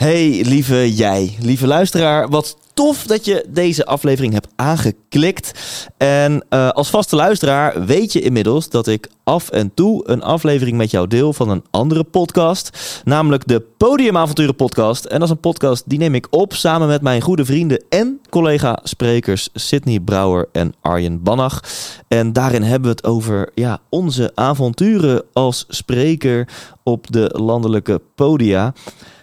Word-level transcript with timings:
Hey, 0.00 0.44
lieve 0.44 0.94
jij, 0.94 1.36
lieve 1.40 1.66
luisteraar. 1.66 2.28
Wat 2.28 2.56
tof 2.74 3.02
dat 3.02 3.24
je 3.24 3.44
deze 3.48 3.86
aflevering 3.86 4.32
hebt 4.32 4.48
aangeklikt. 4.56 5.52
En 5.96 6.44
uh, 6.50 6.68
als 6.68 6.90
vaste 6.90 7.16
luisteraar 7.16 7.84
weet 7.84 8.12
je 8.12 8.20
inmiddels 8.20 8.68
dat 8.68 8.86
ik 8.86 9.08
af 9.24 9.50
en 9.50 9.74
toe 9.74 10.08
een 10.08 10.22
aflevering 10.22 10.76
met 10.76 10.90
jou 10.90 11.06
deel 11.06 11.32
van 11.32 11.48
een 11.48 11.64
andere 11.70 12.04
podcast. 12.04 13.00
Namelijk 13.04 13.46
de 13.46 13.60
Podiumavonturen 13.60 14.56
podcast. 14.56 15.04
En 15.04 15.18
dat 15.18 15.28
is 15.28 15.34
een 15.34 15.40
podcast 15.40 15.82
die 15.86 15.98
neem 15.98 16.14
ik 16.14 16.26
op 16.30 16.54
samen 16.54 16.88
met 16.88 17.02
mijn 17.02 17.20
goede 17.20 17.44
vrienden 17.44 17.84
en 17.88 18.20
collega-sprekers 18.30 19.48
Sydney 19.54 20.00
Brouwer 20.00 20.48
en 20.52 20.74
Arjen 20.80 21.22
Bannach. 21.22 21.62
En 22.08 22.32
daarin 22.32 22.62
hebben 22.62 22.90
we 22.90 22.96
het 22.96 23.06
over 23.06 23.50
ja, 23.54 23.78
onze 23.88 24.32
avonturen 24.34 25.22
als 25.32 25.64
spreker 25.68 26.48
op 26.82 27.12
de 27.12 27.30
landelijke 27.32 28.00
podia. 28.14 28.72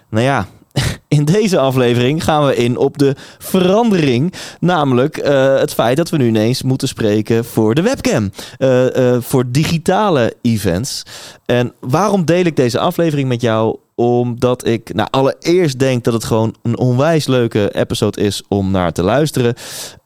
Nou 0.10 0.24
ja, 0.24 0.48
in 1.18 1.26
deze 1.26 1.60
aflevering 1.60 2.24
gaan 2.24 2.46
we 2.46 2.56
in 2.56 2.78
op 2.78 2.98
de 2.98 3.16
verandering. 3.38 4.34
Namelijk 4.60 5.18
uh, 5.18 5.60
het 5.60 5.74
feit 5.74 5.98
dat 5.98 6.10
we 6.10 6.18
nu 6.18 6.28
ineens 6.28 6.64
moeten 6.64 6.88
spreken 6.88 7.46
voor 7.46 7.76
de 7.76 7.82
webcam. 7.82 8.32
Uh, 8.58 8.96
uh, 8.96 9.18
voor 9.20 9.44
digitale 9.52 10.34
events. 10.42 11.04
En 11.46 11.74
waarom 11.80 12.26
deel 12.26 12.46
ik 12.46 12.56
deze 12.56 12.80
aflevering 12.80 13.28
met 13.28 13.42
jou? 13.42 13.78
Omdat 14.00 14.68
ik 14.68 14.94
nou, 14.94 15.08
allereerst 15.12 15.80
denk 15.80 16.04
dat 16.04 16.14
het 16.14 16.24
gewoon 16.24 16.56
een 16.64 16.78
onwijs 16.78 17.28
leuke 17.28 17.76
episode 17.76 18.22
is 18.22 18.44
om 18.48 18.72
naar 18.72 18.92
te 18.92 19.04
luisteren. 19.04 19.54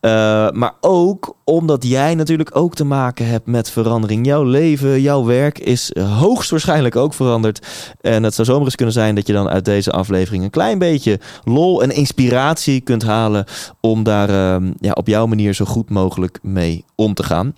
Uh, 0.01 0.11
maar 0.49 0.73
ook 0.81 1.35
omdat 1.43 1.83
jij 1.83 2.15
natuurlijk 2.15 2.55
ook 2.55 2.75
te 2.75 2.83
maken 2.83 3.27
hebt 3.27 3.45
met 3.45 3.71
verandering. 3.71 4.25
Jouw 4.25 4.43
leven, 4.43 5.01
jouw 5.01 5.25
werk 5.25 5.59
is 5.59 5.91
hoogstwaarschijnlijk 5.99 6.95
ook 6.95 7.13
veranderd. 7.13 7.67
En 8.01 8.23
het 8.23 8.33
zou 8.33 8.47
zomaar 8.47 8.65
eens 8.65 8.75
kunnen 8.75 8.93
zijn 8.93 9.15
dat 9.15 9.27
je 9.27 9.33
dan 9.33 9.49
uit 9.49 9.65
deze 9.65 9.91
aflevering 9.91 10.43
een 10.43 10.49
klein 10.49 10.79
beetje 10.79 11.19
lol 11.43 11.83
en 11.83 11.91
inspiratie 11.91 12.81
kunt 12.81 13.03
halen. 13.03 13.45
Om 13.79 14.03
daar 14.03 14.29
uh, 14.29 14.69
ja, 14.79 14.91
op 14.91 15.07
jouw 15.07 15.25
manier 15.25 15.53
zo 15.53 15.65
goed 15.65 15.89
mogelijk 15.89 16.39
mee 16.41 16.85
om 16.95 17.13
te 17.13 17.23
gaan. 17.23 17.55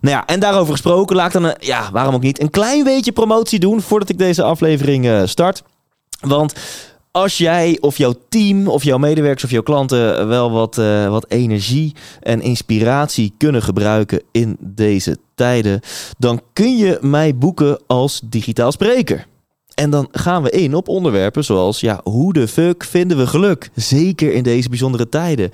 Nou 0.00 0.16
ja, 0.16 0.26
en 0.26 0.40
daarover 0.40 0.72
gesproken, 0.72 1.16
laat 1.16 1.26
ik 1.26 1.32
dan, 1.32 1.44
een, 1.44 1.56
ja, 1.58 1.88
waarom 1.92 2.14
ook 2.14 2.22
niet, 2.22 2.40
een 2.40 2.50
klein 2.50 2.84
beetje 2.84 3.12
promotie 3.12 3.58
doen 3.58 3.80
voordat 3.80 4.08
ik 4.08 4.18
deze 4.18 4.42
aflevering 4.42 5.04
uh, 5.04 5.22
start. 5.24 5.62
Want 6.28 6.54
als 7.10 7.38
jij 7.38 7.78
of 7.80 7.96
jouw 7.96 8.14
team 8.28 8.68
of 8.68 8.84
jouw 8.84 8.98
medewerkers 8.98 9.44
of 9.44 9.50
jouw 9.50 9.62
klanten 9.62 10.28
wel 10.28 10.50
wat, 10.50 10.78
uh, 10.78 11.08
wat 11.08 11.26
energie 11.28 11.94
en 12.20 12.40
inspiratie 12.40 13.34
kunnen 13.38 13.62
gebruiken 13.62 14.22
in 14.30 14.56
deze 14.60 15.16
tijden, 15.34 15.80
dan 16.18 16.40
kun 16.52 16.76
je 16.76 16.98
mij 17.00 17.36
boeken 17.36 17.78
als 17.86 18.20
digitaal 18.24 18.72
spreker. 18.72 19.26
En 19.74 19.90
dan 19.90 20.08
gaan 20.10 20.42
we 20.42 20.50
in 20.50 20.74
op 20.74 20.88
onderwerpen 20.88 21.44
zoals, 21.44 21.80
ja, 21.80 22.00
hoe 22.04 22.32
de 22.32 22.48
fuck 22.48 22.84
vinden 22.84 23.16
we 23.16 23.26
geluk? 23.26 23.70
Zeker 23.74 24.32
in 24.32 24.42
deze 24.42 24.68
bijzondere 24.68 25.08
tijden. 25.08 25.50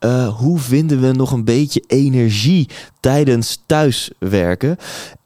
Uh, 0.00 0.38
hoe 0.38 0.58
vinden 0.58 1.00
we 1.00 1.12
nog 1.12 1.32
een 1.32 1.44
beetje 1.44 1.84
energie 1.86 2.68
tijdens 3.00 3.62
thuiswerken? 3.66 4.76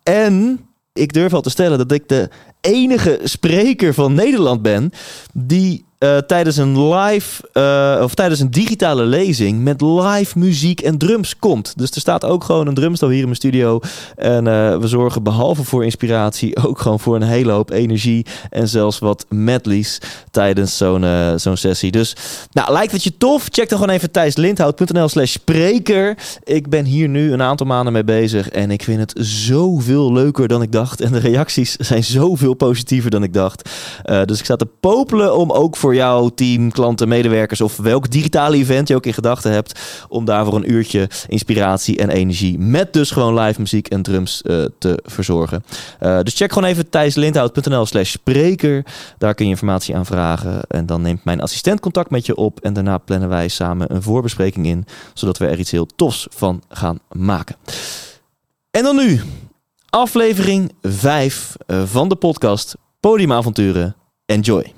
En 0.02 0.60
ik 0.92 1.12
durf 1.12 1.34
al 1.34 1.40
te 1.40 1.50
stellen 1.50 1.78
dat 1.78 1.92
ik 1.92 2.08
de 2.08 2.28
enige 2.62 3.20
spreker 3.22 3.94
van 3.94 4.14
Nederland 4.14 4.62
ben 4.62 4.90
die 5.32 5.84
uh, 6.02 6.16
tijdens 6.16 6.56
een 6.56 6.94
live 6.94 7.42
uh, 7.52 8.02
of 8.02 8.14
tijdens 8.14 8.40
een 8.40 8.50
digitale 8.50 9.04
lezing 9.04 9.62
met 9.62 9.80
live 9.80 10.38
muziek 10.38 10.80
en 10.80 10.98
drums 10.98 11.38
komt. 11.38 11.72
Dus 11.76 11.90
er 11.90 12.00
staat 12.00 12.24
ook 12.24 12.44
gewoon 12.44 12.66
een 12.66 12.74
drumstel 12.74 13.08
hier 13.08 13.18
in 13.18 13.24
mijn 13.24 13.36
studio. 13.36 13.80
En 14.16 14.46
uh, 14.46 14.76
we 14.76 14.88
zorgen 14.88 15.22
behalve 15.22 15.64
voor 15.64 15.84
inspiratie 15.84 16.56
ook 16.66 16.78
gewoon 16.78 17.00
voor 17.00 17.14
een 17.16 17.22
hele 17.22 17.52
hoop 17.52 17.70
energie 17.70 18.26
en 18.50 18.68
zelfs 18.68 18.98
wat 18.98 19.26
medleys 19.28 19.98
tijdens 20.30 20.76
zo'n 20.76 21.04
zo'n 21.36 21.56
sessie. 21.56 21.90
Dus 21.90 22.16
nou, 22.52 22.72
lijkt 22.72 22.92
het 22.92 23.04
je 23.04 23.16
tof? 23.18 23.46
Check 23.50 23.68
dan 23.68 23.78
gewoon 23.78 23.94
even 23.94 24.10
thijslindhout.nl 24.10 25.08
slash 25.08 25.32
spreker. 25.32 26.18
Ik 26.44 26.68
ben 26.68 26.84
hier 26.84 27.08
nu 27.08 27.32
een 27.32 27.42
aantal 27.42 27.66
maanden 27.66 27.92
mee 27.92 28.04
bezig 28.04 28.48
en 28.48 28.70
ik 28.70 28.82
vind 28.82 29.00
het 29.00 29.26
zoveel 29.26 30.12
leuker 30.12 30.48
dan 30.48 30.62
ik 30.62 30.72
dacht. 30.72 31.00
En 31.00 31.12
de 31.12 31.18
reacties 31.18 31.76
zijn 31.76 32.04
zoveel 32.04 32.54
positiever 32.54 33.10
dan 33.10 33.22
ik 33.22 33.32
dacht. 33.32 33.70
dus 34.24 34.38
ik 34.38 34.44
sta 34.44 34.56
te 34.56 34.68
popelen 34.80 35.36
om 35.36 35.50
ook 35.50 35.76
voor 35.76 35.91
voor 35.92 36.00
jouw 36.00 36.28
team, 36.28 36.70
klanten, 36.70 37.08
medewerkers 37.08 37.60
of 37.60 37.76
welk 37.76 38.10
digitale 38.10 38.56
event 38.56 38.88
je 38.88 38.94
ook 38.94 39.06
in 39.06 39.14
gedachten 39.14 39.52
hebt. 39.52 39.80
Om 40.08 40.24
daarvoor 40.24 40.54
een 40.54 40.70
uurtje 40.70 41.08
inspiratie 41.28 41.98
en 41.98 42.10
energie 42.10 42.58
met 42.58 42.92
dus 42.92 43.10
gewoon 43.10 43.38
live 43.38 43.60
muziek 43.60 43.88
en 43.88 44.02
drums 44.02 44.42
uh, 44.44 44.64
te 44.78 45.02
verzorgen. 45.04 45.64
Uh, 46.00 46.20
dus 46.20 46.34
check 46.34 46.52
gewoon 46.52 46.68
even 46.68 46.90
thijslindhout.nl 46.90 47.86
slash 47.86 48.10
spreker. 48.10 48.84
Daar 49.18 49.34
kun 49.34 49.44
je 49.44 49.50
informatie 49.50 49.96
aan 49.96 50.06
vragen. 50.06 50.60
En 50.68 50.86
dan 50.86 51.02
neemt 51.02 51.24
mijn 51.24 51.40
assistent 51.40 51.80
contact 51.80 52.10
met 52.10 52.26
je 52.26 52.36
op. 52.36 52.60
En 52.60 52.72
daarna 52.72 52.98
plannen 52.98 53.28
wij 53.28 53.48
samen 53.48 53.94
een 53.94 54.02
voorbespreking 54.02 54.66
in. 54.66 54.86
Zodat 55.14 55.38
we 55.38 55.46
er 55.46 55.58
iets 55.58 55.70
heel 55.70 55.86
tofs 55.96 56.26
van 56.30 56.62
gaan 56.68 56.98
maken. 57.10 57.56
En 58.70 58.82
dan 58.82 58.96
nu 58.96 59.20
aflevering 59.90 60.72
5 60.82 61.56
uh, 61.66 61.82
van 61.84 62.08
de 62.08 62.16
podcast 62.16 62.74
Podiumavonturen. 63.00 63.96
Enjoy. 64.26 64.72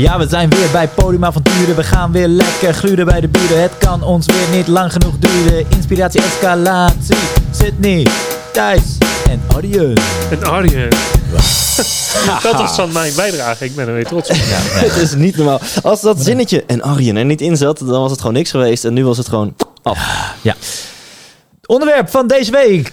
Ja, 0.00 0.18
we 0.18 0.26
zijn 0.28 0.50
weer 0.50 0.70
bij 0.72 0.88
Podiumavonturen. 0.88 1.76
We 1.76 1.82
gaan 1.82 2.12
weer 2.12 2.28
lekker 2.28 2.74
gluren 2.74 3.06
bij 3.06 3.20
de 3.20 3.28
buren. 3.28 3.62
Het 3.62 3.78
kan 3.78 4.02
ons 4.02 4.26
weer 4.26 4.56
niet 4.56 4.68
lang 4.68 4.92
genoeg 4.92 5.14
duren. 5.18 5.66
Inspiratie, 5.68 6.22
escalatie. 6.22 7.16
Sydney, 7.50 8.06
Thijs 8.52 8.98
en 9.28 9.42
Arjen. 9.54 9.94
En 10.30 10.44
Arjen. 10.44 10.88
dat 12.42 12.52
was 12.52 12.76
dan 12.76 12.92
mijn 12.92 13.12
bijdrage. 13.16 13.64
Ik 13.64 13.74
ben 13.74 13.88
er 13.88 13.94
weer 13.94 14.06
trots 14.06 14.30
op. 14.30 14.36
Ja, 14.36 14.42
het 14.58 14.96
is 14.96 15.14
niet 15.14 15.36
normaal. 15.36 15.60
Als 15.82 16.00
dat 16.00 16.20
zinnetje 16.20 16.64
en 16.66 16.82
Arjen 16.82 17.16
er 17.16 17.24
niet 17.24 17.40
in 17.40 17.56
zat, 17.56 17.78
dan 17.78 18.00
was 18.00 18.10
het 18.10 18.20
gewoon 18.20 18.34
niks 18.34 18.50
geweest. 18.50 18.84
En 18.84 18.92
nu 18.94 19.04
was 19.04 19.18
het 19.18 19.28
gewoon 19.28 19.54
af. 19.82 19.98
Ja. 20.40 20.54
Onderwerp 21.66 22.10
van 22.10 22.26
deze 22.26 22.50
week. 22.50 22.90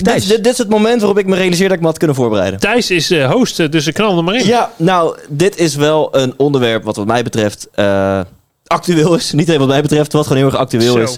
Dit, 0.00 0.28
dit, 0.28 0.44
dit, 0.44 0.52
is 0.52 0.58
het 0.58 0.68
moment 0.68 1.00
waarop 1.00 1.18
ik 1.18 1.26
me 1.26 1.36
realiseer 1.36 1.66
dat 1.66 1.76
ik 1.76 1.82
me 1.82 1.86
had 1.86 1.98
kunnen 1.98 2.16
voorbereiden. 2.16 2.60
Thijs 2.60 2.90
is 2.90 3.10
uh, 3.10 3.30
host, 3.30 3.72
dus 3.72 3.86
ik 3.86 3.94
knal 3.94 4.16
er 4.16 4.24
maar 4.24 4.34
in. 4.34 4.46
Ja, 4.46 4.72
nou, 4.76 5.18
dit 5.28 5.58
is 5.58 5.74
wel 5.74 6.08
een 6.16 6.34
onderwerp 6.36 6.84
wat 6.84 6.96
wat 6.96 7.06
mij 7.06 7.22
betreft 7.22 7.68
uh, 7.74 8.20
actueel 8.66 9.14
is. 9.14 9.32
Niet 9.32 9.46
alleen 9.46 9.58
wat 9.58 9.68
mij 9.68 9.82
betreft, 9.82 10.12
wat 10.12 10.26
gewoon 10.26 10.42
heel 10.42 10.50
erg 10.50 10.60
actueel 10.60 10.92
Zo. 10.92 10.98
is. 10.98 11.16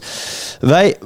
Wij, 0.60 0.96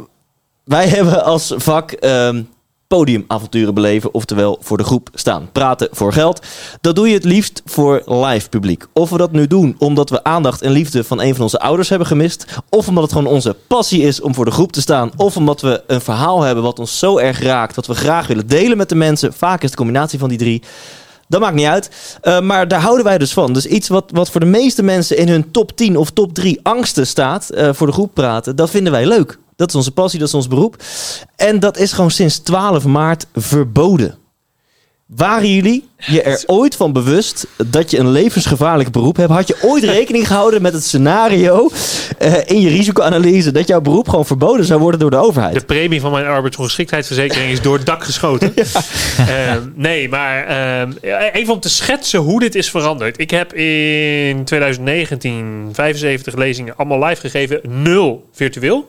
wij 0.64 0.86
hebben 0.88 1.24
als 1.24 1.54
vak... 1.56 1.96
Um, 2.00 2.48
podiumavonturen 2.88 3.74
beleven, 3.74 4.14
oftewel 4.14 4.58
voor 4.60 4.76
de 4.76 4.84
groep 4.84 5.08
staan. 5.14 5.48
Praten 5.52 5.88
voor 5.90 6.12
geld. 6.12 6.46
Dat 6.80 6.96
doe 6.96 7.08
je 7.08 7.14
het 7.14 7.24
liefst 7.24 7.62
voor 7.64 8.02
live 8.06 8.48
publiek. 8.48 8.86
Of 8.92 9.10
we 9.10 9.16
dat 9.16 9.32
nu 9.32 9.46
doen 9.46 9.76
omdat 9.78 10.10
we 10.10 10.24
aandacht 10.24 10.62
en 10.62 10.70
liefde 10.70 11.04
van 11.04 11.20
een 11.20 11.34
van 11.34 11.42
onze 11.42 11.60
ouders 11.60 11.88
hebben 11.88 12.06
gemist, 12.06 12.46
of 12.68 12.88
omdat 12.88 13.02
het 13.02 13.12
gewoon 13.12 13.32
onze 13.32 13.56
passie 13.66 14.02
is 14.02 14.20
om 14.20 14.34
voor 14.34 14.44
de 14.44 14.50
groep 14.50 14.72
te 14.72 14.80
staan, 14.80 15.10
of 15.16 15.36
omdat 15.36 15.60
we 15.60 15.82
een 15.86 16.00
verhaal 16.00 16.42
hebben 16.42 16.64
wat 16.64 16.78
ons 16.78 16.98
zo 16.98 17.18
erg 17.18 17.40
raakt 17.40 17.74
dat 17.74 17.86
we 17.86 17.94
graag 17.94 18.26
willen 18.26 18.46
delen 18.46 18.76
met 18.76 18.88
de 18.88 18.94
mensen. 18.94 19.32
Vaak 19.32 19.62
is 19.62 19.70
de 19.70 19.76
combinatie 19.76 20.18
van 20.18 20.28
die 20.28 20.38
drie. 20.38 20.62
Dat 21.28 21.40
maakt 21.40 21.54
niet 21.54 21.66
uit. 21.66 21.90
Uh, 22.22 22.40
maar 22.40 22.68
daar 22.68 22.80
houden 22.80 23.04
wij 23.04 23.18
dus 23.18 23.32
van. 23.32 23.52
Dus 23.52 23.66
iets 23.66 23.88
wat, 23.88 24.10
wat 24.12 24.30
voor 24.30 24.40
de 24.40 24.46
meeste 24.46 24.82
mensen 24.82 25.16
in 25.16 25.28
hun 25.28 25.50
top 25.50 25.76
10 25.76 25.96
of 25.96 26.10
top 26.10 26.34
3 26.34 26.60
angsten 26.62 27.06
staat, 27.06 27.50
uh, 27.54 27.68
voor 27.72 27.86
de 27.86 27.92
groep 27.92 28.14
praten, 28.14 28.56
dat 28.56 28.70
vinden 28.70 28.92
wij 28.92 29.06
leuk. 29.06 29.38
Dat 29.56 29.68
is 29.68 29.74
onze 29.74 29.90
passie, 29.90 30.18
dat 30.18 30.28
is 30.28 30.34
ons 30.34 30.48
beroep. 30.48 30.76
En 31.36 31.60
dat 31.60 31.78
is 31.78 31.92
gewoon 31.92 32.10
sinds 32.10 32.38
12 32.38 32.84
maart 32.84 33.26
verboden. 33.34 34.17
Waren 35.16 35.54
jullie 35.54 35.88
je 35.96 36.22
er 36.22 36.42
ooit 36.58 36.76
van 36.76 36.92
bewust 36.92 37.46
dat 37.66 37.90
je 37.90 37.98
een 37.98 38.10
levensgevaarlijk 38.10 38.90
beroep 38.90 39.16
hebt? 39.16 39.30
Had 39.30 39.48
je 39.48 39.58
ooit 39.62 39.84
rekening 39.84 40.26
gehouden 40.26 40.62
met 40.62 40.72
het 40.72 40.84
scenario 40.84 41.70
uh, 42.22 42.34
in 42.46 42.60
je 42.60 42.68
risicoanalyse 42.68 43.52
dat 43.52 43.68
jouw 43.68 43.80
beroep 43.80 44.08
gewoon 44.08 44.26
verboden 44.26 44.64
zou 44.64 44.80
worden 44.80 45.00
door 45.00 45.10
de 45.10 45.16
overheid? 45.16 45.54
De 45.54 45.64
premie 45.64 46.00
van 46.00 46.12
mijn 46.12 46.26
arbeidsongeschiktheidsverzekering 46.26 47.50
is 47.50 47.62
door 47.62 47.76
het 47.76 47.86
dak 47.86 48.04
geschoten. 48.04 48.52
ja. 48.56 49.54
uh, 49.56 49.62
nee, 49.74 50.08
maar 50.08 50.48
uh, 51.02 51.24
even 51.32 51.54
om 51.54 51.60
te 51.60 51.70
schetsen 51.70 52.20
hoe 52.20 52.40
dit 52.40 52.54
is 52.54 52.70
veranderd. 52.70 53.20
Ik 53.20 53.30
heb 53.30 53.54
in 53.54 54.44
2019 54.44 55.68
75 55.72 56.34
lezingen 56.34 56.76
allemaal 56.76 57.04
live 57.04 57.20
gegeven, 57.20 57.60
nul 57.62 58.28
virtueel. 58.32 58.88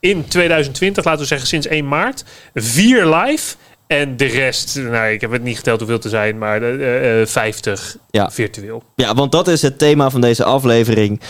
In 0.00 0.28
2020, 0.28 1.04
laten 1.04 1.20
we 1.20 1.26
zeggen 1.26 1.48
sinds 1.48 1.66
1 1.66 1.88
maart, 1.88 2.24
vier 2.54 3.06
live. 3.06 3.54
En 3.90 4.16
de 4.16 4.24
rest, 4.24 4.76
nou, 4.76 5.12
ik 5.12 5.20
heb 5.20 5.30
het 5.30 5.42
niet 5.42 5.56
geteld 5.56 5.78
hoeveel 5.78 5.98
te 5.98 6.08
zijn, 6.08 6.38
maar 6.38 6.62
uh, 6.62 7.20
uh, 7.20 7.26
50 7.26 7.96
ja. 8.10 8.30
virtueel. 8.30 8.82
Ja, 8.94 9.14
want 9.14 9.32
dat 9.32 9.48
is 9.48 9.62
het 9.62 9.78
thema 9.78 10.10
van 10.10 10.20
deze 10.20 10.44
aflevering. 10.44 11.20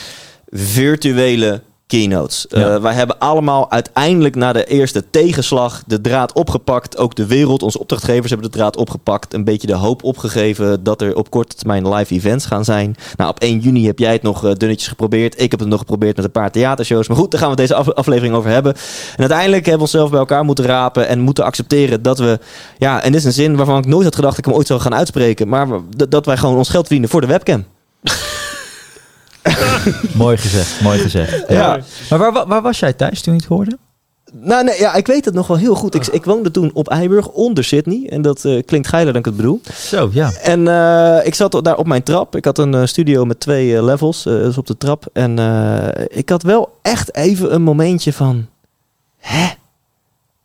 Virtuele 0.51 1.63
keynotes. 1.91 2.47
Ja. 2.49 2.75
Eh, 2.75 2.83
wij 2.83 2.95
hebben 2.95 3.19
allemaal 3.19 3.71
uiteindelijk 3.71 4.35
na 4.35 4.53
de 4.53 4.65
eerste 4.65 5.05
tegenslag 5.11 5.83
de 5.87 6.01
draad 6.01 6.33
opgepakt. 6.33 6.97
Ook 6.99 7.15
de 7.15 7.27
wereld, 7.27 7.63
onze 7.63 7.79
opdrachtgevers 7.79 8.31
hebben 8.31 8.51
de 8.51 8.57
draad 8.57 8.77
opgepakt. 8.77 9.35
Een 9.35 9.45
beetje 9.45 9.67
de 9.67 9.75
hoop 9.75 10.03
opgegeven 10.05 10.83
dat 10.83 11.01
er 11.03 11.17
op 11.17 11.31
korte 11.31 11.57
termijn 11.57 11.89
live 11.95 12.15
events 12.15 12.47
gaan 12.47 12.65
zijn. 12.65 12.97
Nou, 13.17 13.31
op 13.31 13.41
1 13.41 13.59
juni 13.59 13.87
heb 13.87 13.99
jij 13.99 14.13
het 14.13 14.23
nog 14.23 14.45
eh, 14.45 14.53
dunnetjes 14.55 14.89
geprobeerd. 14.89 15.41
Ik 15.41 15.51
heb 15.51 15.61
het 15.61 15.69
nog 15.69 15.79
geprobeerd 15.79 16.17
met 16.17 16.25
een 16.25 16.31
paar 16.31 16.51
theatershows. 16.51 17.09
Maar 17.09 17.17
goed, 17.17 17.31
daar 17.31 17.41
gaan 17.41 17.51
we 17.51 17.57
deze 17.57 17.75
af- 17.75 17.91
aflevering 17.91 18.35
over 18.35 18.51
hebben. 18.51 18.75
En 18.75 19.19
uiteindelijk 19.19 19.67
hebben 19.67 19.75
we 19.75 19.93
onszelf 19.93 20.11
bij 20.11 20.19
elkaar 20.19 20.45
moeten 20.45 20.65
rapen 20.65 21.09
en 21.09 21.21
moeten 21.21 21.45
accepteren 21.45 22.03
dat 22.03 22.19
we, 22.19 22.39
ja, 22.79 23.03
en 23.03 23.13
dit 23.13 23.21
is 23.21 23.27
een 23.27 23.33
zin 23.33 23.57
waarvan 23.57 23.79
ik 23.79 23.87
nooit 23.87 24.05
had 24.05 24.15
gedacht 24.15 24.37
dat 24.37 24.45
ik 24.45 24.51
hem 24.51 24.55
ooit 24.59 24.67
zou 24.67 24.81
gaan 24.81 24.95
uitspreken, 24.95 25.49
maar 25.49 25.67
dat 26.09 26.27
wij 26.27 26.37
gewoon 26.37 26.57
ons 26.57 26.69
geld 26.69 26.83
verdienen 26.85 27.11
voor 27.11 27.21
de 27.21 27.27
webcam. 27.27 27.65
Mooi 30.15 30.37
gezegd, 30.37 30.81
mooi 30.81 30.99
gezegd. 30.99 31.45
Ja. 31.49 31.81
Maar 32.11 32.19
waar, 32.19 32.47
waar 32.47 32.63
was 32.63 32.79
jij 32.79 32.93
thuis 32.93 33.23
toen 33.23 33.35
je 33.35 33.41
het 33.41 33.49
hoorde? 33.49 33.79
Nou, 34.33 34.65
nee, 34.65 34.79
ja, 34.79 34.95
ik 34.95 35.07
weet 35.07 35.25
het 35.25 35.35
nog 35.35 35.47
wel 35.47 35.57
heel 35.57 35.75
goed. 35.75 35.95
Ik, 35.95 36.07
ik 36.07 36.25
woonde 36.25 36.51
toen 36.51 36.71
op 36.75 36.89
Eiburg 36.89 37.29
onder 37.29 37.65
Sydney. 37.65 38.09
En 38.09 38.23
dat 38.23 38.45
eh, 38.45 38.63
klinkt 38.65 38.89
geiler 38.89 39.13
dan 39.13 39.21
ik 39.21 39.27
het 39.27 39.37
bedoel. 39.37 39.61
Zo, 39.75 40.11
ja. 40.13 40.33
En 40.33 40.69
eh, 40.69 41.27
ik 41.27 41.35
zat 41.35 41.65
daar 41.65 41.77
op 41.77 41.87
mijn 41.87 42.03
trap. 42.03 42.37
Ik 42.37 42.45
had 42.45 42.59
een 42.59 42.75
eh, 42.75 42.85
studio 42.85 43.25
met 43.25 43.41
twee 43.41 43.85
levels, 43.85 44.27
eh, 44.27 44.33
dus 44.33 44.59
op 44.59 44.67
de 44.67 44.77
trap. 44.77 45.07
En 45.13 45.39
eh, 45.39 46.05
ik 46.09 46.29
had 46.29 46.43
wel 46.43 46.79
echt 46.83 47.15
even 47.15 47.55
een 47.55 47.63
momentje 47.63 48.13
van... 48.13 48.47
Hè? 49.19 49.49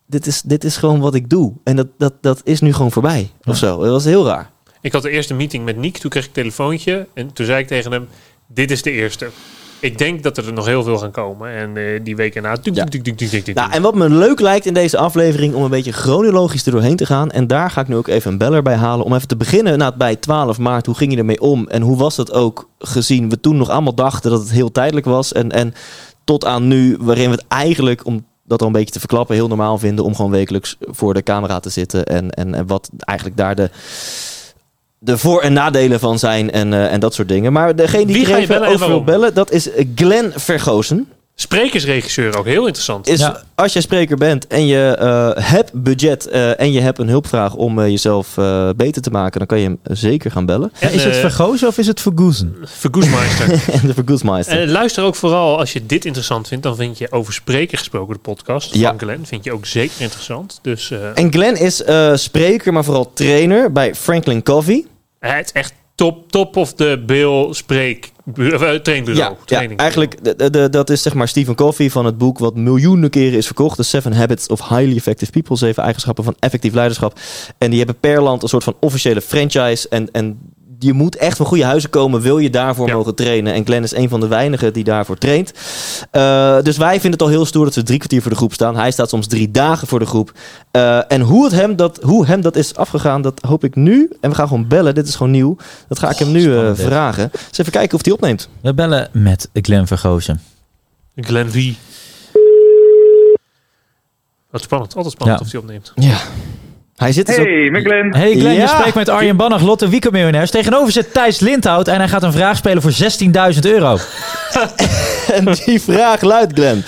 Dit 0.06 0.28
is, 0.28 0.42
dit 0.42 0.64
is 0.64 0.78
gewoon 0.78 1.00
wat 1.00 1.16
ik 1.16 1.30
doe. 1.30 1.54
En 1.64 1.76
dat, 1.76 1.88
dat, 1.98 2.14
dat 2.22 2.42
is 2.44 2.62
nu 2.62 2.74
gewoon 2.74 2.92
voorbij. 2.92 3.30
Of 3.44 3.58
zo. 3.58 3.82
Dat 3.82 3.92
was 3.92 4.06
heel 4.06 4.26
raar. 4.26 4.50
Ik 4.82 4.92
had 4.92 5.02
de 5.02 5.10
eerste 5.10 5.34
meeting 5.34 5.66
met 5.66 5.78
Niek. 5.78 5.98
Toen 5.98 6.10
kreeg 6.10 6.24
ik 6.24 6.30
een 6.30 6.36
telefoontje. 6.36 7.08
En 7.14 7.34
toen 7.34 7.46
zei 7.46 7.60
ik 7.60 7.68
tegen 7.68 7.92
hem: 7.92 8.08
Dit 8.48 8.72
is 8.72 8.82
de 8.82 8.92
eerste. 8.92 9.30
Ik 9.80 9.98
denk 9.98 10.24
dat 10.24 10.38
er 10.38 10.54
nog 10.54 10.66
heel 10.66 10.84
veel 10.84 10.98
gaan 10.98 11.12
komen. 11.12 11.50
En 11.52 11.78
eh, 11.78 12.04
die 12.04 12.16
week 12.16 12.36
erna. 12.36 12.58
tuk, 12.58 12.76
Ja. 12.76 12.84
tuk, 12.86 13.04
tuk. 13.18 13.54
Nou, 13.54 13.72
en 13.72 13.82
wat 13.82 13.96
me 13.96 14.10
leuk 14.10 14.40
lijkt 14.40 14.66
in 14.66 14.74
deze 14.74 14.98
aflevering 14.98 15.54
om 15.54 15.64
een 15.64 15.70
beetje 15.70 15.92
chronologisch 15.92 16.66
er 16.66 16.72
doorheen 16.72 16.96
te 16.96 17.06
gaan. 17.06 17.32
En 17.32 17.48
daar 17.48 17.72
ga 17.72 17.82
ik 17.82 17.88
nu 17.88 17.96
ook 17.96 18.08
even 18.08 18.32
een 18.32 18.38
beller 18.38 18.62
bij 18.62 18.76
halen. 18.76 19.06
Om 19.06 19.14
even 19.14 19.28
te 19.28 19.36
beginnen 19.36 19.78
nou, 19.78 19.94
bij 19.98 20.16
12 20.16 20.58
maart. 20.58 20.86
Hoe 20.86 20.96
ging 20.96 21.12
je 21.12 21.18
ermee 21.18 21.42
om? 21.42 21.68
En 21.68 21.82
hoe 21.82 21.98
was 21.98 22.16
dat 22.16 22.32
ook 22.32 22.70
gezien 22.80 23.30
we 23.30 23.40
toen 23.40 23.58
nog 23.58 23.70
allemaal 23.70 23.96
dachten 23.96 24.32
dat 24.32 24.40
het 24.40 24.52
heel 24.52 24.72
tijdelijk 24.72 25.06
was. 25.06 25.34
En, 25.34 25.52
en 25.52 25.74
tot 26.24 26.46
aan 26.46 26.68
nu, 26.68 26.98
waarin 27.00 27.30
we 27.30 27.36
het 27.36 27.46
eigenlijk, 27.48 28.06
om 28.06 28.26
dat 28.44 28.62
al 28.62 28.68
een 28.68 28.74
beetje 28.74 28.94
te 28.94 29.00
verklappen, 29.00 29.36
heel 29.36 29.48
normaal 29.48 29.78
vinden 29.78 30.06
om 30.06 30.16
gewoon 30.16 30.32
wekelijks 30.32 30.78
voor 30.80 31.14
de 31.14 31.24
camera 31.24 31.60
te 31.60 31.70
zitten. 31.70 32.06
En, 32.06 32.30
en, 32.30 32.56
en 32.56 32.68
wat 32.68 32.90
eigenlijk 33.00 33.38
daar 33.38 33.56
de, 33.56 33.70
de 35.06 35.18
voor- 35.18 35.42
en 35.42 35.54
nadelen 35.54 36.00
van 36.00 36.20
zijn 36.20 36.52
en, 36.52 36.74
eh, 36.74 36.94
en 36.94 37.00
dat 37.00 37.14
soort 37.14 37.28
dingen. 37.28 37.54
Maar 37.54 37.76
degene 37.76 38.06
die 38.06 38.16
Wie 38.16 38.28
ik 38.28 38.36
even 38.38 38.68
over 38.68 38.88
wil 38.88 39.04
bellen, 39.04 39.34
dat 39.34 39.52
is 39.52 39.70
Glenn 39.96 40.32
Vergozen. 40.36 41.08
Sprekersregisseur 41.38 42.38
ook. 42.38 42.46
Heel 42.46 42.66
interessant. 42.66 43.08
Is 43.08 43.20
Ja. 43.20 43.42
als 43.56 43.74
jij 43.74 43.82
spreker 43.82 44.18
bent 44.18 44.48
en 44.48 44.66
je 44.66 44.96
eh, 45.00 45.30
hebt 45.52 45.72
budget 45.74 46.28
eh, 46.28 46.60
en 46.60 46.72
je 46.72 46.80
hebt 46.80 47.00
een 47.00 47.08
hulpvraag 47.10 47.54
om 47.56 47.80
jezelf 47.80 48.38
eh, 48.38 48.70
beter 48.76 49.02
te 49.02 49.10
maken, 49.10 49.38
dan 49.38 49.48
kan 49.48 49.60
je 49.60 49.64
hem 49.66 49.80
zeker 49.84 50.32
gaan 50.32 50.46
bellen. 50.46 50.72
Ja, 50.80 50.88
is 50.88 51.04
het 51.04 51.16
vergozen 51.16 51.68
of 51.68 51.78
is 51.78 51.88
het 51.88 52.02
vergoezen? 52.02 52.56
Vergoesmeister. 52.64 53.52
en 53.74 53.82
de 53.88 53.94
Vergoedsmeister. 53.94 54.60
En 54.60 54.70
luister 54.70 55.04
ook 55.04 55.16
vooral 55.16 55.60
als 55.60 55.74
je 55.74 55.86
dit 55.86 56.06
interessant 56.06 56.48
vindt. 56.48 56.64
Dan 56.64 56.76
vind 56.76 56.98
je 56.98 57.12
over 57.12 57.34
spreken 57.34 57.78
gesproken 57.78 58.14
de 58.14 58.20
podcast 58.20 58.76
Ja. 58.76 58.90
van 58.90 59.00
Glenn. 59.00 59.26
Vind 59.26 59.44
je 59.44 59.52
ook 59.54 59.66
zeker 59.66 60.02
interessant. 60.02 60.60
Dus 60.62 60.92
eh, 60.92 61.00
En 61.16 61.32
Glenn 61.34 61.58
is 61.58 61.84
eh, 61.84 62.16
spreker, 62.16 62.74
maar 62.74 62.84
vooral 62.84 63.12
trainer 63.14 63.72
bij 63.72 63.96
Franklin 63.96 64.44
Covey. 64.44 64.86
Het 65.34 65.46
is 65.46 65.52
echt 65.52 65.74
top, 65.96 66.32
top 66.32 66.56
of 66.58 66.74
the 66.74 67.04
bill 67.06 67.54
spreek. 67.54 68.12
eh, 68.36 68.72
trainbureau. 68.74 69.36
Ja, 69.46 69.62
ja, 69.62 69.76
eigenlijk 69.76 70.38
de- 70.52 70.68
dat 70.70 70.90
is 70.90 71.02
zeg 71.02 71.14
maar 71.14 71.28
Stephen 71.28 71.56
Covey 71.56 71.90
van 71.90 72.06
het 72.06 72.18
boek 72.18 72.40
wat 72.40 72.56
miljoenen 72.56 73.10
keren 73.10 73.38
is 73.38 73.46
verkocht. 73.46 73.76
The 73.78 73.84
Seven 73.84 74.14
Habits 74.14 74.48
of 74.48 74.68
Highly 74.70 74.96
Effective 74.96 75.32
People. 75.32 75.56
Zeven 75.58 75.84
eigenschappen 75.84 76.24
van 76.24 76.36
effectief 76.40 76.74
leiderschap. 76.74 77.20
En 77.58 77.70
die 77.70 77.78
hebben 77.78 78.00
per 78.00 78.22
land 78.22 78.44
een 78.44 78.50
soort 78.50 78.64
van 78.64 78.76
officiële 78.80 79.22
franchise. 79.22 79.90
En, 79.90 80.12
en 80.12 80.40
je 80.86 80.94
moet 80.94 81.16
echt 81.16 81.38
van 81.38 81.46
goede 81.46 81.64
huizen 81.66 81.90
komen, 81.90 82.22
wil 82.22 82.38
je 82.38 82.50
daarvoor 82.50 82.88
Ja. 82.88 82.94
mogen 82.94 83.16
trainen. 83.16 83.54
En 83.54 83.66
Glenn 83.66 83.84
is 83.84 83.96
een 83.96 84.10
van 84.10 84.20
de 84.20 84.28
weinigen 84.28 84.74
die 84.74 84.84
daarvoor 84.84 85.18
traint. 85.18 85.52
Eh, 86.12 86.58
dus 86.62 86.78
wij 86.78 86.92
vinden 86.92 87.12
het 87.12 87.22
al 87.22 87.28
heel 87.28 87.46
stoer 87.46 87.64
dat 87.66 87.74
ze 87.74 87.84
drie 87.84 87.98
kwartier 87.98 88.22
voor 88.22 88.32
de 88.32 88.38
groep 88.38 88.54
staan. 88.54 88.76
Hij 88.76 88.92
staat 88.92 89.10
soms 89.10 89.28
drie 89.28 89.52
dagen 89.52 89.88
voor 89.88 90.00
de 90.00 90.06
groep. 90.06 90.32
Eh, 90.72 91.12
en 91.12 91.22
hoe, 91.22 91.44
het 91.44 91.54
hem 91.54 91.76
dat, 91.76 92.00
hoe 92.02 92.26
hem 92.26 92.42
dat 92.42 92.56
is 92.56 92.76
afgegaan, 92.76 93.22
dat 93.22 93.42
hoop 93.48 93.64
ik 93.64 93.76
nu. 93.76 94.10
En 94.22 94.30
we 94.30 94.36
gaan 94.36 94.48
gewoon 94.48 94.68
bellen, 94.68 94.96
dit 94.96 95.08
is 95.08 95.16
gewoon 95.16 95.32
nieuw. 95.32 95.58
Dat 95.88 96.00
ga 96.00 96.10
ik 96.10 96.18
hem 96.18 96.32
nu 96.32 96.58
eh, 96.58 96.72
vragen. 96.74 97.32
Dus 97.50 97.58
even 97.58 97.72
kijken 97.72 97.98
of 97.98 98.04
hij 98.06 98.14
opneemt. 98.14 98.50
We 98.62 98.74
bellen 98.74 99.10
met 99.12 99.50
Glenn 99.54 99.88
Vergozen. 99.88 100.42
Glenn 101.16 101.50
V. 101.52 101.72
Wat 104.52 104.62
spannend. 104.62 104.96
Altijd 104.96 105.14
spannend 105.14 105.40
Ja. 105.40 105.46
of 105.46 105.52
hij 105.52 105.62
opneemt. 105.62 105.92
Ja. 105.96 106.18
Hij 106.96 107.12
zit 107.12 107.26
dus 107.26 107.38
ook... 107.38 107.46
Hey, 107.46 107.70
McLen. 107.72 108.16
Hey 108.16 108.36
Glenn, 108.36 108.60
je 108.60 108.68
spreekt 108.68 108.96
met 108.96 109.10
Arjen 109.10 109.38
Bannach, 109.38 109.62
Lotte 109.62 109.90
Wieke 109.90 110.12
Miljonairs. 110.12 110.52
Tegenover 110.52 110.92
zit 110.92 111.14
Thijs 111.14 111.40
Lindhout 111.40 111.88
en 111.88 111.98
hij 111.98 112.08
gaat 112.08 112.24
een 112.24 112.32
vraag 112.32 112.58
spelen 112.58 112.82
voor 112.82 112.94
16.000 113.54 113.60
euro. 113.62 113.98
En 115.34 115.46
die 115.66 115.82
vraag 115.82 116.22
luidt, 116.22 116.54
Glenn. 116.54 116.84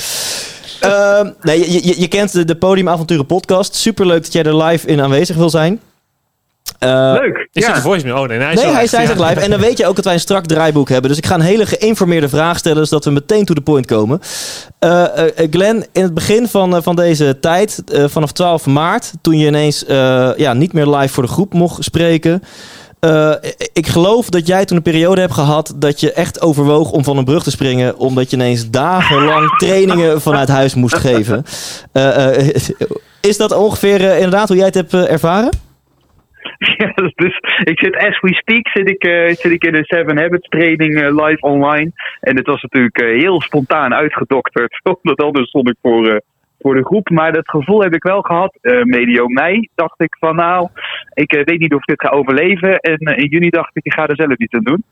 Ehm, 0.79 1.29
nee, 1.41 1.71
je, 1.71 1.87
je, 1.87 2.01
je 2.01 2.07
kent 2.07 2.31
de, 2.31 2.45
de 2.45 2.55
Podiumavonturen 2.55 3.25
podcast. 3.25 3.75
Superleuk 3.75 4.23
dat 4.23 4.33
jij 4.33 4.43
er 4.43 4.63
live 4.63 4.87
in 4.87 5.01
aanwezig 5.01 5.35
wil 5.35 5.49
zijn. 5.49 5.79
Eh, 6.79 7.13
Leuk. 7.13 7.47
Is 7.51 7.63
ja. 7.63 7.67
dit 7.67 7.75
een 7.75 7.81
voicemail? 7.81 8.21
Oh 8.21 8.27
nee, 8.27 8.39
hij 8.39 8.53
is 8.53 8.61
Nee, 8.61 8.71
hij 8.71 8.87
ja. 8.91 9.05
zich 9.05 9.27
live. 9.27 9.39
En 9.39 9.49
dan 9.49 9.59
weet 9.59 9.77
je 9.77 9.87
ook 9.87 9.95
dat 9.95 10.05
wij 10.05 10.13
een 10.13 10.19
strak 10.19 10.45
draaiboek 10.45 10.89
hebben. 10.89 11.09
Dus 11.09 11.19
ik 11.19 11.25
ga 11.25 11.35
een 11.35 11.41
hele 11.41 11.65
geïnformeerde 11.65 12.29
vraag 12.29 12.57
stellen, 12.57 12.87
zodat 12.87 13.05
we 13.05 13.11
meteen 13.11 13.45
to 13.45 13.53
the 13.53 13.61
point 13.61 13.85
komen. 13.85 14.19
Eh, 14.79 15.03
Glenn, 15.51 15.85
in 15.91 16.03
het 16.03 16.13
begin 16.13 16.47
van, 16.47 16.83
van 16.83 16.95
deze 16.95 17.37
tijd, 17.39 17.83
vanaf 17.93 18.31
12 18.31 18.65
maart, 18.65 19.11
toen 19.21 19.37
je 19.37 19.47
ineens 19.47 19.83
ja, 20.37 20.53
niet 20.53 20.73
meer 20.73 20.87
live 20.87 21.13
voor 21.13 21.23
de 21.23 21.29
groep 21.29 21.53
mocht 21.53 21.83
spreken. 21.83 22.43
ik 23.73 23.87
geloof 23.87 24.29
dat 24.29 24.47
jij 24.47 24.65
toen 24.65 24.77
een 24.77 24.83
periode 24.83 25.21
hebt 25.21 25.33
gehad 25.33 25.73
dat 25.75 25.99
je 25.99 26.11
echt 26.11 26.41
overwoog 26.41 26.91
om 26.91 27.03
van 27.03 27.17
een 27.17 27.25
brug 27.25 27.43
te 27.43 27.51
springen, 27.51 27.97
omdat 27.97 28.29
je 28.29 28.35
ineens 28.35 28.69
dagenlang 28.69 29.55
trainingen 29.63 30.21
vanuit 30.21 30.47
huis 30.47 30.73
moest 30.73 30.95
geven. 30.95 31.45
Is 33.21 33.37
dat 33.37 33.51
ongeveer 33.53 34.01
inderdaad 34.01 34.47
hoe 34.47 34.57
jij 34.57 34.65
het 34.65 34.75
hebt 34.75 34.93
ervaren? 34.93 35.65
Ja, 36.77 36.91
dus 37.15 37.39
ik 37.63 37.79
zit 37.79 37.95
as 37.95 38.19
we 38.19 38.33
speak 38.33 38.67
zit 38.67 38.89
ik, 38.89 39.03
eh, 39.03 39.35
zit 39.35 39.51
ik 39.51 39.63
in 39.63 39.73
de 39.73 39.83
Seven 39.85 40.17
Habits 40.17 40.47
training 40.47 41.01
eh, 41.01 41.25
live 41.25 41.41
online. 41.41 41.91
En 42.19 42.35
het 42.35 42.47
was 42.47 42.61
natuurlijk 42.61 42.97
eh, 42.97 43.19
heel 43.19 43.41
spontaan 43.41 43.93
uitgedokterd. 43.93 44.79
Omdat 45.01 45.21
anders 45.21 45.47
stond 45.47 45.69
ik 45.69 45.75
voor, 45.81 46.21
voor 46.59 46.75
de 46.75 46.85
groep. 46.85 47.09
Maar 47.09 47.31
dat 47.31 47.49
gevoel 47.49 47.81
heb 47.81 47.93
ik 47.93 48.03
wel 48.03 48.21
gehad. 48.21 48.57
eh, 48.61 48.83
medio 48.83 49.27
mei 49.27 49.69
dacht 49.75 50.01
ik 50.01 50.15
van 50.19 50.35
nou, 50.35 50.67
ik 51.13 51.31
weet 51.31 51.59
niet 51.59 51.73
of 51.73 51.79
ik 51.79 51.87
dit 51.87 52.01
ga 52.01 52.09
overleven. 52.09 52.79
En 52.79 52.97
in 52.97 53.27
juni 53.27 53.49
dacht 53.49 53.69
ik, 53.73 53.85
ik 53.85 53.93
ga 53.93 54.07
er 54.07 54.15
zelf 54.15 54.37
iets 54.37 54.53
aan 54.53 54.63
doen. 54.63 54.83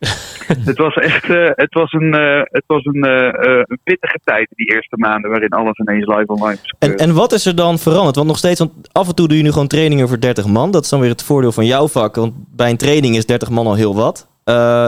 het 0.70 0.78
was 0.78 0.94
echt 0.94 1.30
eh, 1.30 1.48
het 1.54 1.74
was 1.74 1.92
een, 1.92 2.14
eh, 2.14 2.40
het 2.44 2.64
was 2.66 2.84
een, 2.84 3.02
eh, 3.04 3.62
een 3.66 3.78
pittige 3.84 4.18
tijd, 4.24 4.48
die 4.54 4.74
eerste 4.74 4.96
maanden, 4.96 5.30
waarin 5.30 5.48
alles 5.50 5.78
ineens 5.78 6.06
live 6.06 6.26
online 6.26 6.58
was. 6.62 6.74
En, 6.78 6.96
en 6.96 7.14
wat 7.14 7.32
is 7.32 7.46
er 7.46 7.54
dan 7.56 7.78
veranderd? 7.78 8.16
Want 8.16 8.28
nog 8.28 8.38
steeds, 8.38 8.58
want 8.58 8.72
af 8.92 9.08
en 9.08 9.14
toe 9.14 9.28
doe 9.28 9.36
je 9.36 9.42
nu 9.42 9.52
gewoon 9.52 9.66
trainingen 9.66 10.08
voor 10.08 10.20
30 10.20 10.46
man. 10.46 10.70
Dat 10.70 10.84
is 10.84 10.90
dan 10.90 11.00
weer 11.00 11.10
het 11.10 11.22
voordeel 11.22 11.52
van 11.52 11.66
jouw 11.66 11.88
vak. 11.88 12.14
Want 12.16 12.32
bij 12.56 12.70
een 12.70 12.76
training 12.76 13.16
is 13.16 13.26
30 13.26 13.50
man 13.50 13.66
al 13.66 13.74
heel 13.74 13.94
wat. 13.94 14.28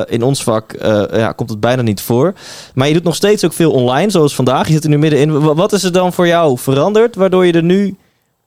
In 0.09 0.23
ons 0.23 0.43
vak 0.43 0.73
ja, 1.13 1.33
komt 1.33 1.51
het 1.51 1.61
bijna 1.61 1.83
niet 1.83 2.03
voor. 2.03 2.33
Maar 2.75 2.89
je 2.89 2.95
doet 2.95 3.03
nog 3.05 3.15
steeds 3.15 3.45
ook 3.45 3.53
veel 3.53 3.73
online, 3.73 4.11
zoals 4.11 4.35
vandaag. 4.35 4.67
Je 4.67 4.73
zit 4.73 4.85
er 4.85 4.91
nu 4.91 4.99
middenin. 4.99 5.41
Wa- 5.41 5.55
Wat 5.55 5.73
is 5.73 5.85
er 5.85 5.93
dan 5.93 6.13
voor 6.13 6.27
jou 6.27 6.59
veranderd, 6.59 7.15
waardoor 7.17 7.47
je 7.47 7.53
er 7.53 7.63
nu 7.63 7.97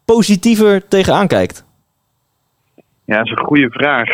positiever 0.06 0.88
tegenaan 0.88 1.28
kijkt? 1.28 1.64
Ja, 3.06 3.18
dat 3.18 3.26
is 3.26 3.32
een 3.32 3.46
goede 3.46 3.70
vraag. 3.70 4.08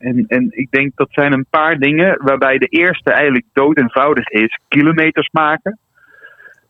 En, 0.00 0.24
en 0.28 0.46
ik 0.50 0.70
denk 0.70 0.92
dat 0.94 1.08
zijn 1.10 1.32
een 1.32 1.46
paar 1.50 1.78
dingen 1.78 2.18
waarbij 2.22 2.58
de 2.58 2.66
eerste 2.66 3.10
eigenlijk 3.10 3.44
dood 3.52 3.78
eenvoudig 3.78 4.28
is: 4.28 4.58
kilometers 4.68 5.28
maken. 5.32 5.78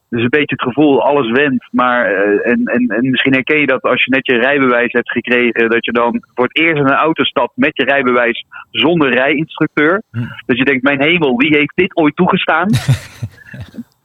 Dus 0.09 0.23
een 0.23 0.29
beetje 0.29 0.57
het 0.57 0.63
gevoel, 0.63 1.03
alles 1.03 1.31
went. 1.31 1.69
Maar, 1.71 2.05
eh, 2.07 2.51
en, 2.51 2.65
en, 2.65 2.89
en 2.89 3.11
misschien 3.11 3.33
herken 3.33 3.61
je 3.61 3.67
dat 3.67 3.83
als 3.83 4.05
je 4.05 4.11
net 4.11 4.27
je 4.27 4.39
rijbewijs 4.39 4.93
hebt 4.93 5.11
gekregen, 5.11 5.71
dat 5.71 5.85
je 5.85 5.93
dan 5.93 6.23
voor 6.35 6.45
het 6.45 6.57
eerst 6.57 6.81
in 6.81 6.87
een 6.87 6.95
auto 6.95 7.25
stapt 7.25 7.53
met 7.55 7.77
je 7.77 7.85
rijbewijs 7.85 8.45
zonder 8.71 9.11
rijinstructeur. 9.11 10.03
Hm. 10.11 10.19
Dat 10.47 10.59
je 10.59 10.65
denkt, 10.65 10.83
mijn 10.83 11.03
hemel, 11.03 11.37
wie 11.37 11.57
heeft 11.57 11.77
dit 11.77 11.97
ooit 11.97 12.17
toegestaan? 12.17 12.69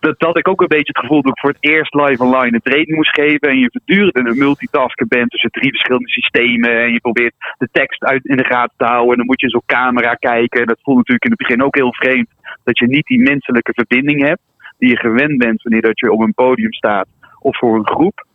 dat 0.06 0.16
had 0.22 0.38
ik 0.38 0.48
ook 0.48 0.62
een 0.62 0.78
beetje 0.78 0.94
het 0.94 1.06
gevoel 1.06 1.22
dat 1.22 1.32
ik 1.32 1.40
voor 1.40 1.50
het 1.50 1.72
eerst 1.72 1.94
live 1.94 2.24
online 2.24 2.56
een 2.56 2.70
training 2.70 2.96
moest 2.96 3.16
geven. 3.16 3.50
En 3.50 3.58
je 3.58 3.70
voortdurend 3.72 4.16
een 4.16 4.38
multitasken 4.38 5.08
bent 5.08 5.30
tussen 5.30 5.50
drie 5.50 5.70
verschillende 5.70 6.10
systemen. 6.10 6.72
En 6.84 6.92
je 6.92 7.00
probeert 7.00 7.34
de 7.58 7.70
tekst 7.72 8.04
uit 8.04 8.26
in 8.26 8.38
de 8.38 8.46
gaten 8.46 8.78
te 8.78 8.86
houden. 8.86 9.12
En 9.12 9.18
dan 9.18 9.26
moet 9.26 9.40
je 9.40 9.46
in 9.46 9.52
zo'n 9.52 9.72
camera 9.78 10.14
kijken. 10.14 10.62
En 10.62 10.68
dat 10.68 10.80
voelt 10.82 10.98
natuurlijk 10.98 11.26
in 11.26 11.32
het 11.32 11.40
begin 11.40 11.64
ook 11.64 11.76
heel 11.76 11.94
vreemd. 11.94 12.30
Dat 12.64 12.80
je 12.80 12.88
niet 12.88 13.06
die 13.06 13.22
menselijke 13.22 13.74
verbinding 13.74 14.22
hebt. 14.22 14.42
Die 14.78 14.90
je 14.90 14.98
gewend 14.98 15.38
bent 15.38 15.64
wanneer 15.64 15.82
dat 15.82 16.00
je 16.00 16.12
op 16.12 16.22
een 16.22 16.34
podium 16.34 16.74
staat. 16.74 17.08
Of 17.40 17.58
voor 17.58 17.76
een 17.76 17.88
groep. 17.88 18.26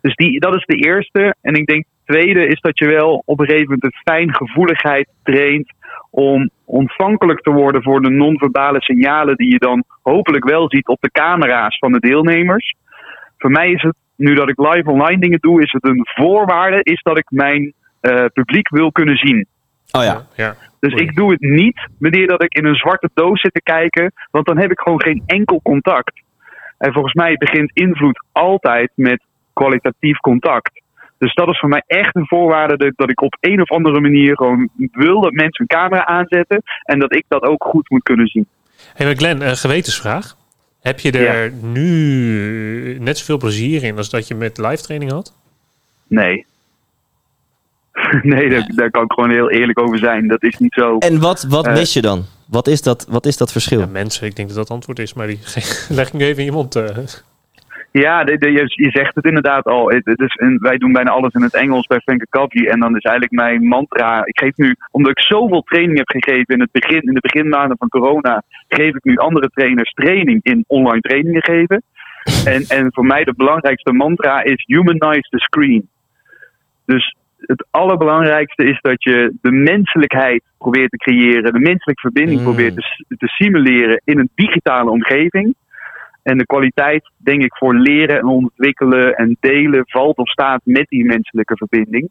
Dus 0.00 0.14
die, 0.14 0.40
dat 0.40 0.54
is 0.54 0.64
de 0.64 0.76
eerste. 0.76 1.34
En 1.40 1.54
ik 1.54 1.66
denk 1.66 1.84
tweede 2.04 2.46
is 2.46 2.60
dat 2.60 2.78
je 2.78 2.86
wel 2.86 3.22
op 3.24 3.40
een 3.40 3.46
gegeven 3.46 3.68
moment 3.68 3.84
een 3.84 4.00
fijngevoeligheid 4.04 5.08
traint. 5.22 5.72
Om 6.10 6.50
ontvankelijk 6.64 7.40
te 7.40 7.50
worden 7.50 7.82
voor 7.82 8.00
de 8.00 8.10
non-verbale 8.10 8.82
signalen 8.82 9.36
die 9.36 9.50
je 9.50 9.58
dan 9.58 9.84
hopelijk 10.02 10.44
wel 10.44 10.70
ziet 10.70 10.88
op 10.88 11.00
de 11.00 11.10
camera's 11.10 11.78
van 11.78 11.92
de 11.92 12.00
deelnemers. 12.00 12.74
Voor 13.38 13.50
mij 13.50 13.70
is 13.70 13.82
het, 13.82 13.94
nu 14.16 14.34
dat 14.34 14.48
ik 14.48 14.58
live 14.58 14.90
online 14.90 15.20
dingen 15.20 15.38
doe, 15.40 15.62
is 15.62 15.72
het 15.72 15.84
een 15.84 16.06
voorwaarde 16.14 16.80
is 16.82 17.02
dat 17.02 17.18
ik 17.18 17.30
mijn 17.30 17.72
eh, 18.00 18.24
publiek 18.32 18.68
wil 18.68 18.92
kunnen 18.92 19.16
zien. 19.16 19.46
Oh 19.92 20.02
ja. 20.02 20.26
ja. 20.36 20.54
Dus 20.80 20.92
Oei. 20.92 21.02
ik 21.02 21.14
doe 21.14 21.30
het 21.30 21.40
niet 21.40 21.88
wanneer 21.98 22.26
dat 22.26 22.42
ik 22.42 22.54
in 22.54 22.64
een 22.64 22.74
zwarte 22.74 23.10
doos 23.14 23.40
zit 23.40 23.54
te 23.54 23.62
kijken, 23.62 24.12
want 24.30 24.46
dan 24.46 24.58
heb 24.58 24.70
ik 24.70 24.80
gewoon 24.80 25.02
geen 25.02 25.22
enkel 25.26 25.60
contact. 25.62 26.22
En 26.78 26.92
volgens 26.92 27.14
mij 27.14 27.36
begint 27.36 27.70
invloed 27.74 28.24
altijd 28.32 28.90
met 28.94 29.22
kwalitatief 29.52 30.18
contact. 30.18 30.82
Dus 31.18 31.34
dat 31.34 31.48
is 31.48 31.58
voor 31.58 31.68
mij 31.68 31.82
echt 31.86 32.16
een 32.16 32.26
voorwaarde 32.26 32.76
dat, 32.76 32.92
dat 32.96 33.10
ik 33.10 33.20
op 33.20 33.36
een 33.40 33.60
of 33.60 33.70
andere 33.70 34.00
manier 34.00 34.36
gewoon 34.36 34.68
wil 34.92 35.20
dat 35.20 35.32
mensen 35.32 35.60
een 35.68 35.76
camera 35.78 36.06
aanzetten 36.06 36.62
en 36.82 36.98
dat 36.98 37.14
ik 37.14 37.24
dat 37.28 37.42
ook 37.42 37.64
goed 37.64 37.90
moet 37.90 38.02
kunnen 38.02 38.26
zien. 38.26 38.46
Hey, 38.94 39.06
maar 39.06 39.16
Glenn, 39.16 39.40
een 39.48 39.56
gewetensvraag. 39.56 40.36
Heb 40.80 41.00
je 41.00 41.10
er 41.12 41.52
nu 41.62 42.98
net 43.00 43.18
zoveel 43.18 43.36
plezier 43.38 43.82
in 43.84 43.96
als 43.96 44.10
dat 44.10 44.28
je 44.28 44.34
met 44.34 44.58
live 44.58 44.82
training 44.82 45.10
had? 45.10 45.34
Nee. 46.08 46.46
nee, 48.22 48.48
daar, 48.50 48.70
daar 48.74 48.90
kan 48.90 49.04
ik 49.04 49.12
gewoon 49.12 49.30
heel 49.30 49.50
eerlijk 49.50 49.80
over 49.80 49.98
zijn. 49.98 50.28
Dat 50.28 50.42
is 50.42 50.58
niet 50.58 50.72
zo. 50.74 50.98
En 50.98 51.20
wat, 51.20 51.42
wat 51.48 51.66
Eh. 51.66 51.72
mis 51.72 51.92
je 51.92 52.00
dan? 52.02 52.24
Wat 52.46 52.66
is 52.66 52.82
dat, 52.82 53.06
wat 53.08 53.26
is 53.26 53.36
dat 53.36 53.52
verschil? 53.52 53.78
Ja, 53.80 53.86
mensen, 53.86 54.26
ik 54.26 54.36
denk 54.36 54.48
dat 54.48 54.56
dat 54.56 54.66
het 54.66 54.76
antwoord 54.76 54.98
is, 54.98 55.14
maar 55.14 55.26
die 55.26 55.38
leg 55.88 56.06
ik 56.06 56.12
nu 56.12 56.24
even 56.24 56.38
in 56.38 56.44
je 56.44 56.52
mond. 56.52 56.76
eh. 56.76 56.96
Ja, 58.00 58.24
de, 58.24 58.36
de- 58.38 58.52
je, 58.52 58.62
je 58.66 58.90
zegt 58.90 59.14
het 59.14 59.24
inderdaad 59.24 59.64
al. 59.64 59.88
Het, 59.90 60.04
het 60.04 60.20
is 60.20 60.34
een- 60.40 60.58
wij 60.58 60.76
doen 60.78 60.92
bijna 60.92 61.10
alles 61.10 61.34
in 61.34 61.42
het 61.42 61.54
Engels 61.54 61.86
bij 61.86 62.00
Frank 62.00 62.26
Covey. 62.30 62.66
En 62.68 62.80
dan 62.80 62.96
is 62.96 63.02
eigenlijk 63.02 63.34
mijn 63.42 63.62
mantra. 63.66 64.24
Ik 64.24 64.38
geef 64.38 64.56
nu, 64.56 64.76
omdat 64.90 65.10
ik 65.10 65.20
zoveel 65.24 65.62
training 65.62 65.98
heb 65.98 66.08
gegeven 66.08 66.54
in 66.54 66.60
het 66.60 66.72
begin, 66.72 67.00
in 67.00 67.14
de 67.14 67.20
beginmaanden 67.20 67.76
van 67.76 67.88
corona, 67.88 68.42
geef 68.68 68.94
ik 68.94 69.04
nu 69.04 69.16
andere 69.16 69.48
trainers 69.48 69.90
training 69.92 70.40
in 70.42 70.64
online 70.66 71.00
trainingen 71.00 71.42
geven. 71.44 71.82
En, 72.44 72.62
en 72.78 72.92
voor 72.92 73.04
mij 73.06 73.24
de 73.24 73.34
belangrijkste 73.36 73.92
mantra 73.92 74.42
is 74.42 74.64
humanize 74.66 75.28
the 75.30 75.38
screen. 75.38 75.88
Dus 76.86 77.16
het 77.38 77.66
allerbelangrijkste 77.70 78.64
is 78.64 78.78
dat 78.80 79.02
je 79.02 79.34
de 79.40 79.50
menselijkheid 79.50 80.42
probeert 80.58 80.90
te 80.90 80.96
creëren, 80.96 81.52
de 81.52 81.58
menselijke 81.58 82.00
verbinding 82.00 82.38
Mm. 82.38 82.44
probeert 82.44 82.74
te 83.18 83.26
simuleren 83.26 84.00
in 84.04 84.18
een 84.18 84.30
digitale 84.34 84.90
omgeving. 84.90 85.54
En 86.26 86.38
de 86.38 86.46
kwaliteit, 86.46 87.10
denk 87.16 87.42
ik, 87.42 87.56
voor 87.56 87.74
leren 87.74 88.18
en 88.18 88.26
ontwikkelen 88.26 89.14
en 89.14 89.36
delen 89.40 89.82
valt 89.86 90.16
of 90.16 90.28
staat 90.28 90.60
met 90.64 90.86
die 90.88 91.04
menselijke 91.04 91.56
verbinding. 91.56 92.08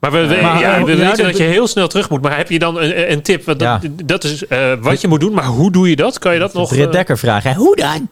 Maar 0.00 0.10
we, 0.12 0.26
we, 0.26 0.38
Maar, 0.42 0.60
ja, 0.60 0.76
eh, 0.76 0.82
we 0.84 0.96
ja, 0.96 0.98
weten 1.08 1.24
dat 1.24 1.36
je 1.36 1.42
heel 1.42 1.66
snel 1.66 1.88
terug 1.88 2.10
moet. 2.10 2.22
Maar 2.22 2.36
heb 2.36 2.48
je 2.48 2.58
dan 2.58 2.80
een, 2.80 3.12
een 3.12 3.22
tip? 3.22 3.42
Want 3.44 3.58
dat, 3.58 3.82
Ja. 3.82 3.88
dat 4.04 4.24
is 4.24 4.46
eh, 4.46 4.72
wat 4.80 5.00
je 5.00 5.08
moet 5.08 5.20
doen, 5.20 5.34
maar 5.34 5.44
hoe 5.44 5.72
doe 5.72 5.88
je 5.88 5.96
dat? 5.96 6.18
Kan 6.18 6.32
je 6.32 6.38
dat 6.38 6.54
nog... 6.54 6.68
Britt 6.68 6.86
eh, 6.86 6.92
Dekker 6.92 7.18
vragen. 7.18 7.50
hè? 7.50 7.56
Hoe 7.56 7.76
dan? 7.76 8.08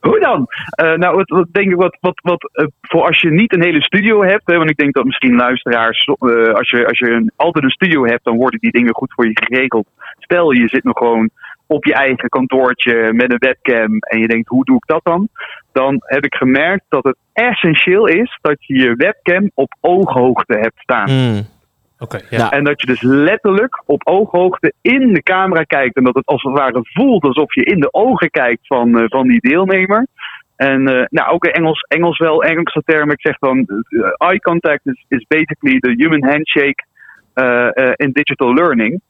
Hoe 0.00 0.20
dan? 0.20 0.46
Eh, 0.70 0.94
nou, 0.94 1.16
wat, 1.16 1.28
wat 1.28 1.46
denk 1.52 1.70
ik 1.70 1.76
wat, 1.76 1.96
wat, 2.00 2.20
wat 2.22 2.50
eh, 2.52 2.66
voor 2.80 3.06
als 3.06 3.20
je 3.20 3.30
niet 3.30 3.52
een 3.54 3.62
hele 3.62 3.82
studio 3.82 4.22
hebt, 4.24 4.42
hè, 4.44 4.56
want 4.56 4.70
ik 4.70 4.76
denk 4.76 4.94
dat 4.94 5.04
misschien 5.04 5.36
luisteraars, 5.36 6.04
eh, 6.04 6.54
als 6.54 6.70
je, 6.70 6.86
als 6.86 6.98
je 6.98 7.10
een, 7.10 7.32
altijd 7.36 7.64
een 7.64 7.70
studio 7.70 8.06
hebt, 8.06 8.24
dan 8.24 8.36
worden 8.36 8.60
die 8.60 8.70
dingen 8.72 8.94
goed 8.94 9.12
voor 9.14 9.26
je 9.26 9.38
geregeld. 9.44 9.86
Stel, 10.18 10.50
je 10.52 10.68
zit 10.68 10.84
nog 10.84 10.98
gewoon 10.98 11.30
op 11.70 11.84
je 11.84 11.94
eigen 11.94 12.28
kantoortje 12.28 13.12
met 13.12 13.32
een 13.32 13.38
webcam 13.38 13.98
en 13.98 14.20
je 14.20 14.26
denkt, 14.26 14.48
hoe 14.48 14.64
doe 14.64 14.76
ik 14.76 14.86
dat 14.86 15.00
dan? 15.04 15.28
Dan 15.72 15.96
heb 16.04 16.24
ik 16.24 16.34
gemerkt 16.34 16.84
dat 16.88 17.04
het 17.04 17.16
essentieel 17.32 18.06
is 18.06 18.38
dat 18.40 18.56
je 18.58 18.74
je 18.74 18.94
webcam 18.94 19.50
op 19.54 19.74
ooghoogte 19.80 20.58
hebt 20.58 20.78
staan. 20.78 21.10
Mm. 21.10 21.46
Oké, 21.98 22.16
ja. 22.16 22.38
Ja. 22.38 22.50
En 22.50 22.64
dat 22.64 22.80
je 22.80 22.86
dus 22.86 23.02
letterlijk 23.02 23.82
op 23.86 24.06
ooghoogte 24.06 24.72
in 24.80 25.12
de 25.12 25.22
camera 25.22 25.62
kijkt. 25.62 25.96
En 25.96 26.04
dat 26.04 26.14
het 26.14 26.26
als 26.26 26.42
het 26.42 26.52
ware 26.52 26.80
voelt 26.82 27.24
alsof 27.24 27.54
je 27.54 27.64
in 27.64 27.80
de 27.80 27.92
ogen 27.92 28.30
kijkt 28.30 28.66
van, 28.66 28.98
eh, 28.98 29.04
van 29.08 29.28
die 29.28 29.40
deelnemer. 29.40 30.06
En 30.56 30.88
eh, 30.88 31.04
nou, 31.08 31.30
ook 31.30 31.44
in 31.44 31.52
Engels, 31.52 31.80
Engels 31.88 32.18
wel, 32.18 32.42
Engelse 32.42 32.82
termen. 32.84 33.14
Ik 33.14 33.20
zeg 33.20 33.38
dan, 33.38 33.58
eh, 33.58 34.28
eye 34.28 34.40
contact 34.40 34.86
is, 34.86 35.04
is 35.08 35.24
basically 35.28 35.78
the 35.78 35.94
human 35.96 36.24
handshake 36.24 36.88
in 37.96 38.12
digital 38.12 38.54
learning. 38.54 39.00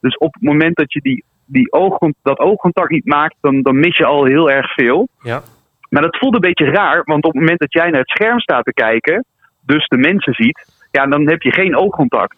Dus 0.00 0.16
op 0.16 0.34
het 0.34 0.42
moment 0.42 0.76
dat 0.76 0.92
je 0.92 1.00
die, 1.00 1.24
die 1.46 1.72
oogcon- 1.72 2.14
dat 2.22 2.38
oogcontact 2.38 2.90
niet 2.90 3.04
maakt, 3.06 3.36
dan, 3.40 3.62
dan 3.62 3.78
mis 3.78 3.96
je 3.96 4.04
al 4.04 4.24
heel 4.24 4.50
erg 4.50 4.72
veel. 4.72 5.08
Ja. 5.22 5.42
Maar 5.88 6.02
dat 6.02 6.16
voelt 6.16 6.34
een 6.34 6.40
beetje 6.40 6.70
raar, 6.70 7.02
want 7.04 7.24
op 7.24 7.32
het 7.32 7.40
moment 7.40 7.60
dat 7.60 7.72
jij 7.72 7.90
naar 7.90 8.00
het 8.00 8.08
scherm 8.08 8.40
staat 8.40 8.64
te 8.64 8.72
kijken, 8.72 9.24
dus 9.60 9.86
de 9.86 9.96
mensen 9.96 10.32
ziet, 10.32 10.88
ja, 10.90 11.06
dan 11.06 11.28
heb 11.28 11.42
je 11.42 11.52
geen 11.52 11.76
oogcontact. 11.76 12.36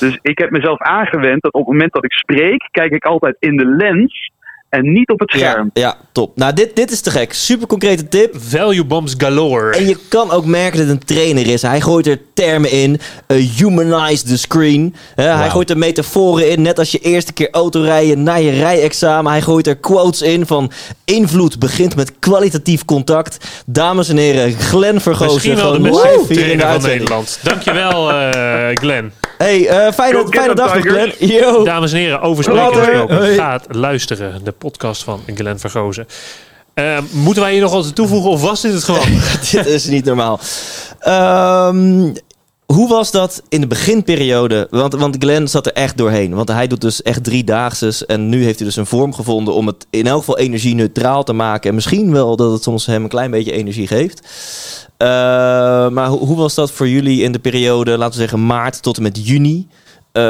Dus 0.00 0.18
ik 0.22 0.38
heb 0.38 0.50
mezelf 0.50 0.78
aangewend 0.78 1.42
dat 1.42 1.52
op 1.52 1.60
het 1.60 1.72
moment 1.72 1.92
dat 1.92 2.04
ik 2.04 2.12
spreek, 2.12 2.68
kijk 2.70 2.92
ik 2.92 3.04
altijd 3.04 3.36
in 3.38 3.56
de 3.56 3.66
lens 3.66 4.30
en 4.70 4.92
niet 4.92 5.08
op 5.10 5.18
het 5.20 5.32
Ja, 5.32 5.38
scherm. 5.38 5.70
ja, 5.72 5.96
top. 6.12 6.36
Nou, 6.36 6.52
dit, 6.52 6.76
dit 6.76 6.90
is 6.90 7.00
te 7.00 7.10
gek. 7.10 7.32
Super 7.32 7.66
concrete 7.66 8.08
tip. 8.08 8.34
Value 8.38 8.84
bombs 8.84 9.14
galore. 9.18 9.72
En 9.76 9.86
je 9.86 9.96
kan 10.08 10.30
ook 10.30 10.44
merken 10.44 10.78
dat 10.78 10.86
het 10.88 10.96
een 11.00 11.04
trainer 11.16 11.46
is. 11.46 11.62
Hij 11.62 11.80
gooit 11.80 12.06
er 12.06 12.20
termen 12.34 12.70
in. 12.70 13.00
eh, 13.26 13.36
humanize 13.56 14.24
the 14.24 14.38
screen. 14.38 14.94
Hè, 15.14 15.24
Hij 15.24 15.50
gooit 15.50 15.70
er 15.70 15.78
metaforen 15.78 16.50
in. 16.50 16.62
Net 16.62 16.78
als 16.78 16.90
je 16.90 16.98
eerste 16.98 17.32
keer 17.32 17.48
autorijden 17.50 18.22
na 18.22 18.34
je 18.34 18.50
rijexamen. 18.50 19.32
Hij 19.32 19.42
gooit 19.42 19.66
er 19.66 19.76
quotes 19.76 20.22
in 20.22 20.46
van... 20.46 20.70
Invloed 21.04 21.58
begint 21.58 21.96
met 21.96 22.12
kwalitatief 22.18 22.84
contact. 22.84 23.46
Dames 23.66 24.08
en 24.08 24.16
heren, 24.16 24.52
Glenn 24.52 25.00
Vergozen. 25.00 25.32
Misschien 25.34 25.54
wel 25.56 25.72
de 25.72 25.80
beste 25.80 26.34
trainer 26.34 26.66
van. 26.72 26.82
Nederland. 26.82 27.38
Dankjewel, 27.42 28.12
eh 28.12 28.68
Glenn. 28.74 29.12
Hey, 29.40 29.68
eh, 29.68 29.92
fijne, 29.92 30.26
fijne 30.30 30.54
dag 30.54 30.74
nog, 30.74 30.82
Glenn. 30.86 31.12
Yo. 31.18 31.64
Dames 31.64 31.92
en 31.92 31.98
heren, 31.98 32.20
over 32.20 32.42
spreken 32.44 32.62
Later. 32.64 32.84
gesproken. 32.84 33.16
Hoi. 33.16 33.34
Gaat 33.34 33.66
luisteren. 33.68 34.44
De 34.44 34.52
podcast 34.52 35.02
van 35.02 35.20
Glenn 35.34 35.58
Vergozen. 35.58 36.06
Eh, 36.74 36.98
moeten 37.10 37.42
wij 37.42 37.52
hier 37.52 37.60
nog 37.60 37.72
wat 37.72 37.94
toevoegen 37.94 38.30
of 38.30 38.42
was 38.42 38.60
dit 38.60 38.72
het 38.72 38.84
gewoon? 38.84 39.06
Dit 39.52 39.66
is 39.66 39.84
niet 39.84 40.04
normaal. 40.04 40.40
Ehm, 40.98 42.12
hoe 42.74 42.88
was 42.88 43.10
dat 43.10 43.42
in 43.48 43.60
de 43.60 43.66
beginperiode? 43.66 44.66
Want, 44.70 44.94
want 44.94 45.16
Glenn 45.18 45.48
zat 45.48 45.66
er 45.66 45.72
echt 45.72 45.96
doorheen. 45.96 46.34
Want 46.34 46.48
hij 46.48 46.66
doet 46.66 46.80
dus 46.80 47.02
echt 47.02 47.24
driedaagses. 47.24 48.06
En 48.06 48.28
nu 48.28 48.44
heeft 48.44 48.58
hij 48.58 48.66
dus 48.66 48.76
een 48.76 48.86
vorm 48.86 49.14
gevonden 49.14 49.54
om 49.54 49.66
het 49.66 49.86
in 49.90 50.06
elk 50.06 50.18
geval 50.18 50.38
energie-neutraal 50.38 51.22
te 51.24 51.32
maken. 51.32 51.68
En 51.68 51.74
misschien 51.74 52.12
wel 52.12 52.36
dat 52.36 52.52
het 52.52 52.62
soms 52.62 52.86
hem 52.86 53.02
een 53.02 53.08
klein 53.08 53.30
beetje 53.30 53.52
energie 53.52 53.86
geeft. 53.86 54.28
Eh, 54.96 55.08
maar 55.88 56.06
hoe, 56.08 56.18
hoe 56.26 56.36
was 56.36 56.54
dat 56.54 56.70
voor 56.70 56.88
jullie 56.88 57.22
in 57.22 57.32
de 57.32 57.38
periode, 57.38 57.90
laten 57.90 58.12
we 58.12 58.18
zeggen 58.20 58.46
maart 58.46 58.82
tot 58.82 58.96
en 58.96 59.02
met 59.02 59.26
juni? 59.26 59.66
Eh, 60.12 60.22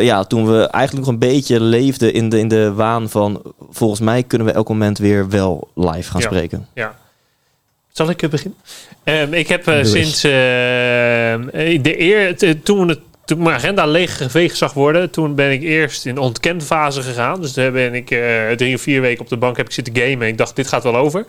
ja, 0.00 0.24
toen 0.24 0.46
we 0.46 0.66
eigenlijk 0.66 1.06
nog 1.06 1.14
een 1.14 1.20
beetje 1.20 1.60
leefden 1.60 2.12
in 2.12 2.28
de, 2.28 2.38
in 2.38 2.48
de 2.48 2.72
waan 2.72 3.08
van... 3.08 3.42
volgens 3.70 4.00
mij 4.00 4.22
kunnen 4.22 4.46
we 4.46 4.52
elk 4.52 4.68
moment 4.68 4.98
weer 4.98 5.28
wel 5.28 5.68
live 5.74 6.10
gaan 6.10 6.20
Ja. 6.20 6.26
spreken. 6.26 6.66
Ja. 6.74 6.94
Zal 8.00 8.10
ik 8.10 8.22
eh, 8.22 8.30
beginnen? 8.30 8.58
Ehm, 9.04 9.32
ik 9.32 9.48
heb 9.48 9.68
eh, 9.68 9.84
sinds 9.84 10.24
eh, 10.24 10.30
de 11.82 11.94
eer, 12.00 12.36
toen, 12.62 12.88
het, 12.88 13.00
toen 13.24 13.42
mijn 13.42 13.56
agenda 13.56 13.86
leeggeveegd 13.86 14.56
zag 14.56 14.72
worden, 14.72 15.10
toen 15.10 15.34
ben 15.34 15.50
ik 15.50 15.62
eerst 15.62 16.06
in 16.06 16.14
de 16.14 16.20
ontkentfase 16.20 17.02
gegaan. 17.02 17.40
Dus 17.40 17.52
daar 17.52 17.72
ben 17.72 17.94
ik 17.94 18.06
drie 18.56 18.74
of 18.74 18.80
vier 18.80 19.00
weken 19.00 19.20
op 19.20 19.28
de 19.28 19.36
bank 19.36 19.56
heb 19.56 19.66
ik 19.66 19.72
zitten 19.72 19.96
gamen. 19.96 20.28
Ik 20.28 20.38
dacht, 20.38 20.56
dit 20.56 20.68
gaat 20.68 20.82
wel 20.82 20.96
over. 20.96 21.26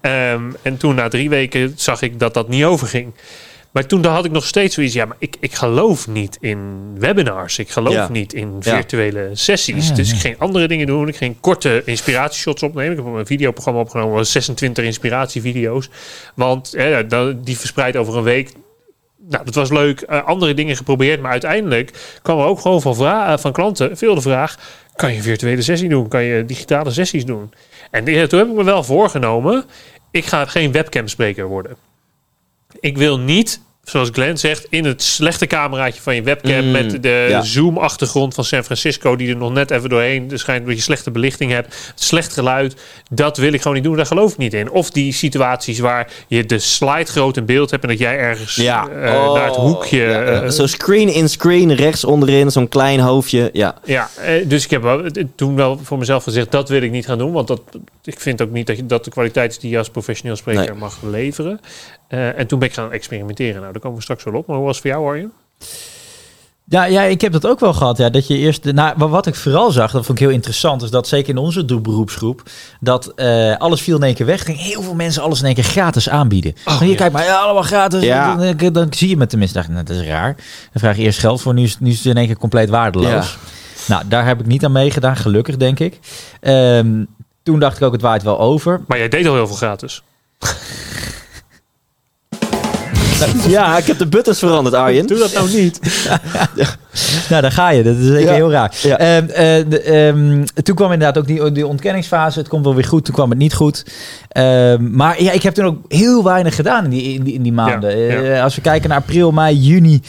Ehm, 0.00 0.42
en 0.62 0.76
toen 0.76 0.94
na 0.94 1.08
drie 1.08 1.28
weken 1.28 1.72
zag 1.76 2.02
ik 2.02 2.18
dat 2.18 2.34
dat 2.34 2.48
niet 2.48 2.64
overging. 2.64 3.12
Maar 3.72 3.86
toen 3.86 4.04
had 4.04 4.24
ik 4.24 4.30
nog 4.30 4.46
steeds 4.46 4.74
zoiets, 4.74 4.94
ja, 4.94 5.04
maar 5.04 5.16
ik, 5.18 5.36
ik 5.40 5.54
geloof 5.54 6.08
niet 6.08 6.36
in 6.40 6.90
webinars. 6.98 7.58
Ik 7.58 7.70
geloof 7.70 7.94
Ja. 7.94 8.08
niet 8.10 8.32
in 8.32 8.56
Ja. 8.60 8.74
virtuele 8.74 9.30
sessies. 9.32 9.88
Ja, 9.88 9.94
dus 9.94 10.08
ja. 10.08 10.14
ik 10.14 10.20
ging 10.20 10.38
andere 10.38 10.68
dingen 10.68 10.86
doen. 10.86 11.08
Ik 11.08 11.16
ging 11.16 11.36
korte 11.40 11.82
inspiratieshots 11.84 12.62
opnemen. 12.62 12.98
Ik 12.98 13.04
heb 13.04 13.14
een 13.14 13.26
videoprogramma 13.26 13.80
opgenomen, 13.80 14.14
was 14.14 14.32
26 14.32 14.84
inspiratievideo's. 14.84 15.88
Want 16.34 16.76
die 17.44 17.58
verspreid 17.58 17.96
over 17.96 18.16
een 18.16 18.22
week. 18.22 18.52
Nou, 19.28 19.44
dat 19.44 19.54
was 19.54 19.70
leuk. 19.70 20.00
Eh, 20.00 20.24
andere 20.24 20.54
dingen 20.54 20.76
geprobeerd. 20.76 21.20
Maar 21.20 21.30
uiteindelijk 21.30 22.18
kwam 22.22 22.38
er 22.38 22.44
ook 22.46 22.60
gewoon 22.60 22.82
van, 22.82 22.94
vra- 22.94 23.32
eh, 23.32 23.38
van 23.38 23.52
klanten 23.52 23.96
veel 23.96 24.14
de 24.14 24.20
vraag... 24.20 24.56
kan 24.96 25.10
je 25.10 25.16
een 25.16 25.22
virtuele 25.22 25.62
sessie 25.62 25.88
doen? 25.88 26.08
Kan 26.08 26.22
je 26.24 26.44
digitale 26.44 26.90
sessies 26.90 27.24
doen? 27.24 27.52
En 27.90 28.04
toen 28.04 28.14
heb 28.14 28.32
ik 28.48 28.54
me 28.54 28.64
wel 28.64 28.84
voorgenomen... 28.84 29.64
ik 30.10 30.24
ga 30.26 30.44
geen 30.46 30.72
webcam-spreker 30.72 31.46
worden. 31.46 31.76
Ik 32.80 32.96
wil 32.98 33.18
niet, 33.18 33.60
zoals 33.84 34.08
Glenn 34.12 34.36
zegt, 34.38 34.66
in 34.70 34.84
het 34.84 35.02
slechte 35.02 35.46
cameraatje 35.46 36.02
van 36.02 36.14
je 36.14 36.22
webcam 36.22 36.64
Mm, 36.64 36.70
met 36.70 37.02
de 37.02 37.26
ja. 37.28 37.40
Zoom-achtergrond 37.42 38.34
van 38.34 38.44
San 38.44 38.64
Francisco, 38.64 39.16
die 39.16 39.28
er 39.28 39.36
nog 39.36 39.52
net 39.52 39.70
even 39.70 39.88
doorheen 39.88 40.30
schijnt 40.34 40.66
dat 40.66 40.74
je 40.76 40.82
slechte 40.82 41.10
belichting 41.10 41.50
hebt, 41.50 41.92
slecht 41.94 42.32
geluid. 42.32 42.76
Dat 43.10 43.36
wil 43.36 43.52
ik 43.52 43.60
gewoon 43.62 43.76
niet 43.76 43.84
doen, 43.86 43.96
daar 43.96 44.06
geloof 44.06 44.32
ik 44.32 44.38
niet 44.38 44.54
in. 44.54 44.70
Of 44.70 44.90
die 44.90 45.12
situaties 45.12 45.78
waar 45.78 46.10
je 46.28 46.46
de 46.46 46.58
slide 46.58 47.04
groot 47.10 47.36
in 47.36 47.44
beeld 47.46 47.70
hebt 47.70 47.82
en 47.82 47.88
dat 47.88 47.98
jij 47.98 48.18
ergens 48.18 48.54
Ja. 48.54 48.88
eh, 48.88 49.14
Oh, 49.14 49.34
naar 49.34 49.46
het 49.46 49.56
hoekje. 49.56 49.98
ja. 50.02 50.22
eh, 50.42 50.48
Zo 50.50 50.66
screen 50.66 51.08
in 51.14 51.28
screen, 51.28 51.74
rechts 51.74 52.04
onderin, 52.04 52.50
zo'n 52.50 52.68
klein 52.68 53.00
hoofdje. 53.00 53.50
Ja. 53.52 53.74
Ja, 53.84 54.08
eh, 54.20 54.48
dus 54.48 54.64
ik 54.64 54.70
heb 54.70 54.82
wel, 54.82 55.02
toen 55.36 55.56
wel 55.56 55.80
voor 55.82 55.98
mezelf 55.98 56.22
gezegd, 56.22 56.50
dat 56.50 56.68
wil 56.68 56.82
ik 56.82 56.90
niet 56.90 57.06
gaan 57.06 57.18
doen. 57.18 57.32
Want 57.32 57.48
dat, 57.48 57.62
ik 58.04 58.20
vind 58.20 58.42
ook 58.42 58.50
niet 58.50 58.66
dat, 58.66 58.76
je, 58.76 58.86
dat 58.86 59.04
de 59.04 59.10
kwaliteit 59.10 59.60
die 59.60 59.70
je 59.70 59.78
als 59.78 59.88
professioneel 59.90 60.36
spreker 60.36 60.70
Nee. 60.70 60.78
mag 60.78 60.98
leveren. 61.02 61.60
Eh, 62.12 62.38
en 62.38 62.46
toen 62.46 62.58
ben 62.58 62.68
ik 62.68 62.74
gaan 62.74 62.92
experimenteren. 62.92 63.60
Nou, 63.60 63.72
daar 63.72 63.80
komen 63.80 63.96
we 63.96 64.02
straks 64.02 64.24
wel 64.24 64.34
op. 64.34 64.46
Maar 64.46 64.56
hoe 64.56 64.66
was 64.66 64.76
het 64.76 64.86
voor 64.86 64.94
jou, 64.94 65.08
Arjen? 65.08 65.32
Ja, 66.64 66.84
ja, 66.84 67.02
ik 67.02 67.20
heb 67.20 67.32
dat 67.32 67.46
ook 67.46 67.60
wel 67.60 67.72
gehad. 67.72 67.98
Ja, 67.98 68.10
dat 68.10 68.26
je 68.26 68.36
eerst. 68.36 68.64
Nou, 68.64 68.98
maar 68.98 69.08
wat 69.08 69.26
ik 69.26 69.34
vooral 69.34 69.70
zag, 69.70 69.90
dat 69.90 70.04
vond 70.06 70.18
ik 70.18 70.24
heel 70.24 70.34
interessant, 70.34 70.82
is 70.82 70.90
dat 70.90 71.08
zeker 71.08 71.28
in 71.28 71.36
onze 71.36 71.64
beroepsgroep, 71.64 72.42
dat 72.80 73.12
eh, 73.14 73.56
alles 73.56 73.80
viel 73.80 73.96
in 73.96 74.02
één 74.02 74.14
keer 74.14 74.26
weg. 74.26 74.44
Ging 74.44 74.58
heel 74.58 74.82
veel 74.82 74.94
mensen 74.94 75.22
alles 75.22 75.38
in 75.40 75.44
één 75.44 75.54
keer 75.54 75.64
gratis 75.64 76.08
aanbieden. 76.08 76.54
Oh, 76.64 76.72
Van 76.72 76.82
hier, 76.82 76.90
ja. 76.90 76.96
kijk 76.96 77.12
maar, 77.12 77.24
ja, 77.24 77.38
allemaal 77.40 77.62
gratis. 77.62 78.02
Ja. 78.02 78.36
Dan, 78.36 78.56
dan, 78.56 78.72
dan 78.72 78.86
zie 78.90 79.08
je 79.08 79.16
me 79.16 79.26
tenminste. 79.26 79.56
Dacht, 79.56 79.68
ik, 79.68 79.74
nou, 79.74 79.86
dat 79.86 79.96
is 79.96 80.06
raar. 80.06 80.34
Dan 80.36 80.80
vraag 80.82 80.96
je 80.96 81.02
eerst 81.02 81.18
geld 81.18 81.42
voor, 81.42 81.54
nu 81.54 81.62
is, 81.62 81.78
nu 81.78 81.90
is 81.90 81.96
het 81.96 82.06
in 82.06 82.16
één 82.16 82.26
keer 82.26 82.38
compleet 82.38 82.68
waardeloos. 82.68 83.38
Ja. 83.86 83.94
Nou, 83.94 84.08
daar 84.08 84.26
heb 84.26 84.40
ik 84.40 84.46
niet 84.46 84.64
aan 84.64 84.72
meegedaan, 84.72 85.16
gelukkig 85.16 85.56
denk 85.56 85.78
ik. 85.78 85.98
Ehm, 86.40 87.04
toen 87.42 87.58
dacht 87.58 87.76
ik 87.76 87.82
ook, 87.82 87.92
het 87.92 88.02
waait 88.02 88.22
wel 88.22 88.40
over. 88.40 88.80
Maar 88.86 88.98
jij 88.98 89.08
deed 89.08 89.26
al 89.26 89.34
heel 89.34 89.46
veel 89.46 89.56
gratis. 89.56 90.02
Ja, 93.48 93.78
ik 93.78 93.86
heb 93.86 93.98
de 93.98 94.06
buttons 94.06 94.38
veranderd, 94.38 94.74
Arjen. 94.74 95.06
Doe 95.06 95.18
dat 95.18 95.32
nou 95.32 95.50
niet. 95.54 95.80
Nou, 97.28 97.42
daar 97.42 97.52
ga 97.52 97.70
je. 97.70 97.82
Dat 97.82 97.96
is 97.96 98.06
zeker 98.06 98.20
Ja. 98.20 98.32
heel 98.32 98.50
raar. 98.50 98.74
Ja. 98.82 98.98
Ehm, 98.98 99.28
eh, 99.28 99.64
de, 99.68 99.80
ehm, 99.80 100.44
toen 100.62 100.74
kwam 100.74 100.92
inderdaad 100.92 101.18
ook 101.18 101.26
die, 101.26 101.52
die 101.52 101.66
ontkenningsfase. 101.66 102.38
Het 102.38 102.48
komt 102.48 102.64
wel 102.64 102.74
weer 102.74 102.84
goed. 102.84 103.04
Toen 103.04 103.14
kwam 103.14 103.30
het 103.30 103.38
niet 103.38 103.54
goed. 103.54 103.84
Ehm, 104.28 104.96
maar 104.96 105.22
ja, 105.22 105.32
ik 105.32 105.42
heb 105.42 105.54
toen 105.54 105.64
ook 105.64 105.78
heel 105.88 106.24
weinig 106.24 106.54
gedaan 106.54 106.84
in 106.84 106.90
die, 106.90 107.14
in 107.14 107.22
die, 107.22 107.34
in 107.34 107.42
die 107.42 107.52
maanden. 107.52 107.90
Eh, 108.34 108.42
als 108.42 108.54
we 108.54 108.60
kijken 108.60 108.88
naar 108.88 108.98
april, 108.98 109.30
mei, 109.32 109.56
juni. 109.56 110.00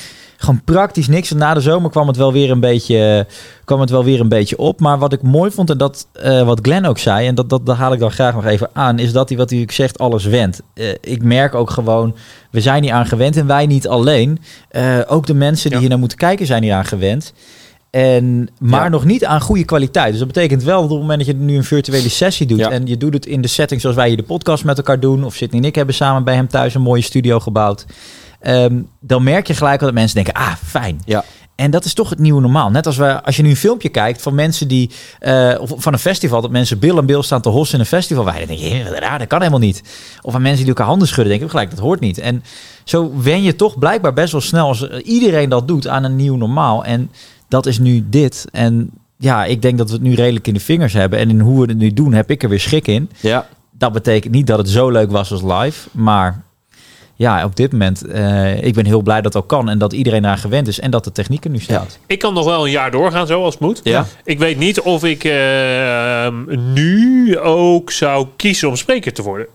Gewoon 0.43 0.61
praktisch 0.63 1.07
niks. 1.07 1.31
En 1.31 1.37
na 1.37 1.53
de 1.53 1.61
zomer 1.61 1.89
kwam 1.89 2.07
het 2.07 2.17
wel 2.17 2.33
weer 2.33 2.51
een 2.51 2.59
beetje, 2.59 3.27
kwam 3.65 3.79
het 3.79 3.89
wel 3.89 4.03
weer 4.03 4.19
een 4.19 4.29
beetje 4.29 4.57
op. 4.57 4.79
Maar 4.79 4.99
wat 4.99 5.13
ik 5.13 5.21
mooi 5.21 5.51
vond, 5.51 5.69
en 5.69 5.77
dat 5.77 6.07
eh, 6.13 6.45
wat 6.45 6.59
Glenn 6.61 6.85
ook 6.85 6.97
zei, 6.97 7.27
en 7.27 7.35
dat, 7.35 7.49
dat, 7.49 7.65
dat 7.65 7.75
haal 7.75 7.93
ik 7.93 7.99
dan 7.99 8.11
graag 8.11 8.33
nog 8.33 8.45
even 8.45 8.69
aan, 8.73 8.99
is 8.99 9.11
dat 9.11 9.29
hij 9.29 9.37
wat 9.37 9.49
hij 9.49 9.65
zegt, 9.71 9.99
alles 9.99 10.25
wendt. 10.25 10.61
Eh, 10.73 10.89
ik 11.01 11.23
merk 11.23 11.55
ook 11.55 11.69
gewoon, 11.69 12.15
we 12.51 12.61
zijn 12.61 12.83
hier 12.83 12.93
aan 12.93 13.05
gewend 13.05 13.37
en 13.37 13.47
wij 13.47 13.65
niet 13.65 13.87
alleen. 13.87 14.39
Eh, 14.69 14.97
ook 15.07 15.25
de 15.25 15.33
mensen 15.33 15.63
die 15.63 15.73
Ja. 15.73 15.79
hier 15.79 15.89
naar 15.89 15.99
moeten 15.99 16.17
kijken 16.17 16.45
zijn 16.45 16.63
hier 16.63 16.73
aan 16.73 16.85
gewend. 16.85 17.33
En, 17.89 18.49
maar 18.59 18.83
Ja. 18.83 18.89
nog 18.89 19.05
niet 19.05 19.25
aan 19.25 19.41
goede 19.41 19.63
kwaliteit. 19.65 20.09
Dus 20.09 20.19
dat 20.19 20.27
betekent 20.27 20.63
wel 20.63 20.75
dat 20.81 20.83
op 20.83 20.89
het 20.89 20.99
moment 20.99 21.19
dat 21.25 21.27
je 21.27 21.43
nu 21.43 21.55
een 21.57 21.63
virtuele 21.63 22.09
sessie 22.09 22.47
doet... 22.47 22.59
Ja. 22.59 22.69
en 22.71 22.85
je 22.87 22.97
doet 22.97 23.13
het 23.13 23.25
in 23.25 23.41
de 23.41 23.47
setting 23.47 23.81
zoals 23.81 23.95
wij 23.95 24.07
hier 24.07 24.17
de 24.17 24.23
podcast 24.23 24.63
met 24.63 24.77
elkaar 24.77 24.99
doen... 24.99 25.23
of 25.23 25.35
Sidney 25.35 25.61
en 25.61 25.67
ik 25.67 25.75
hebben 25.75 25.95
samen 25.95 26.23
bij 26.23 26.35
hem 26.35 26.47
thuis 26.47 26.73
een 26.73 26.81
mooie 26.81 27.01
studio 27.01 27.39
gebouwd... 27.39 27.85
ehm, 28.43 28.81
dan 28.99 29.23
merk 29.23 29.47
je 29.47 29.53
gelijk 29.53 29.79
al 29.79 29.85
dat 29.85 29.95
mensen 29.95 30.15
denken, 30.15 30.33
ah, 30.33 30.53
fijn. 30.65 31.01
Ja. 31.05 31.23
En 31.55 31.71
dat 31.71 31.85
is 31.85 31.93
toch 31.93 32.09
het 32.09 32.19
nieuwe 32.19 32.41
normaal. 32.41 32.69
Net 32.69 32.85
als 32.85 32.97
we, 32.97 33.23
als 33.23 33.35
je 33.35 33.43
nu 33.43 33.49
een 33.49 33.55
filmpje 33.55 33.89
kijkt 33.89 34.21
van 34.21 34.35
mensen 34.35 34.67
die, 34.67 34.89
eh, 35.19 35.55
of 35.59 35.71
van 35.77 35.93
een 35.93 35.99
festival, 35.99 36.41
dat 36.41 36.51
mensen 36.51 36.79
bil 36.79 36.97
en 36.97 37.05
bil 37.05 37.23
staan 37.23 37.41
te 37.41 37.49
hossen 37.49 37.75
in 37.75 37.79
een 37.79 37.85
festival. 37.89 38.23
Waar 38.23 38.39
je 38.39 38.47
denkt, 38.47 38.61
"Hé, 38.61 38.83
wat 38.83 38.99
raar, 38.99 39.19
dat 39.19 39.27
kan 39.27 39.39
helemaal 39.39 39.59
niet. 39.59 39.83
Of 40.21 40.35
aan 40.35 40.41
mensen 40.41 40.59
die 40.59 40.67
elkaar 40.67 40.85
handen 40.87 41.07
schudden, 41.07 41.31
denk 41.33 41.43
ik 41.43 41.49
gelijk, 41.49 41.69
dat 41.69 41.79
hoort 41.79 41.99
niet. 41.99 42.17
En 42.17 42.43
zo 42.83 43.11
wen 43.21 43.41
je 43.41 43.55
toch 43.55 43.77
blijkbaar 43.79 44.13
best 44.13 44.31
wel 44.31 44.41
snel, 44.41 44.67
als 44.67 44.89
iedereen 44.89 45.49
dat 45.49 45.67
doet, 45.67 45.87
aan 45.87 46.03
een 46.03 46.15
nieuw 46.15 46.35
normaal. 46.35 46.85
En 46.85 47.11
dat 47.47 47.65
is 47.65 47.79
nu 47.79 48.05
dit. 48.09 48.45
En 48.51 48.89
ja, 49.17 49.45
ik 49.45 49.61
denk 49.61 49.77
dat 49.77 49.87
we 49.87 49.93
het 49.93 50.03
nu 50.03 50.13
redelijk 50.13 50.47
in 50.47 50.53
de 50.53 50.59
vingers 50.59 50.93
hebben. 50.93 51.19
En 51.19 51.29
in 51.29 51.39
hoe 51.39 51.61
we 51.61 51.67
het 51.69 51.77
nu 51.77 51.93
doen, 51.93 52.13
heb 52.13 52.31
ik 52.31 52.43
er 52.43 52.49
weer 52.49 52.59
schik 52.59 52.87
in. 52.87 53.09
Ja, 53.19 53.47
Dat 53.77 53.93
betekent 53.93 54.33
niet 54.33 54.47
dat 54.47 54.57
het 54.57 54.69
zo 54.69 54.89
leuk 54.89 55.11
was 55.11 55.31
als 55.31 55.41
live, 55.41 55.89
maar 55.91 56.43
ja, 57.15 57.43
op 57.43 57.55
dit 57.55 57.71
moment, 57.71 58.05
eh, 58.05 58.63
ik 58.63 58.73
ben 58.73 58.85
heel 58.85 59.01
blij 59.01 59.21
dat 59.21 59.35
ook 59.35 59.47
kan 59.47 59.69
en 59.69 59.77
dat 59.77 59.93
iedereen 59.93 60.23
eraan 60.23 60.37
gewend 60.37 60.67
is 60.67 60.79
en 60.79 60.91
dat 60.91 61.03
de 61.03 61.11
techniek 61.11 61.43
er 61.43 61.49
nu 61.49 61.59
staat. 61.59 61.99
Ik 62.07 62.19
kan 62.19 62.33
nog 62.33 62.45
wel 62.45 62.65
een 62.65 62.71
jaar 62.71 62.91
doorgaan 62.91 63.27
zo 63.27 63.43
als 63.43 63.53
het 63.53 63.63
moet. 63.63 63.79
Ja. 63.83 64.05
Ik 64.23 64.39
weet 64.39 64.57
niet 64.57 64.81
of 64.81 65.03
ik 65.03 65.23
ehm, 65.23 66.33
nu 66.73 67.39
ook 67.39 67.91
zou 67.91 68.27
kiezen 68.35 68.67
om 68.69 68.75
spreker 68.75 69.13
te 69.13 69.21
worden. 69.21 69.47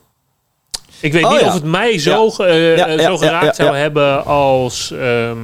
Ik 1.00 1.12
weet 1.12 1.24
Oh, 1.24 1.30
niet 1.30 1.40
ja. 1.40 1.46
of 1.46 1.52
het 1.52 1.64
mij 1.64 1.98
zo, 1.98 2.28
eh, 2.38 2.76
Ja, 2.76 2.88
ja, 2.88 3.02
zo 3.02 3.12
ja, 3.12 3.16
geraakt 3.16 3.56
ja, 3.56 3.64
zou 3.64 3.76
ja. 3.76 3.82
hebben 3.82 4.24
als 4.24 4.90
ehm, 4.90 5.38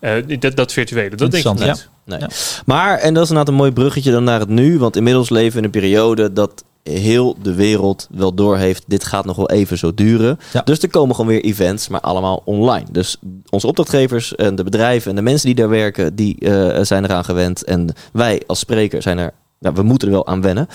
eh, 0.00 0.38
dat, 0.40 0.56
dat 0.56 0.72
virtuele. 0.72 1.16
Dat 1.16 1.30
denk 1.30 1.44
ik 1.44 1.66
niet. 1.66 1.88
Nee. 2.04 2.18
Ja. 2.18 2.28
Maar, 2.66 2.98
en 2.98 3.14
dat 3.14 3.22
is 3.22 3.28
inderdaad 3.28 3.52
een 3.54 3.60
mooi 3.60 3.72
bruggetje 3.72 4.10
dan 4.10 4.24
naar 4.24 4.40
het 4.40 4.48
nu. 4.48 4.78
Want 4.78 4.96
inmiddels 4.96 5.30
leven 5.30 5.52
we 5.52 5.58
in 5.58 5.64
een 5.64 5.70
periode 5.70 6.32
dat 6.32 6.64
heel 6.88 7.36
de 7.42 7.54
wereld 7.54 8.08
wel 8.10 8.34
doorheeft. 8.34 8.84
Dit 8.86 9.04
gaat 9.04 9.24
nog 9.24 9.36
wel 9.36 9.50
even 9.50 9.78
zo 9.78 9.94
duren. 9.94 10.38
Ja. 10.52 10.62
Dus 10.62 10.82
er 10.82 10.90
komen 10.90 11.14
gewoon 11.14 11.30
weer 11.30 11.44
events, 11.44 11.88
maar 11.88 12.00
allemaal 12.00 12.42
online. 12.44 12.86
Dus 12.90 13.16
onze 13.50 13.66
opdrachtgevers 13.66 14.34
en 14.34 14.54
de 14.54 14.64
bedrijven 14.64 15.10
en 15.10 15.16
de 15.16 15.22
mensen 15.22 15.46
die 15.46 15.54
daar 15.54 15.68
werken, 15.68 16.14
die 16.14 16.38
eh, 16.38 16.84
zijn 16.84 17.04
eraan 17.04 17.24
gewend. 17.24 17.64
En 17.64 17.94
wij 18.12 18.42
als 18.46 18.58
spreker 18.58 19.02
zijn 19.02 19.18
er. 19.18 19.32
Nou, 19.60 19.74
we 19.74 19.82
moeten 19.82 20.08
er 20.08 20.14
wel 20.14 20.26
aan 20.26 20.42
wennen. 20.42 20.68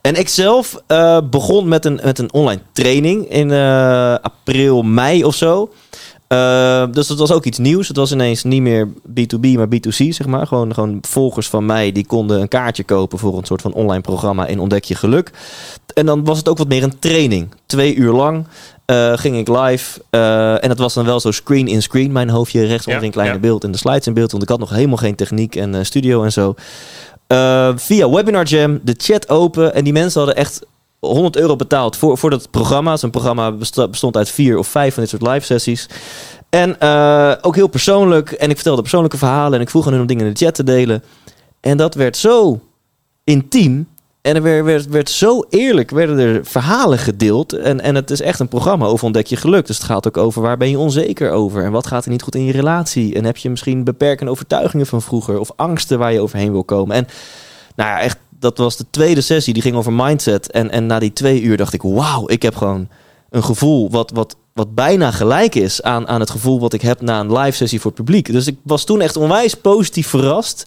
En 0.00 0.14
ik 0.14 0.28
zelf 0.28 0.82
eh, 0.86 1.18
begon 1.30 1.68
met 1.68 1.84
een, 1.84 2.00
met 2.04 2.18
een 2.18 2.32
online 2.32 2.60
training 2.72 3.30
in 3.30 3.50
eh, 3.50 4.14
april, 4.14 4.82
mei 4.82 5.24
of 5.24 5.34
zo. 5.34 5.72
Eh, 6.34 6.84
dus 6.92 7.06
dat 7.06 7.18
was 7.18 7.32
ook 7.32 7.44
iets 7.44 7.58
nieuws. 7.58 7.88
Het 7.88 7.96
was 7.96 8.12
ineens 8.12 8.42
niet 8.42 8.62
meer 8.62 8.88
B2B, 9.08 9.56
maar 9.56 9.66
B2C, 9.66 10.08
zeg 10.08 10.26
maar. 10.26 10.46
Gewoon, 10.46 10.74
gewoon 10.74 10.98
volgers 11.00 11.48
van 11.48 11.66
mij 11.66 11.92
die 11.92 12.06
konden 12.06 12.40
een 12.40 12.48
kaartje 12.48 12.84
kopen 12.84 13.18
voor 13.18 13.38
een 13.38 13.44
soort 13.44 13.62
van 13.62 13.72
online 13.72 14.00
programma 14.00 14.46
in 14.46 14.58
Ontdek 14.58 14.84
Je 14.84 14.94
Geluk. 14.94 15.30
En 15.94 16.06
dan 16.06 16.24
was 16.24 16.38
het 16.38 16.48
ook 16.48 16.58
wat 16.58 16.68
meer 16.68 16.82
een 16.82 16.98
training. 16.98 17.48
Twee 17.66 17.94
uur 17.94 18.12
lang 18.12 18.44
eh, 18.84 19.12
ging 19.16 19.36
ik 19.36 19.48
live. 19.48 20.00
eh, 20.10 20.64
en 20.64 20.68
het 20.68 20.78
was 20.78 20.94
dan 20.94 21.04
wel 21.04 21.20
zo 21.20 21.30
screen 21.30 21.68
in 21.68 21.82
screen. 21.82 22.12
Mijn 22.12 22.30
hoofdje 22.30 22.64
rechts 22.64 22.86
onder 22.86 23.00
Ja, 23.00 23.06
in 23.06 23.12
kleine 23.12 23.34
ja. 23.34 23.40
beeld 23.40 23.64
en 23.64 23.70
de 23.72 23.78
slides 23.78 24.06
in 24.06 24.14
beeld. 24.14 24.30
Want 24.30 24.42
ik 24.42 24.48
had 24.48 24.58
nog 24.58 24.70
helemaal 24.70 24.96
geen 24.96 25.14
techniek 25.14 25.56
en 25.56 25.86
studio 25.86 26.22
en 26.24 26.32
zo. 26.32 26.54
Via 27.76 28.10
Webinar 28.10 28.44
Jam, 28.44 28.80
de 28.82 28.94
chat 28.96 29.28
open. 29.28 29.74
En 29.74 29.84
die 29.84 29.92
mensen 29.92 30.20
hadden 30.20 30.38
echt 30.38 30.60
100 31.04 31.36
euro 31.36 31.56
betaald 31.56 31.96
voor, 31.96 32.18
voor 32.18 32.30
dat 32.30 32.50
programma. 32.50 32.96
Zo'n 32.96 33.10
programma 33.10 33.52
bestond 33.90 34.16
uit 34.16 34.30
vier 34.30 34.58
of 34.58 34.66
vijf 34.66 34.94
van 34.94 35.02
dit 35.02 35.12
soort 35.12 35.32
live 35.32 35.46
sessies. 35.46 35.88
En 36.50 36.80
eh, 36.80 37.32
ook 37.40 37.54
heel 37.54 37.68
persoonlijk. 37.68 38.32
En 38.32 38.48
ik 38.48 38.54
vertelde 38.54 38.80
persoonlijke 38.80 39.18
verhalen. 39.18 39.54
En 39.54 39.60
ik 39.60 39.70
vroeg 39.70 39.86
aan 39.86 39.92
hun 39.92 40.00
om 40.00 40.06
dingen 40.06 40.26
in 40.26 40.32
de 40.32 40.44
chat 40.44 40.54
te 40.54 40.64
delen. 40.64 41.02
En 41.60 41.76
dat 41.76 41.94
werd 41.94 42.16
zo 42.16 42.60
intiem. 43.24 43.88
En 44.20 44.34
er 44.34 44.42
werd, 44.42 44.64
werd, 44.64 44.86
werd 44.86 45.10
zo 45.10 45.44
eerlijk, 45.50 45.90
werden 45.90 46.18
er 46.18 46.44
verhalen 46.44 46.98
gedeeld. 46.98 47.52
En, 47.52 47.80
en 47.80 47.94
het 47.94 48.10
is 48.10 48.20
echt 48.20 48.40
een 48.40 48.48
programma 48.48 48.86
over 48.86 49.04
ontdek 49.04 49.26
je 49.26 49.36
geluk. 49.36 49.66
Dus 49.66 49.76
het 49.76 49.86
gaat 49.86 50.06
ook 50.06 50.16
over 50.16 50.42
waar 50.42 50.56
ben 50.56 50.70
je 50.70 50.78
onzeker 50.78 51.30
over. 51.30 51.64
En 51.64 51.72
wat 51.72 51.86
gaat 51.86 52.04
er 52.04 52.10
niet 52.10 52.22
goed 52.22 52.34
in 52.34 52.44
je 52.44 52.52
relatie. 52.52 53.14
En 53.14 53.24
heb 53.24 53.36
je 53.36 53.50
misschien 53.50 53.84
beperkende 53.84 54.30
overtuigingen 54.32 54.86
van 54.86 55.02
vroeger. 55.02 55.38
Of 55.38 55.50
angsten 55.56 55.98
waar 55.98 56.12
je 56.12 56.20
overheen 56.20 56.52
wil 56.52 56.64
komen. 56.64 56.96
En 56.96 57.06
nou 57.76 57.90
ja, 57.90 58.00
echt, 58.00 58.18
dat 58.44 58.58
was 58.58 58.76
de 58.76 58.84
tweede 58.90 59.20
sessie. 59.20 59.52
Die 59.52 59.62
ging 59.62 59.76
over 59.76 59.92
mindset. 59.92 60.50
En, 60.50 60.70
en 60.70 60.86
na 60.86 60.98
die 60.98 61.12
twee 61.12 61.42
uur 61.42 61.56
dacht 61.56 61.72
ik, 61.72 61.82
wauw, 61.82 62.28
ik 62.28 62.42
heb 62.42 62.56
gewoon 62.56 62.88
een 63.30 63.44
gevoel 63.44 63.90
wat, 63.90 64.10
wat, 64.10 64.36
wat 64.52 64.74
bijna 64.74 65.10
gelijk 65.10 65.54
is 65.54 65.82
aan, 65.82 66.08
aan 66.08 66.20
het 66.20 66.30
gevoel 66.30 66.60
wat 66.60 66.72
ik 66.72 66.80
heb 66.82 67.00
na 67.00 67.20
een 67.20 67.32
live 67.38 67.56
sessie 67.56 67.80
voor 67.80 67.90
het 67.90 68.04
publiek. 68.04 68.32
Dus 68.32 68.46
ik 68.46 68.56
was 68.62 68.84
toen 68.84 69.00
echt 69.00 69.16
onwijs 69.16 69.54
positief 69.54 70.06
verrast 70.08 70.66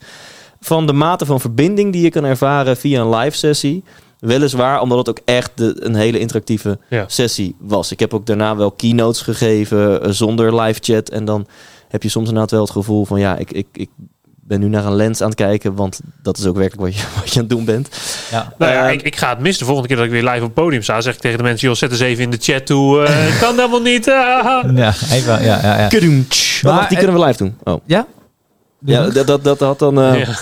van 0.60 0.88
de 0.88 0.94
mate 0.94 1.26
van 1.26 1.40
verbinding 1.40 1.92
die 1.94 2.02
je 2.02 2.10
kan 2.10 2.24
ervaren 2.24 2.78
via 2.78 3.02
een 3.02 3.16
live 3.16 3.38
sessie. 3.38 3.84
Weliswaar, 4.20 4.82
omdat 4.82 4.98
het 4.98 5.10
ook 5.10 5.20
echt 5.26 5.52
de, 5.56 5.76
een 5.80 5.96
hele 5.96 6.20
interactieve 6.20 6.80
Ja. 6.90 7.06
sessie 7.08 7.56
was. 7.60 7.92
Ik 7.92 8.00
heb 8.00 8.14
ook 8.14 8.26
daarna 8.26 8.56
wel 8.56 8.72
keynotes 8.72 9.22
gegeven 9.22 10.02
eh, 10.04 10.12
zonder 10.12 10.62
live 10.62 10.80
chat. 10.84 11.10
En 11.10 11.26
dan 11.26 11.48
heb 11.88 12.04
je 12.04 12.10
soms 12.10 12.28
inderdaad 12.28 12.52
wel 12.52 12.62
het 12.62 12.72
gevoel 12.72 13.06
van 13.06 13.20
ja, 13.20 13.36
ik, 13.38 13.52
ik, 13.52 13.68
ik 13.74 13.90
ben 14.48 14.60
nu 14.60 14.68
naar 14.68 14.86
een 14.86 14.96
lens 14.96 15.22
aan 15.22 15.28
het 15.28 15.38
kijken. 15.38 15.76
Want 15.76 16.00
dat 16.22 16.38
is 16.38 16.46
ook 16.46 16.56
werkelijk 16.58 16.82
wat 16.94 16.96
je, 17.02 17.08
wat 17.20 17.28
je 17.34 17.40
aan 17.40 17.40
het 17.46 17.50
doen 17.50 17.66
bent. 17.66 17.90
Ja. 18.32 18.54
Nou 18.58 18.72
ja, 18.72 18.84
Ehm, 18.84 18.94
ik, 18.94 19.02
ik 19.02 19.16
ga 19.16 19.30
het 19.30 19.40
missen. 19.40 19.60
De 19.60 19.66
volgende 19.66 19.88
keer 19.88 19.98
dat 19.98 20.06
ik 20.06 20.12
weer 20.12 20.24
live 20.32 20.36
op 20.38 20.42
het 20.44 20.54
podium 20.54 20.82
sta, 20.84 21.02
zeg 21.02 21.14
ik 21.14 21.20
tegen 21.20 21.38
de 21.38 21.44
mensen: 21.44 21.68
joh, 21.68 21.78
zet 21.78 21.92
eens 21.92 22.00
even 22.00 22.24
in 22.24 22.30
de 22.32 22.38
chat 22.42 22.66
toe. 22.66 23.04
eh, 23.04 23.40
kan 23.42 23.56
helemaal 23.56 23.82
niet. 23.82 24.10
ah. 24.10 24.76
Ja, 24.76 24.94
even, 25.12 25.44
ja, 25.44 25.60
ja, 25.62 25.80
ja. 25.80 25.90
Maar, 26.62 26.74
wacht, 26.76 26.90
die 26.90 26.98
eh, 26.98 27.04
kunnen 27.04 27.22
we 27.22 27.26
live 27.26 27.38
doen. 27.38 27.58
Oh. 27.64 27.82
Ja? 27.86 28.06
Ja, 28.86 29.10
dat, 29.10 29.28
dat, 29.28 29.44
dat 29.44 29.60
had 29.60 29.80
dan... 29.80 30.02
eh, 30.02 30.20
Ja. 30.20 30.36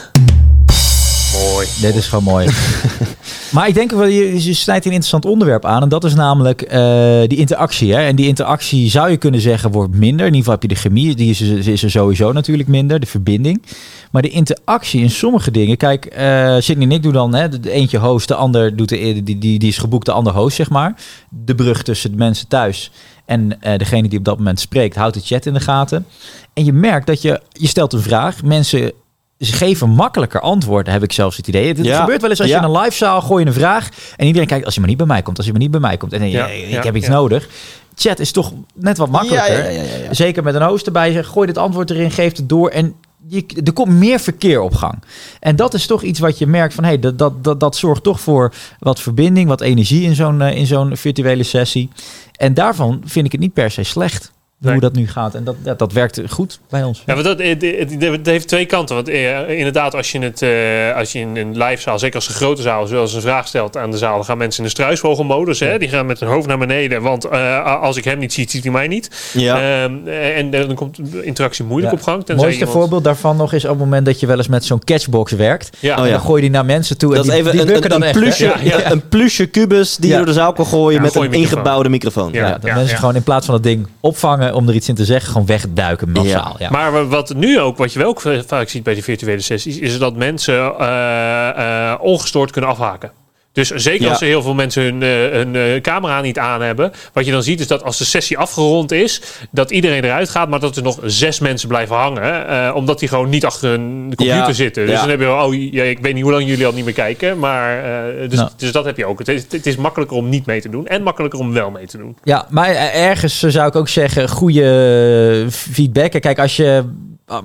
Mooi. 1.34 1.68
Dit 1.82 1.96
is 1.96 2.08
gewoon 2.08 2.24
mooi. 2.24 2.50
maar 3.56 3.68
ik 3.68 3.74
denk 3.74 3.92
wel, 3.92 4.06
je, 4.06 4.54
snijdt 4.54 4.86
een 4.86 4.92
interessant 4.92 5.26
onderwerp 5.26 5.66
aan. 5.66 5.82
En 5.82 5.90
dat 5.90 6.04
is 6.04 6.14
namelijk 6.14 6.62
eh, 6.62 6.80
die 7.28 7.38
interactie. 7.38 7.94
Hè? 7.94 8.02
En 8.02 8.16
die 8.16 8.28
interactie 8.28 8.90
zou 8.90 9.10
je 9.10 9.18
kunnen 9.18 9.42
zeggen 9.42 9.72
wordt 9.72 9.96
minder. 9.96 10.26
In 10.26 10.34
ieder 10.34 10.38
geval 10.38 10.54
heb 10.54 10.62
je 10.62 10.68
de 10.68 10.76
chemie, 10.76 11.16
die 11.16 11.30
is, 11.66 11.84
er 11.84 11.92
sowieso 11.92 12.32
natuurlijk 12.32 12.70
minder. 12.70 13.00
De 13.00 13.06
verbinding. 13.06 13.64
Maar 14.12 14.22
de 14.22 14.30
interactie 14.30 15.02
in 15.02 15.10
sommige 15.10 15.52
dingen. 15.52 15.78
Kijk, 15.78 16.06
eh 16.06 16.56
Sidney 16.60 16.88
en 16.88 16.92
ik 16.92 17.04
doen 17.04 17.14
dan 17.14 17.36
hè, 17.36 17.50
de, 17.50 17.72
eentje 17.72 17.98
host, 17.98 18.28
de 18.28 18.36
ander 18.36 18.76
doet 18.76 18.90
de, 18.90 18.98
die, 18.98 19.24
die, 19.24 19.60
die 19.60 19.70
is 19.70 19.78
geboekt, 19.78 20.06
de 20.06 20.12
ander 20.12 20.34
host, 20.34 20.56
zeg 20.56 20.70
maar. 20.70 20.96
De 21.30 21.56
brug 21.56 21.84
tussen 21.84 22.12
de 22.12 22.18
mensen 22.18 22.48
thuis 22.48 22.92
en 23.26 23.62
eh, 23.62 23.78
degene 23.78 24.08
die 24.08 24.20
op 24.20 24.26
dat 24.26 24.38
moment 24.38 24.60
spreekt, 24.60 24.96
houdt 24.96 25.14
de 25.14 25.22
chat 25.24 25.46
in 25.46 25.54
de 25.54 25.60
gaten. 25.60 26.06
En 26.54 26.66
je 26.66 26.74
merkt 26.74 27.08
dat 27.08 27.22
je, 27.22 27.42
je 27.52 27.68
stelt 27.68 27.94
een 27.94 28.02
vraag, 28.02 28.44
mensen 28.44 28.92
ze 29.40 29.54
geven 29.54 29.90
makkelijker 29.90 30.40
antwoorden, 30.40 30.94
heb 30.94 31.04
ik 31.04 31.12
zelfs 31.12 31.38
het 31.38 31.48
idee. 31.48 31.68
Het, 31.68 31.78
het 31.78 31.86
Ja. 31.86 32.00
gebeurt 32.00 32.22
wel 32.22 32.30
eens 32.30 32.40
als 32.40 32.50
Ja. 32.50 32.60
je 32.60 32.66
in 32.68 32.74
een 32.76 32.82
live 32.82 32.96
zaal 32.96 33.22
gooi 33.22 33.44
je 33.44 33.50
een 33.50 33.56
vraag 33.56 33.90
en 34.16 34.26
iedereen 34.26 34.48
kijkt 34.48 34.66
als 34.66 34.74
je 34.74 34.80
maar 34.80 34.90
niet 34.90 34.98
bij 34.98 35.08
mij 35.08 35.22
komt, 35.22 35.38
als 35.38 35.46
je 35.46 35.52
maar 35.52 35.62
niet 35.62 35.72
bij 35.72 35.80
mij 35.80 35.98
komt. 35.98 36.14
En 36.14 36.30
Ja, 36.30 36.48
ik 36.48 36.84
heb 36.84 36.96
iets 36.96 37.08
nodig. 37.08 37.48
Chat 37.96 38.20
is 38.20 38.32
toch 38.32 38.54
net 38.74 38.98
wat 38.98 39.10
makkelijker. 39.10 39.66
Zeker 40.12 40.44
met 40.44 40.56
een 40.56 40.64
host 40.64 40.86
erbij. 40.86 41.24
Gooi 41.24 41.48
dit 41.48 41.58
antwoord 41.58 41.90
erin, 41.90 42.12
geef 42.12 42.36
het 42.38 42.50
door 42.50 42.70
en 42.70 42.96
je, 43.28 43.46
er 43.64 43.74
komt 43.74 43.92
meer 43.92 44.20
verkeer 44.20 44.62
op 44.62 44.74
gang. 44.76 45.04
En 45.40 45.56
dat 45.56 45.74
is 45.74 45.86
toch 45.86 46.02
iets 46.04 46.20
wat 46.20 46.38
je 46.38 46.48
merkt 46.48 46.74
van 46.74 46.84
hey, 46.84 47.00
dat, 47.00 47.18
dat, 47.18 47.44
dat, 47.44 47.60
dat 47.60 47.76
zorgt 47.76 48.04
toch 48.04 48.20
voor 48.20 48.54
wat 48.80 49.00
verbinding, 49.00 49.48
wat 49.48 49.62
energie 49.62 50.04
in 50.04 50.16
zo'n 50.16 50.42
eh, 50.42 50.56
in 50.56 50.66
zo'n 50.66 50.98
virtuele 50.98 51.44
sessie. 51.44 51.90
En 52.36 52.54
daarvan 52.54 53.02
vind 53.06 53.26
ik 53.26 53.32
het 53.32 53.42
niet 53.42 53.54
per 53.54 53.72
se 53.72 53.84
slecht. 53.84 54.32
Hoe 54.62 54.72
Nee. 54.72 54.80
dat 54.80 54.94
nu 54.94 55.08
gaat. 55.08 55.36
En 55.36 55.44
dat, 55.44 55.56
dat, 55.64 55.80
dat 55.80 55.92
werkt 55.94 56.22
goed 56.30 56.60
bij 56.70 56.84
ons. 56.84 57.04
Ja, 57.06 57.14
want 57.14 57.26
dat, 57.26 57.40
het, 57.40 57.62
het, 57.62 58.02
het 58.02 58.26
heeft 58.26 58.48
twee 58.48 58.66
kanten. 58.66 58.96
Want 58.96 59.08
eh, 59.10 59.50
inderdaad, 59.58 59.96
als 59.96 60.12
je, 60.12 60.20
het, 60.20 60.42
eh, 60.42 60.98
als 60.98 61.12
je 61.12 61.20
in 61.20 61.36
een 61.38 61.58
livezaal, 61.58 62.00
zeker 62.00 62.16
als 62.16 62.28
een 62.28 62.34
grote 62.34 62.62
zaal, 62.62 62.88
zoals 62.88 63.14
een 63.14 63.22
vraag 63.22 63.48
stelt 63.48 63.78
aan 63.78 63.92
de 63.92 63.98
zaal, 63.98 64.16
dan 64.16 64.26
gaan 64.26 64.38
mensen 64.38 64.60
in 64.64 64.66
de 64.66 64.72
struisvogelmodus. 64.76 65.60
Hè? 65.60 65.78
Die 65.78 65.90
gaan 65.90 66.06
met 66.06 66.20
hun 66.20 66.30
hoofd 66.30 66.48
naar 66.48 66.58
beneden. 66.58 67.02
Want 67.02 67.26
eh, 67.26 67.82
als 67.82 67.98
ik 67.98 68.04
hem 68.04 68.18
niet 68.20 68.34
zie, 68.34 68.50
ziet 68.50 68.64
hij 68.64 68.72
mij 68.72 68.88
niet. 68.88 69.30
Ja. 69.34 69.84
Ehm, 69.84 70.08
en 70.08 70.50
dan 70.52 70.74
komt 70.76 71.12
de 71.12 71.24
interactie 71.24 71.64
moeilijk 71.66 71.94
Ja. 71.94 71.98
op 72.00 72.04
gang. 72.06 72.28
Het 72.28 72.38
mooiste 72.38 72.60
iemand- 72.60 72.78
voorbeeld 72.78 73.04
daarvan 73.04 73.38
nog 73.38 73.54
is 73.54 73.64
op 73.64 73.70
het 73.70 73.80
moment 73.80 74.06
dat 74.06 74.20
je 74.20 74.28
wel 74.28 74.38
eens 74.38 74.48
met 74.48 74.66
zo'n 74.66 74.84
catchbox 74.84 75.32
werkt. 75.32 75.78
Ja. 75.80 75.94
Oh, 75.96 76.00
En 76.02 76.06
ja. 76.06 76.12
dan 76.12 76.22
gooi 76.22 76.36
je 76.36 76.42
die 76.42 76.50
naar 76.56 76.66
mensen 76.66 76.98
toe. 76.98 77.10
En 77.10 77.16
Dat 77.16 77.26
is 77.26 77.32
die, 77.32 77.40
even 77.40 77.52
die 77.66 77.76
een, 77.76 77.90
dan 77.90 78.04
een, 78.04 78.12
plusje, 78.12 78.46
hè? 78.46 78.62
Ja, 78.64 78.78
ja. 78.80 78.92
een 78.92 79.08
plusje 79.10 79.46
kubus 79.46 79.96
die 79.96 80.06
Ja. 80.10 80.12
je 80.12 80.18
door 80.18 80.34
de 80.34 80.40
zaal 80.40 80.54
kan 80.54 80.66
gooien 80.66 80.96
Ja, 80.98 81.02
met 81.06 81.16
een 81.16 81.22
microfoon. 81.22 81.42
ingebouwde 81.44 81.90
microfoon. 81.90 82.32
Ja. 82.34 82.48
Ja, 82.48 82.58
dat 82.58 82.74
mensen 82.74 82.98
gewoon 82.98 83.16
in 83.16 83.24
plaats 83.24 83.46
van 83.46 83.56
dat 83.56 83.64
ding 83.64 83.88
opvangen 84.00 84.45
om 84.54 84.68
er 84.68 84.74
iets 84.74 84.90
in 84.90 84.96
te 84.96 85.06
zeggen, 85.06 85.32
gewoon 85.32 85.48
wegduiken 85.48 86.10
massaal. 86.12 86.56
Ja. 86.60 86.70
Maar 86.70 86.92
wa- 86.92 87.06
wat 87.06 87.34
nu 87.34 87.60
ook, 87.60 87.78
wat 87.78 87.94
je 87.94 88.00
wel 88.00 88.08
ook 88.08 88.22
vaak 88.48 88.70
ziet 88.70 88.84
bij 88.84 88.94
die 88.94 89.04
virtuele 89.04 89.42
sessies, 89.42 89.78
is 89.78 89.98
dat 89.98 90.16
mensen 90.16 90.78
eh, 90.80 91.92
eh, 91.92 92.00
ongestoord 92.02 92.52
kunnen 92.52 92.70
afhaken. 92.70 93.12
Dus 93.56 93.70
zeker 93.70 94.04
Ja. 94.06 94.10
als 94.10 94.22
er 94.22 94.28
heel 94.28 94.42
veel 94.42 94.54
mensen 94.54 94.84
hun, 94.84 95.02
eh, 95.04 95.10
hun 95.32 95.56
eh, 95.56 95.82
camera 95.82 96.22
niet 96.22 96.38
aan 96.40 96.62
hebben. 96.62 96.92
Wat 97.14 97.26
je 97.26 97.32
dan 97.32 97.44
ziet 97.44 97.60
is 97.60 97.68
dat 97.68 97.84
als 97.84 97.98
de 97.98 98.06
sessie 98.06 98.38
afgerond 98.38 98.92
is, 98.92 99.22
dat 99.52 99.72
iedereen 99.72 100.04
eruit 100.04 100.30
gaat, 100.30 100.50
maar 100.50 100.60
dat 100.60 100.76
er 100.76 100.84
nog 100.84 101.00
zes 101.04 101.40
mensen 101.40 101.68
blijven 101.68 101.96
hangen. 101.96 102.48
eh, 102.48 102.72
omdat 102.76 103.00
die 103.00 103.08
gewoon 103.10 103.30
niet 103.30 103.46
achter 103.46 103.70
een 103.74 104.04
computer 104.16 104.48
Ja. 104.48 104.54
zitten. 104.54 104.86
Dus 104.86 104.94
Ja. 104.96 105.00
dan 105.02 105.10
heb 105.10 105.20
je 105.20 105.26
wel, 105.26 105.46
oh 105.46 105.54
ja, 105.72 105.84
ik 105.84 106.00
weet 106.00 106.14
niet 106.14 106.24
hoe 106.24 106.32
lang 106.32 106.46
jullie 106.48 106.66
al 106.66 106.74
niet 106.74 106.86
meer 106.86 106.94
kijken. 106.94 107.40
Maar 107.40 107.84
dus, 108.30 108.38
Nou. 108.40 108.50
dus 108.58 108.72
dat 108.72 108.86
heb 108.86 108.98
je 108.98 109.06
ook. 109.06 109.20
Het 109.20 109.28
is, 109.28 109.46
het 109.50 109.66
is 109.66 109.76
makkelijker 109.76 110.18
om 110.18 110.30
niet 110.30 110.46
mee 110.46 110.62
te 110.62 110.70
doen 110.70 110.88
en 110.88 111.04
makkelijker 111.04 111.40
om 111.40 111.54
wel 111.54 111.72
mee 111.72 111.86
te 111.88 111.98
doen. 111.98 112.18
Ja, 112.24 112.46
maar 112.50 112.70
ergens 112.94 113.40
zou 113.40 113.68
ik 113.68 113.76
ook 113.76 113.88
zeggen, 113.90 114.30
goede 114.30 115.46
feedback. 115.50 116.12
Kijk, 116.22 116.40
als 116.40 116.56
je, 116.56 116.84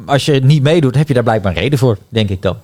als 0.06 0.24
je 0.24 0.32
niet 0.32 0.62
meedoet, 0.62 0.94
heb 0.96 1.08
je 1.08 1.14
daar 1.14 1.22
blijkbaar 1.22 1.52
een 1.56 1.62
reden 1.62 1.78
voor, 1.78 1.98
denk 2.08 2.30
ik 2.30 2.42
dan. 2.42 2.56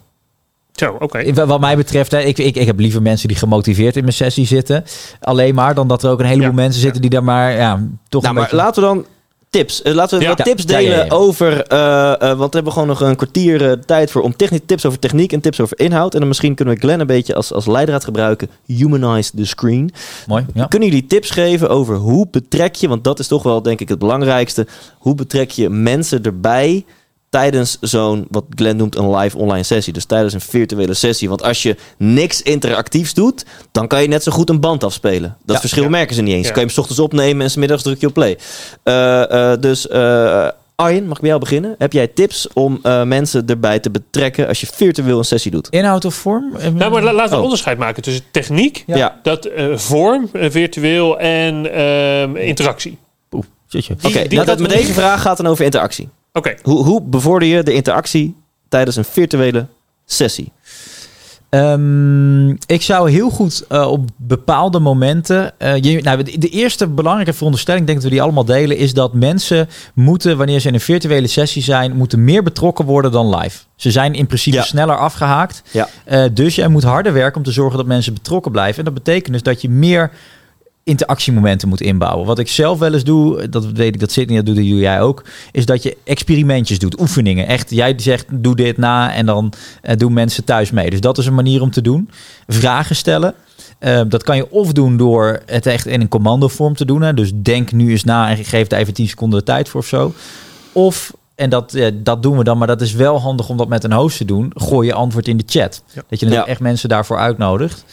Zo, 0.77 0.97
oké. 0.99 1.47
Wat 1.47 1.61
mij 1.61 1.77
betreft, 1.77 2.11
hè, 2.11 2.21
ik, 2.21 2.39
ik, 2.39 2.57
ik 2.57 2.67
heb 2.67 2.79
liever 2.79 3.03
mensen 3.03 3.29
die 3.29 3.37
gemotiveerd 3.37 3.97
in 3.97 4.03
mijn 4.03 4.15
sessie 4.15 4.47
zitten. 4.47 4.85
Alleen 5.21 5.55
maar 5.55 5.75
dan 5.75 5.89
dat 5.89 6.03
er 6.03 6.11
ook 6.11 6.19
een 6.21 6.27
heleboel 6.27 6.49
Ja, 6.49 6.55
mensen 6.55 6.81
zitten 6.81 7.01
die 7.01 7.11
daar 7.11 7.25
maar 7.25 7.53
ja, 7.53 7.73
toch 8.09 8.23
Nou, 8.23 8.35
een 8.35 8.41
maar 8.41 8.51
beetje... 8.51 8.65
laten 8.65 8.83
we 8.83 8.89
dan 8.89 9.05
tips. 9.51 9.83
Eh, 9.83 9.93
laten 9.95 10.19
we 10.19 10.25
Ja. 10.25 10.35
wat 10.35 10.45
tips 10.47 10.63
Ja, 10.63 10.69
delen 10.69 10.97
ja, 10.97 11.05
ja. 11.05 11.11
over. 11.11 11.63
eh, 11.63 12.13
eh, 12.13 12.21
want 12.21 12.39
we 12.51 12.55
hebben 12.55 12.73
gewoon 12.73 12.89
nog 12.89 13.01
een 13.01 13.17
kwartier 13.17 13.81
tijd 13.85 14.11
voor 14.11 14.23
om 14.23 14.37
technisch 14.37 14.61
tips 14.67 14.87
over 14.87 14.99
techniek 14.99 15.33
en 15.33 15.41
tips 15.41 15.61
over 15.61 15.79
inhoud. 15.81 16.13
En 16.13 16.19
dan 16.19 16.29
misschien 16.29 16.55
kunnen 16.55 16.75
we 16.75 16.81
Glenn 16.81 17.01
een 17.01 17.07
beetje 17.07 17.35
als, 17.35 17.53
als 17.53 17.67
leidraad 17.67 18.05
gebruiken. 18.05 18.49
Humanize 18.67 19.31
the 19.37 19.47
screen. 19.47 19.93
Mooi, 20.27 20.47
ja. 20.55 20.67
Kunnen 20.67 20.89
jullie 20.89 21.07
tips 21.07 21.31
geven 21.31 21.69
over 21.69 21.97
hoe 21.97 22.27
betrek 22.31 22.75
je, 22.75 22.89
want 22.89 23.05
dat 23.05 23.19
is 23.19 23.27
toch 23.27 23.43
wel 23.43 23.63
denk 23.63 23.81
ik 23.81 23.89
het 23.89 23.99
belangrijkste. 23.99 24.67
Hoe 24.99 25.15
betrek 25.15 25.51
je 25.51 25.71
mensen 25.71 26.23
erbij 26.23 26.85
tijdens 27.31 27.77
zo'n, 27.81 28.27
wat 28.31 28.45
Glenn 28.55 28.77
noemt, 28.77 28.97
een 28.97 29.17
live 29.17 29.37
online 29.39 29.63
sessie. 29.63 29.93
Dus 29.93 30.05
tijdens 30.05 30.35
een 30.35 30.41
virtuele 30.41 30.95
sessie. 30.95 31.29
Want 31.29 31.43
als 31.43 31.63
je 31.63 31.77
niks 31.99 32.43
interactiefs 32.43 33.15
doet, 33.15 33.45
dan 33.73 33.87
kan 33.87 34.03
je 34.03 34.09
net 34.09 34.23
zo 34.23 34.33
goed 34.33 34.49
een 34.51 34.61
band 34.61 34.85
afspelen. 34.85 35.37
Dat 35.45 35.55
Ja. 35.55 35.61
verschil 35.61 35.83
Ja. 35.83 35.89
merken 35.89 36.15
ze 36.15 36.23
niet 36.23 36.35
eens. 36.35 36.47
Ja. 36.47 36.53
Kan 36.53 36.61
je 36.61 36.67
hem 36.67 36.75
's 36.77 36.79
ochtends 36.79 37.01
opnemen 37.01 37.43
en 37.45 37.51
's 37.51 37.57
middags 37.57 37.83
druk 37.83 38.01
je 38.01 38.07
op 38.07 38.15
play. 38.15 38.39
Eh, 38.83 39.53
eh, 39.53 39.61
dus 39.61 39.89
eh 39.89 40.49
Arjen, 40.75 41.05
mag 41.07 41.15
ik 41.15 41.21
bij 41.21 41.29
jou 41.29 41.41
beginnen? 41.41 41.75
Heb 41.79 41.93
jij 41.93 42.07
tips 42.07 42.49
om 42.53 42.79
eh, 42.83 43.03
mensen 43.03 43.47
erbij 43.47 43.79
te 43.79 43.91
betrekken 43.91 44.49
als 44.49 44.61
je 44.61 44.67
virtueel 44.67 45.19
een 45.19 45.25
sessie 45.25 45.51
doet? 45.51 45.69
Inhoud 45.71 46.05
of 46.05 46.15
vorm? 46.15 46.53
Nou, 46.75 46.91
maar 46.91 47.03
la- 47.03 47.13
laten 47.13 47.23
we 47.23 47.31
Oh. 47.31 47.37
een 47.37 47.43
onderscheid 47.43 47.79
maken 47.79 48.03
tussen 48.03 48.25
techniek, 48.31 48.85
dat 49.23 49.45
eh, 49.45 49.77
vorm, 49.77 50.29
virtueel 50.33 51.19
en 51.19 51.73
ehm, 51.75 52.37
interactie. 52.37 52.99
Oeh, 53.33 53.45
Oké, 54.03 54.21
die 54.23 54.29
nou, 54.29 54.45
dat- 54.47 54.59
met 54.59 54.71
deze 54.71 54.93
vraag 54.93 55.23
gaat 55.23 55.37
dan 55.37 55.47
over 55.47 55.65
interactie. 55.65 56.09
Oké, 56.37 56.55
Hoe, 56.63 56.85
hoe 56.85 57.03
bevorder 57.03 57.49
je 57.49 57.63
de 57.63 57.73
interactie 57.73 58.37
tijdens 58.69 58.97
een 58.97 59.05
virtuele 59.05 59.67
sessie? 60.05 60.53
Ehm, 61.49 62.49
ik 62.51 62.83
zou 62.83 63.11
heel 63.11 63.31
goed 63.31 63.65
eh, 63.69 63.91
op 63.91 64.09
bepaalde 64.17 64.79
momenten. 64.79 65.59
eh, 65.59 65.77
je, 65.77 66.03
nou, 66.03 66.23
de, 66.23 66.49
eerste 66.49 66.87
belangrijke 66.87 67.33
veronderstelling, 67.33 67.81
ik 67.83 67.87
denk 67.89 68.01
dat 68.01 68.09
we 68.11 68.15
die 68.17 68.25
allemaal 68.25 68.45
delen, 68.45 68.77
is 68.77 68.95
dat 68.95 69.13
mensen 69.15 69.69
moeten, 69.95 70.37
wanneer 70.37 70.61
ze 70.61 70.69
in 70.69 70.75
een 70.75 70.81
virtuele 70.81 71.27
sessie 71.27 71.63
zijn, 71.63 71.97
moeten 71.97 72.25
meer 72.25 72.43
betrokken 72.43 72.85
worden 72.85 73.13
dan 73.13 73.37
live. 73.37 73.59
Ze 73.77 73.91
zijn 73.91 74.15
in 74.15 74.27
principe 74.27 74.57
Ja. 74.57 74.63
sneller 74.63 74.99
afgehaakt. 74.99 75.63
Ja. 75.71 75.89
Eh, 76.05 76.25
dus 76.33 76.55
jij 76.55 76.69
moet 76.69 76.83
harder 76.83 77.13
werken 77.13 77.37
om 77.37 77.43
te 77.45 77.53
zorgen 77.53 77.77
dat 77.77 77.87
mensen 77.87 78.15
betrokken 78.15 78.53
blijven. 78.53 78.79
En 78.79 78.85
dat 78.85 78.95
betekent 79.05 79.33
dus 79.33 79.43
dat 79.43 79.63
je 79.63 79.69
meer 79.71 80.11
interactiemomenten 80.87 81.69
moet 81.69 81.81
inbouwen. 81.81 82.27
Wat 82.27 82.39
ik 82.39 82.49
zelf 82.49 82.79
wel 82.79 82.93
eens 82.93 83.05
doe, 83.05 83.49
dat 83.49 83.65
weet 83.65 83.95
ik 83.95 84.01
dat 84.01 84.13
Sydney 84.13 84.37
dat 84.37 84.47
doet, 84.47 84.57
dat 84.57 84.65
doe 84.65 84.79
jij 84.79 85.01
ook, 85.01 85.25
is 85.53 85.67
dat 85.67 85.83
je 85.83 85.97
experimentjes 86.05 86.79
doet, 86.79 87.01
oefeningen. 87.01 87.47
Echt, 87.47 87.71
jij 87.71 87.95
zegt 87.97 88.27
doe 88.31 88.57
dit 88.57 88.77
na 88.77 89.15
en 89.15 89.27
dan 89.27 89.53
eh, 89.83 89.97
doen 89.97 90.13
mensen 90.13 90.45
thuis 90.45 90.71
mee. 90.71 90.91
Dus 90.91 91.01
dat 91.01 91.19
is 91.19 91.27
een 91.27 91.35
manier 91.35 91.63
om 91.63 91.71
te 91.71 91.81
doen. 91.81 92.11
Vragen 92.47 92.97
stellen. 92.97 93.35
Eh, 93.79 94.01
dat 94.09 94.23
kan 94.23 94.37
je 94.37 94.51
of 94.51 94.73
doen 94.73 94.97
door 94.97 95.41
het 95.47 95.67
echt 95.67 95.87
in 95.87 96.01
een 96.01 96.09
commandovorm 96.09 96.75
te 96.75 96.85
doen. 96.85 97.03
Hè. 97.03 97.15
Dus 97.15 97.31
denk 97.35 97.73
nu 97.73 97.91
eens 97.91 98.05
na 98.05 98.29
en 98.31 98.45
geef 98.45 98.71
er 98.71 98.79
even 98.79 98.95
10 98.95 99.09
seconden 99.09 99.39
de 99.39 99.45
tijd 99.45 99.69
voor 99.69 99.81
of 99.81 99.87
zo. 99.87 100.13
Of, 100.73 101.13
en 101.35 101.51
dat, 101.51 101.75
eh, 101.75 101.91
dat 101.95 102.23
doen 102.23 102.37
we 102.39 102.45
dan, 102.45 102.59
maar 102.59 102.67
dat 102.67 102.81
is 102.81 102.93
wel 102.93 103.21
handig 103.21 103.49
om 103.49 103.57
dat 103.57 103.69
met 103.69 103.85
een 103.85 103.93
host 103.93 104.17
te 104.17 104.25
doen. 104.25 104.51
Gooi 104.55 104.87
je 104.87 104.95
antwoord 104.95 105.29
in 105.29 105.37
de 105.37 105.45
chat. 105.47 105.83
Ja. 105.95 106.03
Dat 106.09 106.21
je 106.21 106.29
Ja. 106.29 106.47
echt 106.47 106.61
mensen 106.61 106.89
daarvoor 106.89 107.19
uitnodigt. 107.19 107.85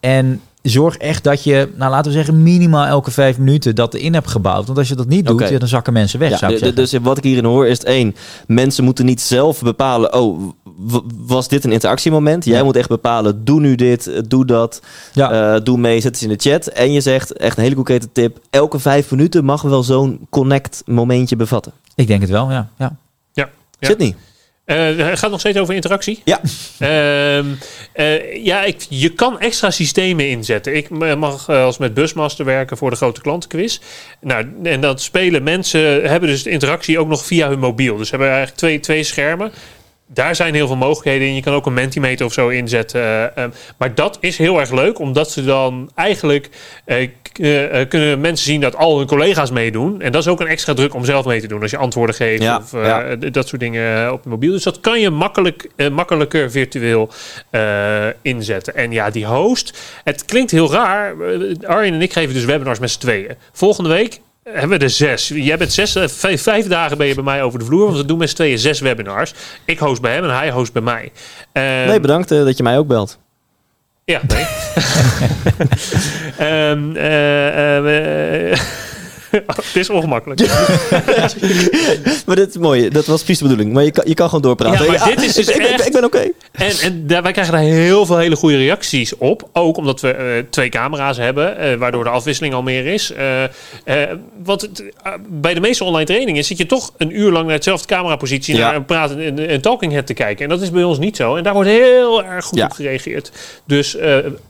En 0.00 0.40
zorg 0.62 0.96
echt 0.96 1.24
dat 1.24 1.44
je, 1.44 1.68
nou 1.76 1.90
laten 1.90 2.10
we 2.10 2.16
zeggen, 2.16 2.42
minimaal 2.42 2.86
elke 2.86 3.10
vijf 3.10 3.38
minuten 3.38 3.74
dat 3.74 3.94
in 3.94 4.14
hebt 4.14 4.30
gebouwd. 4.30 4.66
Want 4.66 4.78
als 4.78 4.88
je 4.88 4.94
dat 4.94 5.08
niet 5.08 5.26
doet, 5.26 5.48
ja, 5.48 5.58
dan 5.58 5.68
zakken 5.68 5.92
mensen 5.92 6.18
weg, 6.18 6.30
Ja, 6.30 6.36
zou 6.36 6.52
ik 6.54 6.76
dus 6.76 6.92
wat 6.92 7.18
ik 7.18 7.24
hierin 7.24 7.44
hoor 7.44 7.66
is 7.66 7.78
het 7.78 7.86
één. 7.86 8.16
Mensen 8.46 8.84
moeten 8.84 9.04
niet 9.04 9.20
zelf 9.20 9.62
bepalen, 9.62 10.14
oh, 10.14 10.48
was 11.26 11.48
dit 11.48 11.64
een 11.64 11.72
interactiemoment? 11.72 12.44
Jij 12.44 12.56
Ja. 12.58 12.64
moet 12.64 12.76
echt 12.76 12.88
bepalen, 12.88 13.44
doe 13.44 13.60
nu 13.60 13.74
dit, 13.74 14.06
eh, 14.06 14.20
doe 14.28 14.44
dat, 14.44 14.82
ja. 15.12 15.54
eh, 15.54 15.60
doe 15.64 15.78
mee, 15.78 16.00
zet 16.00 16.12
eens 16.12 16.22
in 16.22 16.28
de 16.28 16.50
chat. 16.50 16.66
En 16.66 16.92
je 16.92 17.00
zegt, 17.00 17.32
echt 17.32 17.56
een 17.56 17.62
hele 17.62 17.74
concrete 17.74 18.08
tip, 18.12 18.38
elke 18.50 18.78
vijf 18.78 19.10
minuten 19.10 19.44
mag 19.44 19.62
wel 19.62 19.82
zo'n 19.82 20.26
connect 20.30 20.82
momentje 20.86 21.36
bevatten. 21.36 21.72
ik 21.94 22.06
denk 22.06 22.20
het 22.20 22.30
wel, 22.30 22.50
ja. 22.50 22.68
ja. 22.78 22.96
Ja. 23.32 23.48
Sydney? 23.88 24.14
Eh, 24.68 24.96
het 24.96 25.18
gaat 25.18 25.30
nog 25.30 25.40
steeds 25.40 25.58
over 25.58 25.74
interactie. 25.74 26.22
Ja. 26.24 26.40
Ehm, 26.78 27.46
eh, 27.92 28.44
ja, 28.44 28.64
ik, 28.64 28.86
je 28.88 29.12
kan 29.12 29.40
extra 29.40 29.70
systemen 29.70 30.28
inzetten. 30.28 30.76
Ik 30.76 30.90
mag 31.18 31.48
eh, 31.48 31.62
als 31.62 31.78
met 31.78 31.94
Busmaster 31.94 32.44
werken 32.44 32.76
voor 32.76 32.90
de 32.90 32.96
grote 32.96 33.20
klantenquiz. 33.20 33.80
Nou, 34.20 34.46
en 34.62 34.80
dat 34.80 35.00
spelen 35.00 35.42
mensen 35.42 35.80
hebben 36.10 36.28
dus 36.28 36.42
de 36.42 36.50
interactie 36.50 36.98
ook 36.98 37.08
nog 37.08 37.24
via 37.24 37.48
hun 37.48 37.58
mobiel. 37.58 37.96
Dus 37.96 38.08
ze 38.08 38.10
hebben 38.10 38.28
eigenlijk 38.28 38.58
twee, 38.58 38.80
twee 38.80 39.02
schermen. 39.02 39.52
Daar 40.10 40.36
zijn 40.36 40.54
heel 40.54 40.66
veel 40.66 40.76
mogelijkheden 40.76 41.28
in. 41.28 41.34
Je 41.34 41.42
kan 41.42 41.54
ook 41.54 41.66
een 41.66 41.74
Mentimeter 41.74 42.26
of 42.26 42.32
zo 42.32 42.48
inzetten. 42.48 43.00
eh, 43.00 43.42
ehm, 43.44 43.50
maar 43.78 43.94
dat 43.94 44.18
is 44.20 44.38
heel 44.38 44.60
erg 44.60 44.70
leuk, 44.70 44.98
omdat 44.98 45.30
ze 45.30 45.44
dan 45.44 45.90
eigenlijk 45.94 46.48
eh, 46.84 47.08
kunnen 47.88 48.20
mensen 48.20 48.46
zien 48.46 48.60
dat 48.60 48.76
al 48.76 48.98
hun 48.98 49.06
collega's 49.06 49.50
meedoen. 49.50 50.00
En 50.00 50.12
dat 50.12 50.22
is 50.22 50.28
ook 50.28 50.40
een 50.40 50.46
extra 50.46 50.74
druk 50.74 50.94
om 50.94 51.04
zelf 51.04 51.24
mee 51.26 51.40
te 51.40 51.46
doen 51.46 51.62
als 51.62 51.70
je 51.70 51.76
antwoorden 51.76 52.14
geeft 52.14 52.42
Ja, 52.42 52.56
of 52.56 52.72
ja. 52.72 53.16
dat 53.16 53.48
soort 53.48 53.60
dingen 53.60 54.12
op 54.12 54.22
je 54.22 54.28
mobiel. 54.28 54.52
Dus 54.52 54.62
dat 54.62 54.80
kan 54.80 55.00
je 55.00 55.10
makkelijk, 55.10 55.68
makkelijker 55.92 56.50
virtueel 56.50 57.10
inzetten. 58.22 58.74
En 58.74 58.92
ja, 58.92 59.10
die 59.10 59.26
host, 59.26 59.78
het 60.04 60.24
klinkt 60.24 60.50
heel 60.50 60.72
raar. 60.72 61.14
Arjen 61.66 61.94
en 61.94 62.02
ik 62.02 62.12
geven 62.12 62.34
dus 62.34 62.44
webinars 62.44 62.78
met 62.78 62.90
z'n 62.90 63.00
tweeën. 63.00 63.34
Volgende 63.52 63.88
week 63.88 64.20
hebben 64.52 64.78
we 64.78 64.84
er 64.84 64.90
zes. 64.90 65.28
Jij 65.28 65.56
bent 65.58 65.72
zes, 65.72 65.94
eh, 65.94 66.08
vijf, 66.08 66.42
vijf 66.42 66.66
dagen 66.66 66.98
ben 66.98 67.06
je 67.06 67.14
bij 67.14 67.24
mij 67.24 67.42
over 67.42 67.58
de 67.58 67.64
vloer. 67.64 67.84
Want 67.84 67.96
we 67.96 68.04
doen 68.04 68.18
met 68.18 68.28
z'n 68.28 68.34
tweeën 68.34 68.58
zes 68.58 68.80
webinars. 68.80 69.34
Ik 69.64 69.78
host 69.78 70.00
bij 70.00 70.14
hem 70.14 70.24
en 70.24 70.36
hij 70.36 70.50
host 70.50 70.72
bij 70.72 70.82
mij. 70.82 71.12
Ehm, 71.52 71.86
nee, 71.86 72.00
bedankt 72.00 72.30
eh, 72.30 72.44
dat 72.44 72.56
je 72.56 72.62
mij 72.62 72.78
ook 72.78 72.86
belt. 72.86 73.18
ja, 74.04 74.20
nee. 74.26 74.46
Eh, 76.38 76.72
het 79.56 79.76
is 79.76 79.90
ongemakkelijk. 79.90 80.40
maar 82.26 82.36
dit 82.36 82.48
is 82.48 82.56
mooi, 82.58 82.88
dat 82.88 83.06
was 83.06 83.22
precies 83.22 83.38
de 83.38 83.44
bedoeling. 83.48 83.72
Maar 83.72 83.84
je 83.84 83.90
kan, 83.90 84.04
je 84.06 84.14
kan 84.14 84.26
gewoon 84.26 84.42
doorpraten. 84.42 84.84
Ja, 84.84 84.90
maar 84.98 85.08
dit 85.08 85.22
is 85.24 85.34
dus 85.34 85.48
ik, 85.48 85.56
echt- 85.62 85.86
ik 85.86 85.92
ben 85.92 86.04
oké. 86.04 86.30
En, 86.52 86.70
en 86.82 87.06
daar, 87.06 87.22
wij 87.22 87.32
krijgen 87.32 87.52
daar 87.54 87.62
heel 87.62 88.06
veel 88.06 88.18
hele 88.18 88.36
goede 88.36 88.56
reacties 88.56 89.16
op. 89.16 89.48
Ook 89.52 89.76
omdat 89.76 90.00
we 90.00 90.10
eh, 90.12 90.24
twee 90.50 90.68
camera's 90.68 91.16
hebben, 91.16 91.58
eh, 91.58 91.74
waardoor 91.74 92.04
de 92.04 92.10
afwisseling 92.10 92.54
al 92.54 92.62
meer 92.62 92.86
is. 92.86 93.12
Want 94.44 94.60
het, 94.60 94.82
bij 95.28 95.54
de 95.54 95.60
meeste 95.60 95.84
online 95.84 96.06
trainingen 96.06 96.44
zit 96.44 96.58
je 96.58 96.66
toch 96.66 96.92
een 96.96 97.18
uur 97.18 97.30
lang 97.32 97.44
naar 97.44 97.54
hetzelfde 97.54 97.86
camerapositie 97.86 98.56
Ja. 98.56 98.60
naar 98.66 98.74
een 98.74 98.84
praten 98.84 99.20
en 99.20 99.52
een 99.52 99.60
talking 99.60 99.92
head 99.92 100.06
te 100.06 100.14
kijken. 100.14 100.44
En 100.44 100.50
dat 100.50 100.60
is 100.60 100.70
bij 100.70 100.82
ons 100.84 100.98
niet 100.98 101.16
zo. 101.16 101.36
En 101.36 101.42
daar 101.42 101.54
wordt 101.54 101.68
heel 101.68 102.24
erg 102.24 102.44
goed 102.44 102.58
Ja. 102.58 102.64
op 102.64 102.72
gereageerd. 102.72 103.32
Dus 103.66 103.96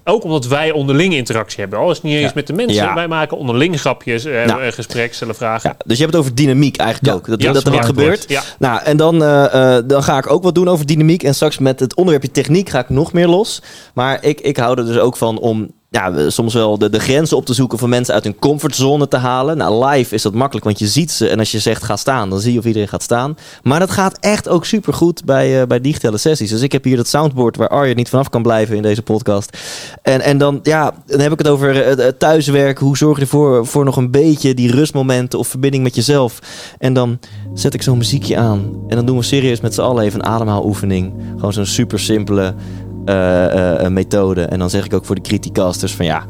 ook 0.05 0.25
omdat 0.25 0.47
wij 0.47 0.71
onderling 0.71 1.14
interactie 1.14 1.61
hebben. 1.61 1.79
Al 1.79 1.91
is 1.91 1.97
het 1.97 2.05
niet 2.05 2.17
eens 2.17 2.33
met 2.33 2.47
de 2.47 2.53
mensen. 2.53 2.95
Wij 2.95 3.09
maken 3.09 3.37
onderling 3.37 3.81
grapjes, 3.81 4.25
Nou. 4.25 4.68
Eh, 4.69 4.75
gesprek, 4.75 5.15
stellen 5.15 5.35
vragen. 5.35 5.71
Ja, 5.71 5.77
dus 5.87 5.97
je 5.97 6.03
hebt 6.03 6.17
het 6.17 6.25
over 6.25 6.37
dynamiek 6.37 6.77
eigenlijk 6.77 7.17
ook. 7.17 7.27
Dat, 7.27 7.41
dat 7.41 7.67
er 7.67 7.73
wat 7.73 7.85
gebeurt. 7.85 8.25
Ja. 8.29 8.43
Nou, 8.59 8.83
en 8.83 8.97
dan, 8.97 9.23
eh, 9.23 9.77
eh, 9.77 9.85
dan 9.87 10.03
ga 10.03 10.19
ik 10.19 10.31
ook 10.31 10.43
wat 10.43 10.55
doen 10.55 10.69
over 10.69 10.87
dynamiek. 10.87 11.23
En 11.23 11.35
straks 11.35 11.59
met 11.59 11.81
het 11.81 11.95
onderwerpje 11.95 12.31
techniek 12.31 12.69
ga 12.69 12.79
ik 12.79 12.89
nog 12.89 13.13
meer 13.13 13.29
los. 13.29 13.63
Maar 13.95 14.25
ik, 14.25 14.41
ik 14.41 14.57
hou 14.57 14.79
er 14.79 14.87
dus 14.87 14.99
ook 14.99 15.17
van 15.17 15.39
om 15.39 15.71
ja, 15.90 16.31
soms 16.31 16.55
wel 16.55 16.79
de, 16.79 16.90
de 16.90 16.98
grenzen 16.98 17.37
op 17.37 17.46
te 17.46 17.55
zoeken 17.55 17.79
van 17.79 17.88
mensen 17.88 18.14
uit 18.14 18.24
hun 18.24 18.38
comfortzone 18.38 19.09
te 19.09 19.16
halen. 19.16 19.57
Nou, 19.57 19.87
live 19.87 20.14
is 20.14 20.22
dat 20.22 20.35
makkelijk, 20.35 20.64
want 20.64 20.79
je 20.79 20.87
ziet 20.87 21.11
ze. 21.11 21.29
En 21.29 21.38
als 21.38 21.51
je 21.51 21.59
zegt 21.59 21.85
ga 21.85 21.96
staan, 21.96 22.31
dan 22.31 22.40
zie 22.40 22.53
je 22.53 22.59
of 22.59 22.64
iedereen 22.64 22.88
gaat 22.88 23.03
staan. 23.03 23.37
Maar 23.62 23.79
dat 23.79 23.90
gaat 23.90 24.18
echt 24.20 24.48
ook 24.48 24.64
supergoed 24.64 25.24
bij, 25.24 25.61
eh, 25.61 25.66
bij 25.66 25.81
digitale 25.81 26.18
sessies. 26.18 26.51
Dus 26.51 26.62
ik 26.62 26.72
heb 26.72 26.85
hier 26.85 26.96
dat 26.96 27.09
soundboard 27.09 27.57
waar 27.57 27.68
Arjen 27.68 27.96
niet 27.96 28.09
vanaf 28.09 28.29
kan 28.29 28.42
blijven 28.42 28.77
in 28.77 28.83
deze 28.83 29.03
podcast. 29.03 29.59
En, 30.03 30.20
en 30.20 30.38
dan, 30.38 30.61
ja, 30.62 30.92
dan 31.07 31.20
heb 31.20 31.33
ik 31.33 31.38
het 31.38 31.48
over 31.48 31.83
eh, 31.83 31.96
het 31.96 32.18
thuiswerken. 32.18 32.87
Hoe 32.87 32.96
zorg 32.96 33.16
je 33.16 33.22
ervoor 33.22 33.66
voor 33.66 33.85
nog 33.85 33.96
een 33.96 34.11
beetje 34.11 34.55
die 34.55 34.70
rustmomenten 34.70 35.38
of 35.38 35.48
verbinding 35.48 35.83
met 35.83 35.94
jezelf. 35.94 36.38
En 36.79 36.92
dan 36.92 37.18
zet 37.55 37.74
ik 37.74 37.83
zo'n 37.83 37.98
muziekje 37.98 38.37
aan. 38.37 38.85
En 38.88 38.96
dan 38.96 39.07
doen 39.07 39.16
we 39.16 39.22
serieus 39.22 39.61
met 39.61 39.74
z'n 39.74 39.81
allen 39.81 40.05
even 40.05 40.20
een 40.20 40.27
ademhaaloefening. 40.27 41.12
Gewoon 41.37 41.53
zo'n 41.53 41.66
super 41.66 42.01
simpele 42.01 42.55
methode. 43.88 44.42
En 44.42 44.59
dan 44.59 44.71
zeg 44.71 44.85
ik 44.85 44.94
ook 44.94 45.05
voor 45.05 45.14
de 45.14 45.21
criticasters 45.21 45.94
van 45.94 46.05
ja, 46.05 46.27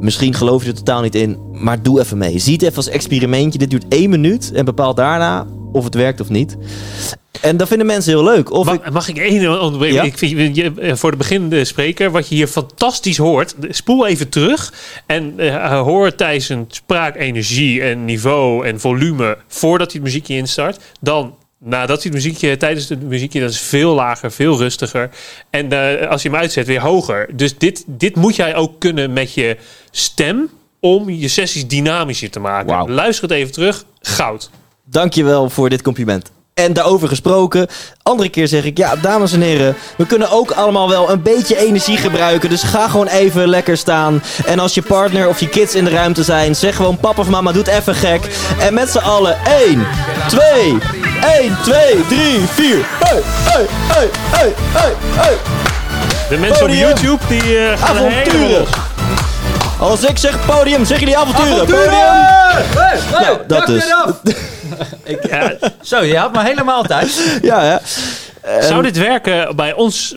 misschien 0.00 0.34
geloof 0.34 0.62
je 0.62 0.68
er 0.68 0.76
totaal 0.76 1.02
niet 1.02 1.14
in, 1.14 1.38
maar 1.52 1.82
doe 1.82 2.00
even 2.00 2.18
mee. 2.18 2.38
Zie 2.38 2.52
het 2.52 2.62
even 2.62 2.76
als 2.76 2.88
experimentje. 2.88 3.58
Dit 3.58 3.70
duurt 3.70 3.88
één 3.88 4.10
minuut 4.10 4.52
en 4.52 4.64
bepaal 4.64 4.94
daarna 4.94 5.46
of 5.72 5.84
het 5.84 5.94
werkt 5.94 6.20
of 6.20 6.28
niet. 6.28 6.56
En 7.40 7.56
dat 7.56 7.68
vinden 7.68 7.86
mensen 7.86 8.12
heel 8.12 8.24
leuk. 8.24 8.50
Of 8.50 8.66
Mag, 8.66 8.74
ik, 8.74 8.90
mag 8.90 9.08
ik 9.08 9.18
één 9.18 9.60
onderbreken? 9.60 9.96
Ja? 9.96 10.02
Ik 10.02 10.18
vind, 10.18 10.56
je, 10.56 10.72
eh, 10.80 10.94
voor 10.94 11.10
de 11.10 11.16
beginnende 11.16 11.64
spreker, 11.64 12.10
wat 12.10 12.28
je 12.28 12.34
hier 12.34 12.46
fantastisch 12.46 13.16
hoort, 13.16 13.54
spoel 13.68 14.06
even 14.06 14.28
terug 14.28 14.72
en 15.06 15.38
eh, 15.38 15.80
hoor 15.80 16.14
Thijs 16.14 16.48
een 16.48 16.64
spraak, 16.68 17.16
energie 17.16 17.82
en 17.82 18.04
niveau 18.04 18.66
en 18.66 18.80
volume 18.80 19.38
voordat 19.48 19.92
hij 19.92 20.00
het 20.00 20.10
muziekje 20.10 20.36
instart. 20.36 20.80
Dan 21.00 21.34
nadat 21.64 22.02
hij 22.02 22.12
het 22.12 22.12
muziekje, 22.12 22.56
tijdens 22.56 22.88
het 22.88 23.02
muziekje, 23.02 23.40
dat 23.40 23.50
is 23.50 23.60
veel 23.60 23.94
lager, 23.94 24.32
veel 24.32 24.58
rustiger. 24.58 25.10
En 25.50 25.72
eh, 25.72 26.10
als 26.10 26.22
je 26.22 26.28
hem 26.28 26.38
uitzet, 26.38 26.66
weer 26.66 26.80
hoger. 26.80 27.36
Dus 27.36 27.58
dit, 27.58 27.84
dit 27.86 28.16
moet 28.16 28.36
jij 28.36 28.54
ook 28.54 28.80
kunnen 28.80 29.12
met 29.12 29.34
je 29.34 29.56
stem 29.90 30.50
om 30.80 31.10
je 31.10 31.28
sessies 31.28 31.66
dynamischer 31.66 32.30
te 32.30 32.40
maken. 32.40 32.90
Luister 32.90 33.28
het 33.28 33.38
even 33.38 33.52
terug. 33.52 33.84
Goud. 34.00 34.50
dankjewel 34.84 35.50
voor 35.50 35.70
dit 35.70 35.82
compliment. 35.82 36.30
En 36.54 36.72
daarover 36.72 37.08
gesproken, 37.08 37.66
andere 38.02 38.28
keer 38.28 38.48
zeg 38.48 38.64
ik, 38.64 38.78
ja, 38.78 38.96
dames 38.96 39.32
en 39.32 39.40
heren, 39.40 39.76
we 39.96 40.06
kunnen 40.06 40.30
ook 40.30 40.50
allemaal 40.50 40.88
wel 40.88 41.10
een 41.10 41.22
beetje 41.22 41.56
energie 41.56 41.96
gebruiken. 41.96 42.50
Dus 42.50 42.62
ga 42.62 42.88
gewoon 42.88 43.06
even 43.06 43.48
lekker 43.48 43.76
staan. 43.76 44.22
En 44.46 44.58
als 44.58 44.74
je 44.74 44.82
partner 44.82 45.28
of 45.28 45.40
je 45.40 45.48
kids 45.48 45.74
in 45.74 45.84
de 45.84 45.90
ruimte 45.90 46.22
zijn, 46.22 46.54
zeg 46.56 46.76
gewoon 46.76 46.96
papa 46.96 47.20
of 47.20 47.28
mama, 47.28 47.52
doe 47.52 47.62
het 47.62 47.72
even 47.72 47.94
gek. 47.94 48.20
En 48.58 48.74
met 48.74 48.90
z'n 48.90 48.98
allen, 48.98 49.36
1, 49.44 49.86
2, 50.28 50.78
1, 51.40 51.56
2, 51.62 52.06
3, 52.08 52.40
4. 52.50 52.76
Hey, 52.98 53.22
hey, 53.24 53.66
hey, 53.68 54.08
hey, 54.30 54.52
hey, 54.72 54.92
hey. 55.14 55.36
De 56.28 56.36
mensen 56.36 56.66
Podium. 56.66 56.90
op 56.90 56.98
YouTube 56.98 57.22
die 57.28 57.40
gaan 57.76 57.96
helemaal 57.96 58.18
Avonturen. 58.20 58.66
Als 59.78 60.02
ik 60.02 60.18
zeg 60.18 60.46
podium, 60.46 60.84
zeg 60.84 60.98
jullie 60.98 61.16
avonturen. 61.18 61.66
Podium. 61.66 61.90
Nou, 63.10 63.38
dat 63.46 63.68
Ja, 65.30 65.52
Zo, 65.82 66.02
je 66.02 66.16
had 66.16 66.32
me 66.32 66.42
helemaal 66.42 66.82
thuis. 66.82 67.20
Ja, 67.42 67.64
ja. 67.64 67.80
Zou 68.60 68.82
dit 68.82 68.98
werken 68.98 69.56
bij 69.56 69.72
ons, 69.72 70.14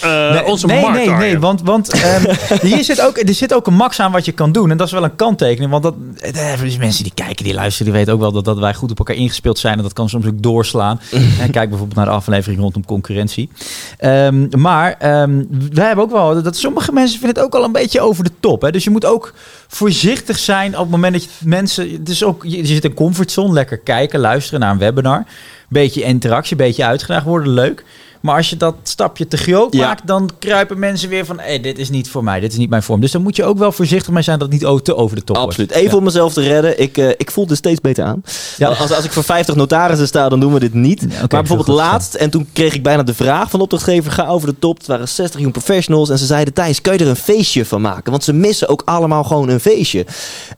eh, 0.00 0.32
Nee, 0.32 0.44
onze 0.44 0.66
nee, 0.66 0.80
markt? 0.80 0.96
nee, 0.96 1.10
nee, 1.10 1.38
want, 1.38 1.62
want 1.62 1.92
ehm, 2.02 2.34
hier 2.60 2.84
zit 2.84 3.00
ook, 3.00 3.18
er 3.18 3.34
zit 3.34 3.54
ook 3.54 3.66
een 3.66 3.74
max 3.74 4.00
aan 4.00 4.12
wat 4.12 4.24
je 4.24 4.32
kan 4.32 4.52
doen. 4.52 4.70
En 4.70 4.76
dat 4.76 4.86
is 4.86 4.92
wel 4.92 5.04
een 5.04 5.16
kanttekening. 5.16 5.70
Want 5.70 5.82
dat, 5.82 5.94
eh, 6.16 6.60
dus 6.60 6.76
mensen 6.76 7.02
die 7.02 7.12
kijken, 7.14 7.44
die 7.44 7.54
luisteren, 7.54 7.86
die 7.86 7.94
weten 7.94 8.14
ook 8.14 8.20
wel 8.20 8.32
dat, 8.32 8.44
dat 8.44 8.58
wij 8.58 8.74
goed 8.74 8.90
op 8.90 8.98
elkaar 8.98 9.16
ingespeeld 9.16 9.58
zijn. 9.58 9.76
En 9.76 9.82
dat 9.82 9.92
kan 9.92 10.08
soms 10.08 10.26
ook 10.26 10.42
doorslaan. 10.42 11.00
en 11.42 11.50
kijk 11.50 11.68
bijvoorbeeld 11.68 11.94
naar 11.94 12.06
de 12.06 12.12
aflevering 12.12 12.60
rondom 12.60 12.84
concurrentie. 12.84 13.50
Ehm, 13.98 14.46
maar 14.56 14.94
ehm, 14.98 15.44
wij 15.72 15.86
hebben 15.86 16.04
ook 16.04 16.12
wel, 16.12 16.42
dat 16.42 16.56
sommige 16.56 16.92
mensen 16.92 17.18
vinden 17.18 17.36
het 17.36 17.44
ook 17.44 17.60
al 17.60 17.64
een 17.64 17.72
beetje 17.72 18.00
over 18.00 18.24
de 18.24 18.32
top. 18.40 18.62
Hè? 18.62 18.70
Dus 18.70 18.84
je 18.84 18.90
moet 18.90 19.04
ook 19.04 19.34
voorzichtig 19.68 20.38
zijn 20.38 20.74
op 20.74 20.80
het 20.80 20.90
moment 20.90 21.12
dat 21.12 21.24
je 21.24 21.30
mensen... 21.42 21.90
Het 21.90 22.08
is 22.08 22.24
ook, 22.24 22.42
je, 22.44 22.56
je 22.56 22.66
zit 22.66 22.84
in 22.84 22.94
comfortzone, 22.94 23.52
lekker 23.52 23.78
kijken, 23.78 24.20
luisteren 24.20 24.60
naar 24.60 24.70
een 24.70 24.78
webinar. 24.78 25.24
Beetje 25.68 26.02
interactie, 26.02 26.56
beetje 26.56 26.84
uitgedaagd 26.84 27.24
worden, 27.24 27.52
leuk. 27.52 27.84
Maar 28.20 28.36
als 28.36 28.50
je 28.50 28.56
dat 28.56 28.74
stapje 28.82 29.28
te 29.28 29.36
groot 29.36 29.74
Ja. 29.74 29.86
maakt, 29.86 30.06
dan 30.06 30.30
kruipen 30.38 30.78
mensen 30.78 31.08
weer 31.08 31.24
van... 31.26 31.38
Hey, 31.40 31.60
dit 31.60 31.78
is 31.78 31.90
niet 31.90 32.10
voor 32.10 32.24
mij, 32.24 32.40
dit 32.40 32.52
is 32.52 32.58
niet 32.58 32.70
mijn 32.70 32.82
vorm. 32.82 33.00
Dus 33.00 33.10
dan 33.10 33.22
moet 33.22 33.36
je 33.36 33.44
ook 33.44 33.58
wel 33.58 33.72
voorzichtig 33.72 34.12
mee 34.12 34.22
zijn 34.22 34.38
dat 34.38 34.52
het 34.52 34.60
niet 34.62 34.84
te 34.84 34.96
over 34.96 35.16
de 35.16 35.24
top 35.24 35.36
Absoluut. 35.36 35.70
Even 35.70 35.98
om 35.98 36.04
mezelf 36.04 36.32
te 36.32 36.40
redden. 36.42 36.80
Ik, 36.80 36.98
eh, 36.98 37.08
ik 37.08 37.30
voel 37.30 37.46
het 37.46 37.56
steeds 37.56 37.80
beter 37.80 38.04
aan. 38.04 38.22
Ja. 38.56 38.68
Als, 38.68 38.92
als 38.92 39.04
ik 39.04 39.12
voor 39.12 39.24
50 39.24 39.54
notarissen 39.54 40.06
sta, 40.06 40.28
dan 40.28 40.40
doen 40.40 40.52
we 40.52 40.60
dit 40.60 40.74
niet. 40.74 41.06
maar 41.08 41.28
bijvoorbeeld 41.28 41.68
laatst, 41.68 42.14
en 42.14 42.30
toen 42.30 42.48
kreeg 42.52 42.74
ik 42.74 42.82
bijna 42.82 43.02
de 43.02 43.14
vraag 43.14 43.50
van 43.50 43.58
de 43.58 43.64
opdrachtgever... 43.64 44.12
ga 44.12 44.26
over 44.26 44.48
de 44.48 44.58
top. 44.58 44.78
Het 44.78 44.86
waren 44.86 45.08
60 45.08 45.40
young 45.40 45.52
professionals. 45.52 46.10
En 46.10 46.18
ze 46.18 46.26
zeiden, 46.26 46.54
Thijs, 46.54 46.80
kun 46.80 46.92
je 46.92 46.98
er 46.98 47.08
een 47.08 47.16
feestje 47.16 47.64
van 47.64 47.80
maken? 47.80 48.10
Want 48.10 48.24
ze 48.24 48.32
missen 48.32 48.68
ook 48.68 48.82
allemaal 48.84 49.24
gewoon 49.24 49.48
een 49.48 49.60
feestje. 49.60 50.06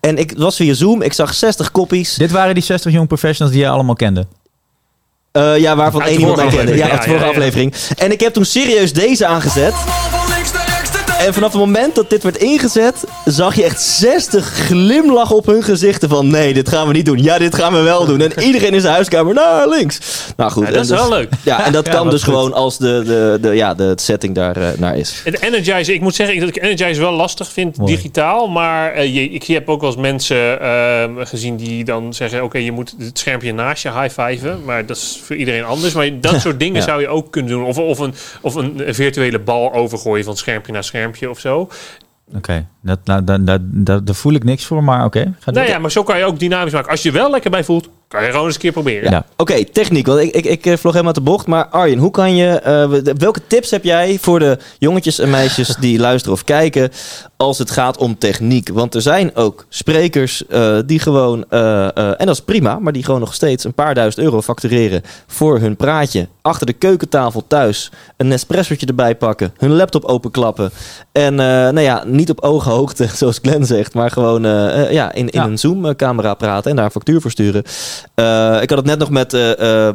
En 0.01 0.19
ik 0.19 0.35
was 0.37 0.57
via 0.57 0.75
Zoom, 0.75 1.03
ik 1.03 1.13
zag 1.13 1.35
60 1.35 1.71
kopies. 1.71 2.15
Dit 2.15 2.31
waren 2.31 2.55
die 2.55 2.63
60 2.63 2.93
jong 2.93 3.09
professionals 3.09 3.57
die 3.57 3.65
je 3.65 3.71
allemaal 3.71 3.95
kende. 3.95 4.27
Eh, 5.33 5.59
ja, 5.59 5.77
waarvan 5.77 6.03
één 6.03 6.19
iemand 6.19 6.37
mij 6.37 6.47
kende. 6.49 6.77
Ja, 6.77 6.89
uit 6.89 7.03
de 7.03 7.09
vorige 7.09 7.25
aflevering. 7.27 7.75
En 7.97 8.13
ik 8.13 8.21
heb 8.21 8.33
toen 8.33 8.45
serieus 8.45 8.93
deze 8.93 9.27
aangezet. 9.27 9.75
En 11.27 11.35
vanaf 11.35 11.53
het 11.53 11.61
moment 11.61 11.95
dat 11.95 12.11
dit 12.11 12.23
werd 12.23 12.37
ingezet, 12.37 13.05
zag 13.25 13.55
je 13.55 13.65
echt 13.65 13.81
60 13.83 14.47
glimlachen 14.47 15.37
op 15.37 15.47
hun 15.47 15.63
gezichten 15.63 16.09
van 16.09 16.31
nee, 16.31 16.55
dit 16.55 16.69
gaan 16.69 16.87
we 16.87 16.93
niet 16.93 17.05
doen. 17.05 17.23
Ja, 17.23 17.39
dit 17.39 17.55
gaan 17.55 17.73
we 17.73 17.81
wel 17.81 18.07
doen. 18.07 18.21
En 18.21 18.43
iedereen 18.43 18.73
in 18.75 18.81
zijn 18.81 18.93
huiskamer 18.93 19.35
naar 19.35 19.69
links. 19.69 19.99
Nou 20.37 20.51
goed. 20.51 20.67
Ja, 20.67 20.73
dat 20.73 20.83
is 20.83 20.89
dus- 20.89 20.99
wel 21.01 21.09
leuk. 21.09 21.29
Ja, 21.43 21.65
en 21.65 21.73
dat 21.73 21.87
Ja, 21.91 21.93
kan 21.93 22.11
dus 22.11 22.23
goed. 22.23 22.35
gewoon 22.35 22.53
als 22.53 22.79
de, 22.79 23.03
de, 23.05 23.39
de, 23.41 23.55
ja, 23.55 23.75
de 23.75 23.93
setting 23.97 24.35
daar 24.35 24.57
eh, 24.57 24.69
naar 24.79 24.97
is. 24.97 25.21
Het 25.25 25.41
Energize, 25.43 25.95
ik 25.95 26.01
moet 26.01 26.15
zeggen 26.15 26.41
dat 26.41 26.49
ik 26.49 26.63
Energize 26.63 27.01
wel 27.01 27.13
lastig 27.13 27.49
vind 27.53 27.77
Mooi. 27.77 27.95
digitaal. 27.95 28.49
Maar 28.49 28.93
eh, 28.93 29.15
je, 29.15 29.23
ik 29.31 29.45
heb 29.45 29.69
ook 29.69 29.81
wel 29.81 29.91
eens 29.91 30.01
mensen 30.01 30.61
ehm, 30.61 31.11
gezien 31.19 31.57
die 31.57 31.85
dan 31.85 32.15
zeggen... 32.15 32.45
oké, 32.45 32.59
je 32.59 32.73
moet 32.73 32.95
het 32.99 33.19
schermpje 33.19 33.53
naast 33.55 33.83
je 33.83 33.93
high-fiven. 33.93 34.65
Maar 34.65 34.87
dat 34.87 34.97
is 34.97 35.21
voor 35.25 35.37
iedereen 35.37 35.65
anders. 35.65 35.93
Maar 35.93 36.21
dat 36.21 36.41
soort 36.41 36.59
dingen 36.59 36.81
Ja. 36.81 36.87
zou 36.87 37.01
je 37.01 37.09
ook 37.09 37.31
kunnen 37.31 37.51
doen. 37.51 37.65
Of, 37.65 37.79
of, 37.79 37.99
een, 37.99 38.15
of 38.41 38.55
een 38.55 38.83
virtuele 38.89 39.39
bal 39.39 39.73
overgooien 39.73 40.25
van 40.25 40.37
schermpje 40.37 40.73
naar 40.73 40.85
schermpje 40.85 41.09
of 41.31 41.39
zo. 41.39 41.69
Oké, 42.35 42.67
dat, 42.83 42.99
nou, 43.05 43.25
daar, 43.45 43.59
daar, 44.05 44.15
voel 44.15 44.33
ik 44.33 44.45
niks 44.45 44.67
voor, 44.67 44.85
maar 44.85 45.05
oké. 45.05 45.21
ga 45.39 45.51
Nou 45.51 45.67
door. 45.67 45.75
ja, 45.75 45.79
maar 45.79 45.91
zo 45.91 46.03
kan 46.03 46.19
je 46.19 46.25
ook 46.25 46.39
dynamisch 46.39 46.73
maken. 46.73 46.91
Als 46.91 47.03
je 47.03 47.13
je 47.13 47.19
wel 47.19 47.31
lekker 47.31 47.51
bij 47.51 47.65
voelt, 47.65 47.89
kan 48.11 48.25
je 48.25 48.31
gewoon 48.31 48.45
eens 48.47 48.55
een 48.55 48.61
keer 48.61 48.73
proberen. 48.73 49.11
Ja. 49.11 49.25
Oké, 49.37 49.65
techniek. 49.65 50.07
Want 50.07 50.21
ik, 50.21 50.35
ik, 50.35 50.45
ik 50.45 50.67
eh, 50.67 50.77
vlog 50.77 50.93
helemaal 50.93 51.15
uit 51.15 51.25
de 51.25 51.31
bocht. 51.31 51.47
Maar 51.47 51.67
Arjen, 51.67 51.99
hoe 51.99 52.11
kan 52.11 52.37
je, 52.37 52.47
eh, 52.49 52.91
de- 53.03 53.15
welke 53.19 53.41
tips 53.47 53.71
heb 53.71 53.85
jij 53.85 54.19
voor 54.21 54.39
de 54.39 54.59
jongetjes 54.79 55.19
en 55.19 55.31
meisjes 55.31 55.77
die 55.81 55.99
luisteren 56.09 56.37
of 56.37 56.45
kijken 56.45 56.91
als 57.37 57.59
het 57.59 57.71
gaat 57.71 57.97
om 57.97 58.19
techniek? 58.19 58.69
Want 58.69 58.95
er 58.95 59.03
zijn 59.03 59.37
ook 59.37 59.67
sprekers 59.69 60.47
eh, 60.47 60.79
die 60.87 60.99
gewoon, 60.99 61.45
eh, 61.49 61.85
eh, 61.85 61.91
en 61.97 62.27
dat 62.27 62.35
is 62.35 62.41
prima, 62.43 62.79
maar 62.79 62.93
die 62.93 63.05
gewoon 63.05 63.21
nog 63.21 63.35
steeds 63.35 63.65
een 63.65 63.75
paar 63.75 63.95
duizend 63.95 64.25
euro 64.25 64.43
factureren 64.43 65.03
voor 65.27 65.59
hun 65.59 65.77
praatje. 65.77 66.29
Achter 66.43 66.67
de 66.67 66.73
keukentafel 66.73 67.45
thuis 67.47 67.91
een 68.17 68.29
Nespressootje 68.29 68.87
erbij 68.87 69.15
pakken, 69.15 69.53
hun 69.59 69.73
laptop 69.73 70.05
openklappen. 70.05 70.71
En 71.13 71.41
eh, 71.41 71.47
nou 71.47 71.81
ja, 71.81 72.03
niet 72.07 72.31
op 72.31 72.41
ooghoogte, 72.41 73.07
zoals 73.17 73.39
Glenn 73.43 73.65
zegt, 73.65 73.95
maar 73.95 74.11
gewoon 74.11 74.45
eh, 74.45 74.83
eh, 74.83 74.93
ja, 74.93 75.13
in, 75.13 75.29
in 75.31 75.41
Ja. 75.41 75.47
een 75.47 75.59
Zoom-camera 75.59 76.35
praten 76.35 76.71
en 76.71 76.77
daar 76.77 76.85
een 76.85 76.91
factuur 76.91 77.21
voor 77.21 77.31
sturen. 77.31 77.63
Eh, 78.15 78.59
ik 78.63 78.69
had 78.71 78.79
het 78.79 78.87
net 78.87 78.99
nog 78.99 79.11
met 79.11 79.35
eh 79.35 79.89
eh, 79.89 79.95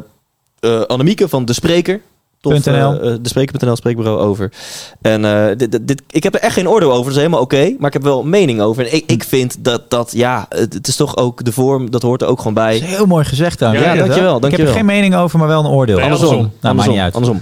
eh, 0.60 0.80
Annemieke 0.80 1.28
van 1.28 1.44
De 1.44 1.52
Spreker. 1.52 2.00
Tof, 2.40 2.62
de 2.62 3.18
Spreker.nl 3.22 3.76
spreekbureau 3.76 4.18
over. 4.18 4.52
En 5.00 5.24
eh, 5.24 5.56
dit, 5.56 5.78
dit, 5.88 6.02
ik 6.10 6.22
heb 6.22 6.34
er 6.34 6.40
echt 6.40 6.52
geen 6.54 6.68
oordeel 6.68 6.90
over. 6.90 7.02
Dat 7.04 7.12
is 7.12 7.16
helemaal 7.16 7.40
oké. 7.40 7.74
maar 7.78 7.86
ik 7.86 7.92
heb 7.92 8.02
wel 8.02 8.20
een 8.20 8.28
mening 8.28 8.60
over. 8.60 8.86
En 8.86 8.94
ik, 8.94 9.10
ik 9.10 9.24
vind 9.24 9.56
dat 9.58 9.90
dat, 9.90 10.12
ja, 10.12 10.46
het, 10.48 10.72
het 10.74 10.88
is 10.88 10.96
toch 10.96 11.16
ook 11.16 11.44
de 11.44 11.52
vorm. 11.52 11.90
Dat 11.90 12.02
hoort 12.02 12.22
er 12.22 12.28
ook 12.28 12.38
gewoon 12.38 12.54
Dat 12.54 12.64
bij. 12.64 12.76
is 12.76 12.82
heel 12.82 13.06
mooi 13.06 13.24
gezegd 13.24 13.58
dan. 13.58 13.72
Ja, 13.72 13.94
dankjewel, 13.94 14.36
Ik 14.46 14.56
heb 14.56 14.66
er 14.66 14.72
geen 14.72 14.84
mening 14.86 15.14
over, 15.16 15.38
maar 15.38 15.48
wel 15.48 15.64
een 15.64 15.70
oordeel. 15.70 15.96
Nee, 15.96 16.04
Andersom. 16.04 16.28
andersom. 16.28 16.58
Nou, 16.60 16.74
maakt 16.74 16.88
niet 16.88 16.98
uit. 16.98 17.14
Andersom. 17.14 17.40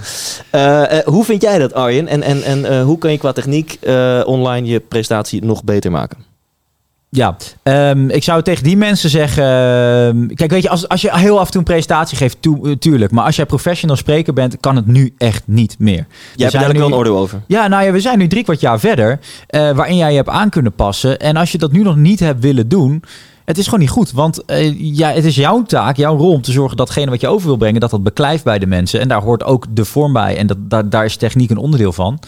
Eh, 0.49 0.97
eh, 0.99 1.05
hoe 1.05 1.23
vind 1.23 1.41
jij 1.41 1.59
dat, 1.59 1.73
Arjen? 1.73 2.07
En, 2.07 2.21
en, 2.23 2.43
en 2.43 2.65
eh, 2.65 2.83
hoe 2.83 2.97
kan 2.97 3.11
je 3.11 3.17
qua 3.17 3.31
techniek 3.31 3.77
eh, 3.81 4.21
online 4.25 4.67
je 4.67 4.79
presentatie 4.79 5.45
nog 5.45 5.63
beter 5.63 5.91
maken? 5.91 6.17
Ja, 7.15 7.35
ehm, 7.63 8.09
ik 8.09 8.23
zou 8.23 8.41
tegen 8.41 8.63
die 8.63 8.77
mensen 8.77 9.09
zeggen... 9.09 9.43
ehm, 9.43 10.27
kijk, 10.35 10.51
weet 10.51 10.63
je, 10.63 10.69
als, 10.69 10.87
als 10.87 11.01
je 11.01 11.17
heel 11.17 11.39
af 11.39 11.45
en 11.45 11.51
toe 11.51 11.59
een 11.59 11.67
presentatie 11.67 12.17
geeft, 12.17 12.37
eh, 12.41 12.71
tuurlijk. 12.79 13.11
Maar 13.11 13.25
als 13.25 13.35
jij 13.35 13.45
professional 13.45 13.95
spreker 13.95 14.33
bent, 14.33 14.57
kan 14.59 14.75
het 14.75 14.85
nu 14.87 15.13
echt 15.17 15.43
niet 15.45 15.75
meer. 15.79 15.93
Jij 15.95 16.05
hebt 16.05 16.51
zijn 16.51 16.51
eigenlijk 16.63 16.77
wel 16.79 16.87
nu- 16.87 16.93
een 16.93 16.99
oordeel 16.99 17.17
over. 17.17 17.41
Ja, 17.47 17.67
nou 17.67 17.83
ja, 17.85 17.91
we 17.91 17.99
zijn 17.99 18.17
nu 18.17 18.27
drie 18.27 18.43
kwart 18.43 18.59
jaar 18.59 18.79
verder, 18.79 19.19
eh, 19.47 19.71
waarin 19.71 19.97
jij 19.97 20.09
je 20.09 20.15
hebt 20.15 20.29
aan 20.29 20.49
kunnen 20.49 20.73
passen. 20.73 21.19
En 21.19 21.35
als 21.35 21.51
je 21.51 21.57
dat 21.57 21.71
nu 21.71 21.81
nog 21.83 21.95
niet 21.95 22.19
hebt 22.19 22.41
willen 22.41 22.67
doen, 22.67 23.03
het 23.45 23.57
is 23.57 23.65
gewoon 23.65 23.79
niet 23.79 23.89
goed. 23.89 24.11
Want 24.11 24.45
eh, 24.45 24.73
ja, 24.95 25.11
het 25.11 25.25
is 25.25 25.35
jouw 25.35 25.63
taak, 25.63 25.97
jouw 25.97 26.17
rol 26.17 26.31
om 26.31 26.41
te 26.41 26.51
zorgen 26.51 26.77
dat 26.77 26.85
datgene 26.87 27.09
wat 27.11 27.21
je 27.21 27.27
over 27.27 27.47
wil 27.47 27.57
brengen, 27.57 27.79
dat 27.79 27.89
dat 27.89 28.03
beklijft 28.03 28.43
bij 28.43 28.59
de 28.59 28.67
mensen. 28.67 28.99
En 28.99 29.07
daar 29.07 29.21
hoort 29.21 29.43
ook 29.43 29.65
de 29.69 29.85
vorm 29.85 30.13
bij. 30.13 30.37
En 30.37 30.47
dat, 30.47 30.57
daar, 30.59 30.89
daar 30.89 31.05
is 31.05 31.15
techniek 31.15 31.49
een 31.49 31.57
onderdeel 31.57 31.93
van. 31.93 32.19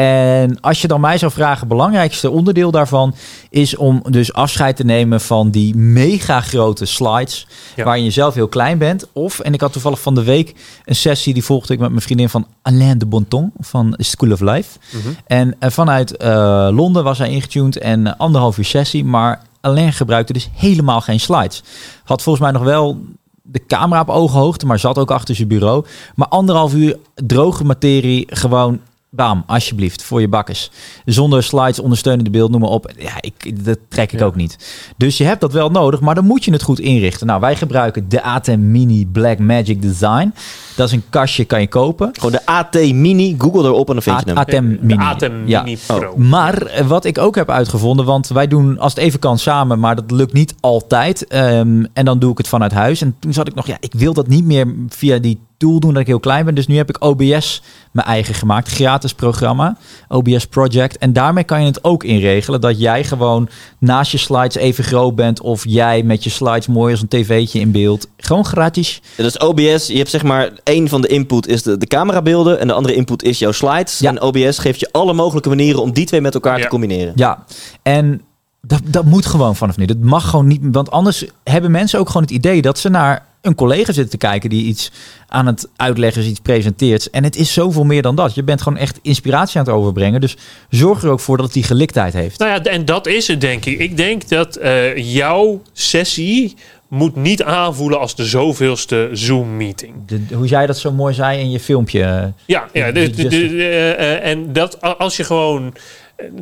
En 0.00 0.60
als 0.60 0.80
je 0.82 0.88
dan 0.88 1.00
mij 1.00 1.18
zou 1.18 1.32
vragen, 1.32 1.58
het 1.58 1.68
belangrijkste 1.68 2.30
onderdeel 2.30 2.70
daarvan 2.70 3.14
is 3.50 3.76
om 3.76 4.02
dus 4.10 4.32
afscheid 4.32 4.76
te 4.76 4.84
nemen 4.84 5.20
van 5.20 5.50
die 5.50 5.76
mega 5.76 6.40
grote 6.40 6.84
slides, 6.84 7.46
Ja. 7.76 7.84
waarin 7.84 8.04
je 8.04 8.10
zelf 8.10 8.34
heel 8.34 8.48
klein 8.48 8.78
bent. 8.78 9.06
Of, 9.12 9.38
en 9.38 9.54
ik 9.54 9.60
had 9.60 9.72
toevallig 9.72 10.00
van 10.00 10.14
de 10.14 10.22
week 10.22 10.54
een 10.84 10.94
sessie 10.94 11.34
die 11.34 11.44
volgde 11.44 11.72
ik 11.72 11.78
met 11.78 11.88
mijn 11.90 12.02
vriendin 12.02 12.28
van 12.28 12.46
Alain 12.62 12.98
de 12.98 13.06
Bonton 13.06 13.52
van 13.58 13.94
School 13.98 14.32
of 14.32 14.40
Life. 14.40 14.78
Mhm. 14.90 15.08
En 15.26 15.56
eh, 15.58 15.70
vanuit 15.70 16.16
eh, 16.16 16.68
Londen 16.72 17.04
was 17.04 17.18
hij 17.18 17.30
ingetuned 17.30 17.78
en 17.78 18.06
eh, 18.06 18.12
anderhalf 18.16 18.58
uur 18.58 18.64
sessie, 18.64 19.04
maar 19.04 19.42
Alain 19.60 19.92
gebruikte 19.92 20.32
dus 20.32 20.50
helemaal 20.54 21.00
geen 21.00 21.20
slides. 21.20 21.62
Had 22.04 22.22
volgens 22.22 22.44
mij 22.44 22.54
nog 22.54 22.62
wel 22.62 23.04
de 23.42 23.66
camera 23.66 24.00
op 24.00 24.08
ogenhoogte, 24.08 24.66
maar 24.66 24.78
zat 24.78 24.98
ook 24.98 25.10
achter 25.10 25.34
zijn 25.34 25.48
bureau. 25.48 25.84
Maar 26.14 26.28
anderhalf 26.28 26.74
uur 26.74 26.96
droge 27.14 27.64
materie, 27.64 28.26
gewoon 28.30 28.80
bam, 29.16 29.44
alsjeblieft, 29.46 30.02
voor 30.02 30.20
je 30.20 30.28
bakkers. 30.28 30.70
Zonder 31.04 31.42
slides, 31.42 31.78
ondersteunende 31.80 32.30
beeld, 32.30 32.50
noem 32.50 32.60
maar 32.60 32.70
op. 32.70 32.90
Ja, 32.98 33.12
ik, 33.20 33.64
dat 33.64 33.78
trek 33.88 34.12
ik 34.12 34.18
Ja. 34.18 34.24
ook 34.24 34.34
niet. 34.34 34.58
Dus 34.96 35.16
je 35.18 35.24
hebt 35.24 35.40
dat 35.40 35.52
wel 35.52 35.70
nodig, 35.70 36.00
maar 36.00 36.14
dan 36.14 36.24
moet 36.24 36.44
je 36.44 36.52
het 36.52 36.62
goed 36.62 36.80
inrichten. 36.80 37.26
Nou, 37.26 37.40
wij 37.40 37.56
gebruiken 37.56 38.08
de 38.08 38.22
ATEM 38.22 38.70
Mini 38.70 39.06
Black 39.06 39.38
Magic 39.38 39.82
Design. 39.82 40.32
Dat 40.76 40.86
is 40.86 40.92
een 40.92 41.04
kastje, 41.10 41.44
kan 41.44 41.60
je 41.60 41.68
kopen. 41.68 42.10
Gewoon 42.12 42.32
de 42.32 42.46
AT 42.46 42.74
Mini, 42.74 43.34
google 43.38 43.62
erop 43.64 43.86
en 43.88 43.92
dan 43.94 44.02
vind 44.02 44.20
je 44.20 44.26
hem. 44.26 44.36
ATEM 44.38 44.70
De 44.70 44.78
Mini. 44.80 45.02
Atem 45.02 45.46
Ja. 45.48 45.62
Mini 45.62 45.78
Pro. 45.86 46.16
Maar 46.16 46.62
eh, 46.62 46.86
wat 46.86 47.04
ik 47.04 47.18
ook 47.18 47.34
heb 47.34 47.50
uitgevonden, 47.50 48.04
want 48.06 48.28
wij 48.28 48.46
doen 48.46 48.78
als 48.78 48.94
het 48.94 49.02
even 49.04 49.18
kan 49.18 49.38
samen, 49.38 49.78
maar 49.78 49.96
dat 49.96 50.10
lukt 50.10 50.32
niet 50.32 50.54
altijd. 50.60 51.26
Ehm, 51.26 51.84
en 51.92 52.04
dan 52.04 52.18
doe 52.18 52.30
ik 52.30 52.38
het 52.38 52.48
vanuit 52.48 52.72
huis. 52.72 53.00
En 53.00 53.16
toen 53.18 53.32
zat 53.32 53.46
ik 53.48 53.54
nog, 53.54 53.66
ja, 53.66 53.76
ik 53.80 53.92
wil 53.96 54.12
dat 54.12 54.26
niet 54.28 54.44
meer 54.44 54.74
via 54.88 55.18
die 55.18 55.40
tool 55.64 55.80
doen 55.80 55.92
dat 55.92 56.00
ik 56.00 56.06
heel 56.06 56.20
klein 56.20 56.44
ben. 56.44 56.54
Dus 56.54 56.66
nu 56.66 56.76
heb 56.76 56.88
ik 56.88 57.04
OBS 57.04 57.62
mijn 57.92 58.06
eigen 58.06 58.34
gemaakt, 58.34 58.68
gratis 58.68 59.14
programma, 59.14 59.76
OBS 60.08 60.46
Project. 60.46 60.98
En 60.98 61.12
daarmee 61.12 61.44
kan 61.44 61.60
je 61.60 61.66
het 61.66 61.84
ook 61.84 62.04
inregelen 62.04 62.60
dat 62.60 62.80
jij 62.80 63.04
gewoon 63.04 63.48
naast 63.78 64.12
je 64.12 64.18
slides 64.18 64.54
even 64.54 64.84
groot 64.84 65.14
bent 65.14 65.40
of 65.40 65.64
jij 65.68 66.02
met 66.02 66.24
je 66.24 66.30
slides 66.30 66.66
mooi 66.66 66.92
als 66.92 67.02
een 67.02 67.08
tv'tje 67.08 67.60
in 67.60 67.70
beeld. 67.70 68.06
Gewoon 68.16 68.44
gratis. 68.44 69.00
Dat 69.16 69.26
is 69.26 69.40
OBS. 69.40 69.86
Je 69.86 69.96
hebt 69.96 70.10
zeg 70.10 70.22
maar 70.22 70.50
één 70.62 70.88
van 70.88 71.00
de 71.00 71.08
input 71.08 71.46
is 71.46 71.62
de, 71.62 71.76
de 71.78 71.86
camerabeelden 71.86 72.60
en 72.60 72.66
de 72.66 72.72
andere 72.72 72.94
input 72.94 73.22
is 73.22 73.38
jouw 73.38 73.52
slides. 73.52 73.98
Ja. 73.98 74.10
En 74.10 74.20
OBS 74.20 74.58
geeft 74.58 74.80
je 74.80 74.88
alle 74.92 75.12
mogelijke 75.12 75.48
manieren 75.48 75.82
om 75.82 75.92
die 75.92 76.06
twee 76.06 76.20
met 76.20 76.34
elkaar 76.34 76.56
Ja. 76.56 76.62
te 76.62 76.68
combineren. 76.68 77.12
Ja, 77.16 77.44
en 77.82 78.22
dat, 78.60 78.80
dat 78.84 79.04
moet 79.04 79.26
gewoon 79.26 79.56
vanaf 79.56 79.76
nu. 79.76 79.84
Dat 79.86 79.98
mag 79.98 80.30
gewoon 80.30 80.46
niet, 80.46 80.60
want 80.62 80.90
anders 80.90 81.24
hebben 81.44 81.70
mensen 81.70 81.98
ook 81.98 82.06
gewoon 82.06 82.22
het 82.22 82.30
idee 82.30 82.62
dat 82.62 82.78
ze 82.78 82.88
naar 82.88 83.26
een 83.44 83.54
collega 83.54 83.92
zitten 83.92 84.10
te 84.10 84.26
kijken 84.26 84.50
die 84.50 84.64
iets 84.64 84.90
aan 85.28 85.46
het 85.46 85.68
uitleggen 85.76 86.22
is, 86.22 86.28
iets 86.28 86.40
presenteert. 86.40 87.10
En 87.10 87.24
het 87.24 87.36
is 87.36 87.52
zoveel 87.52 87.84
meer 87.84 88.02
dan 88.02 88.16
dat. 88.16 88.34
Je 88.34 88.42
bent 88.42 88.62
gewoon 88.62 88.78
echt 88.78 88.98
inspiratie 89.02 89.58
aan 89.60 89.64
het 89.66 89.74
overbrengen. 89.74 90.20
Dus 90.20 90.36
zorg 90.70 91.02
er 91.02 91.10
ook 91.10 91.20
voor 91.20 91.36
dat 91.36 91.44
het 91.46 91.54
die 91.54 91.62
geliktheid 91.62 92.12
heeft. 92.12 92.38
Nou 92.38 92.50
ja, 92.50 92.62
en 92.70 92.84
dat 92.84 93.06
is 93.06 93.26
het 93.28 93.40
denk 93.40 93.64
ik. 93.64 93.78
Ik 93.78 93.96
denk 93.96 94.28
dat 94.28 94.56
eh, 94.56 94.96
jouw 95.14 95.62
sessie 95.72 96.54
moet 96.88 97.16
niet 97.16 97.42
aanvoelen 97.42 98.00
als 98.00 98.16
de 98.16 98.24
zoveelste 98.24 99.08
Zoom-meeting. 99.12 99.94
Hoe 100.32 100.46
jij 100.46 100.66
dat 100.66 100.78
zo 100.78 100.92
mooi 100.92 101.14
zei 101.14 101.40
in 101.40 101.50
je 101.50 101.60
filmpje. 101.60 102.02
eh, 102.02 102.24
Ja, 102.46 102.68
ja 102.72 102.92
de, 102.92 103.10
de, 103.10 103.64
eh, 103.66 104.30
en 104.30 104.52
dat 104.52 104.80
als 104.98 105.16
je 105.16 105.24
gewoon. 105.24 105.74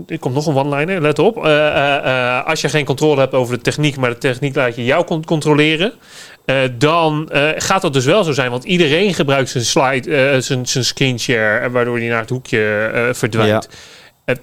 Er 0.06 0.18
komt 0.18 0.34
nog 0.34 0.46
een 0.46 0.54
one-liner, 0.56 1.00
let 1.00 1.18
op. 1.18 1.36
Als 2.46 2.60
je 2.60 2.68
geen 2.68 2.84
controle 2.84 3.20
hebt 3.20 3.34
over 3.34 3.56
de 3.56 3.62
techniek, 3.62 3.96
maar 3.96 4.10
de 4.10 4.18
techniek 4.18 4.54
laat 4.54 4.76
je 4.76 4.84
jou 4.84 5.04
con- 5.04 5.24
controleren. 5.24 5.92
Eh, 6.44 6.56
dan 6.78 7.28
eh, 7.30 7.48
gaat 7.56 7.82
dat 7.82 7.92
dus 7.92 8.04
wel 8.04 8.24
zo 8.24 8.32
zijn. 8.32 8.50
Want 8.50 8.64
iedereen 8.64 9.14
gebruikt 9.14 9.50
zijn 9.50 9.64
slide, 9.64 10.16
eh, 10.16 10.40
zijn, 10.40 10.66
zijn 10.66 10.84
screenshare, 10.84 11.70
waardoor 11.70 11.98
hij 11.98 12.08
naar 12.08 12.20
het 12.20 12.30
hoekje 12.30 12.90
verdwijnt. 13.12 13.68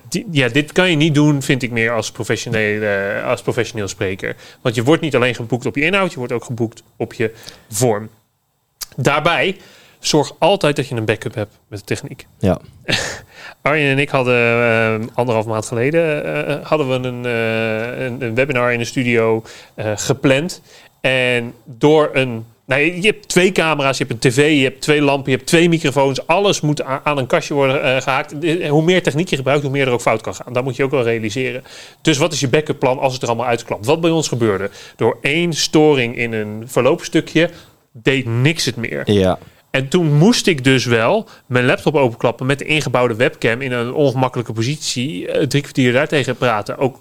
Die- 0.09 0.27
ja, 0.31 0.47
dit 0.47 0.71
kan 0.71 0.89
je 0.89 0.95
niet 0.95 1.13
doen, 1.13 1.41
vind 1.41 1.63
ik 1.63 1.71
meer 1.71 1.91
als 1.91 2.11
professioneel, 2.11 2.81
eh, 2.81 3.25
als 3.25 3.41
professioneel 3.41 3.87
spreker. 3.87 4.35
Want 4.61 4.75
je 4.75 4.83
wordt 4.83 5.01
niet 5.01 5.15
alleen 5.15 5.35
geboekt 5.35 5.65
op 5.65 5.75
je 5.75 5.81
inhoud, 5.81 6.11
je 6.11 6.17
wordt 6.17 6.33
ook 6.33 6.43
geboekt 6.43 6.83
op 6.97 7.13
je 7.13 7.33
vorm. 7.69 8.09
Daarbij 8.95 9.57
zorg 9.99 10.31
altijd 10.39 10.75
dat 10.75 10.87
je 10.87 10.95
een 10.95 11.05
backup 11.05 11.35
hebt 11.35 11.57
met 11.67 11.79
de 11.79 11.85
techniek. 11.85 12.25
Ja. 12.39 12.59
Arjen 13.61 13.91
en 13.91 13.99
ik 13.99 14.09
hadden 14.09 14.35
eh, 14.35 15.07
anderhalf 15.13 15.45
maand 15.45 15.65
geleden 15.65 16.61
hadden 16.63 16.87
we 16.89 17.07
een, 17.07 17.23
een, 18.03 18.21
een 18.21 18.35
webinar 18.35 18.73
in 18.73 18.79
de 18.79 18.85
studio 18.85 19.43
gepland. 19.95 20.61
En 21.01 21.53
door 21.65 22.09
een. 22.13 22.45
Nou, 22.65 22.81
je 22.81 23.07
hebt 23.07 23.27
twee 23.27 23.51
camera's, 23.51 23.97
je 23.97 24.03
hebt 24.07 24.25
een 24.25 24.31
tv, 24.31 24.57
je 24.57 24.63
hebt 24.63 24.81
twee 24.81 25.01
lampen, 25.01 25.31
je 25.31 25.37
hebt 25.37 25.49
twee 25.49 25.69
microfoons. 25.69 26.27
Alles 26.27 26.61
moet 26.61 26.83
aan 26.83 27.17
een 27.17 27.27
kastje 27.27 27.53
worden 27.53 27.83
eh, 27.83 28.01
gehaakt. 28.01 28.41
De- 28.41 28.67
Hoe 28.67 28.83
meer 28.83 29.03
techniek 29.03 29.27
je 29.29 29.35
gebruikt, 29.35 29.61
hoe 29.63 29.71
meer 29.71 29.87
er 29.87 29.93
ook 29.93 30.01
fout 30.01 30.21
kan 30.21 30.35
gaan. 30.35 30.53
Dat 30.53 30.63
moet 30.63 30.75
je 30.75 30.83
ook 30.83 30.91
wel 30.91 31.03
realiseren. 31.03 31.63
Dus 32.01 32.17
wat 32.17 32.33
is 32.33 32.39
je 32.39 32.47
backup 32.47 32.79
plan 32.79 32.99
als 32.99 33.13
het 33.13 33.21
er 33.21 33.27
allemaal 33.27 33.45
uitklapt? 33.47 33.85
Wat 33.85 34.01
bij 34.01 34.09
ons 34.09 34.27
gebeurde? 34.27 34.69
Door 34.95 35.17
één 35.21 35.53
storing 35.53 36.17
in 36.17 36.33
een 36.33 36.63
verloopstukje 36.65 37.49
deed 37.91 38.25
niks 38.25 38.65
het 38.65 38.75
meer. 38.75 39.11
Ja. 39.11 39.39
En 39.71 39.87
toen 39.87 40.13
moest 40.17 40.47
ik 40.47 40.63
dus 40.63 40.85
wel 40.85 41.29
mijn 41.45 41.65
laptop 41.65 41.95
openklappen 41.95 42.45
met 42.45 42.59
de 42.59 42.65
ingebouwde 42.65 43.15
webcam 43.15 43.61
in 43.61 43.71
een 43.71 43.93
ongemakkelijke 43.93 44.53
positie. 44.53 45.27
eh, 45.27 45.47
drie 45.47 45.61
kwartier 45.61 45.93
daartegen 45.93 46.35
praten. 46.35 46.77
Ook, 46.77 46.99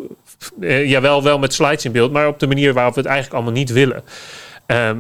eh, 0.61 0.89
ja, 0.89 1.01
wel, 1.01 1.39
met 1.39 1.55
slides 1.55 1.85
in 1.85 1.93
beeld, 1.93 2.13
maar 2.13 2.29
op 2.29 2.39
de 2.41 2.47
manier 2.47 2.73
waarop 2.75 2.95
we 2.95 3.01
het 3.01 3.09
eigenlijk 3.09 3.37
allemaal 3.37 3.59
niet 3.59 3.73
willen. 3.73 4.03
Ehm, 4.67 4.99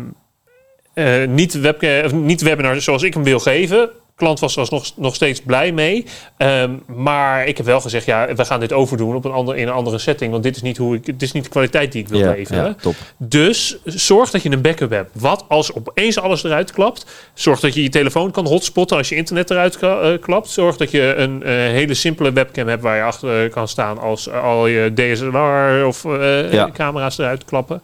eh, 0.95 1.27
niet, 1.29 1.61
webca- 1.61 2.05
of 2.05 2.13
niet 2.13 2.41
webinar 2.43 2.81
zoals 2.81 3.03
ik 3.03 3.15
hem 3.15 3.25
wil 3.25 3.39
geven. 3.41 3.91
Klant 4.19 4.41
was 4.41 4.57
er 4.57 4.67
nog, 4.71 4.91
nog 4.97 5.15
steeds 5.15 5.41
blij 5.43 5.73
mee. 5.73 6.05
Ehm, 6.37 6.71
maar 6.87 7.47
ik 7.47 7.57
heb 7.57 7.67
wel 7.67 7.81
gezegd, 7.81 8.07
ja, 8.07 8.35
we 8.35 8.45
gaan 8.45 8.61
dit 8.61 8.73
overdoen 8.73 9.15
op 9.15 9.25
een 9.25 9.31
ander, 9.33 9.57
in 9.57 9.67
een 9.69 9.73
andere 9.75 9.99
setting. 9.99 10.31
Want 10.31 10.43
dit 10.43 10.57
is 10.57 10.63
niet, 10.63 10.77
hoe 10.77 10.95
ik, 10.95 11.05
dit 11.05 11.23
is 11.23 11.33
niet 11.33 11.45
de 11.45 11.51
kwaliteit 11.51 11.93
die 11.93 12.03
ik 12.03 12.09
wil 12.09 12.19
Ja, 12.19 12.31
leveren. 12.31 12.65
ja, 12.65 12.75
top. 12.81 12.95
Dus 13.17 13.79
zorg 13.85 14.31
dat 14.31 14.43
je 14.43 14.51
een 14.51 14.61
backup 14.61 14.91
hebt. 14.91 15.11
Wat 15.15 15.45
als 15.49 15.75
opeens 15.75 16.19
alles 16.19 16.45
eruit 16.45 16.73
klapt? 16.73 17.07
Zorg 17.35 17.61
dat 17.61 17.75
je 17.75 17.83
je 17.83 17.89
telefoon 17.89 18.31
kan 18.31 18.47
hotspotten 18.47 18.97
als 18.97 19.09
je 19.09 19.15
internet 19.15 19.51
eruit 19.51 19.77
eh, 19.77 20.09
klapt. 20.21 20.49
Zorg 20.49 20.77
dat 20.77 20.91
je 20.91 21.15
een 21.15 21.43
eh, 21.43 21.51
hele 21.53 21.95
simpele 21.95 22.33
webcam 22.33 22.69
hebt 22.69 22.83
waar 22.83 22.97
je 22.97 23.03
achter 23.03 23.45
eh, 23.45 23.51
kan 23.53 23.69
staan 23.69 23.99
als 23.99 24.31
al 24.31 24.67
je 24.67 24.93
DSLR 24.95 25.87
of 25.87 26.03
Ja. 26.51 26.71
camera's 26.73 27.19
eruit 27.19 27.45
klappen. 27.45 27.83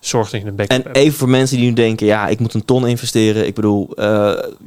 Zorg 0.00 0.30
dat 0.30 0.40
je 0.40 0.46
een 0.46 0.54
backup 0.56 0.86
En 0.86 0.92
even 0.92 1.18
voor 1.18 1.28
mensen 1.28 1.56
die 1.56 1.66
nu 1.66 1.72
denken, 1.72 2.06
ja, 2.06 2.28
ik 2.28 2.38
moet 2.38 2.54
een 2.54 2.64
ton 2.64 2.86
investeren. 2.88 3.46
Ik 3.46 3.54
bedoel, 3.54 3.90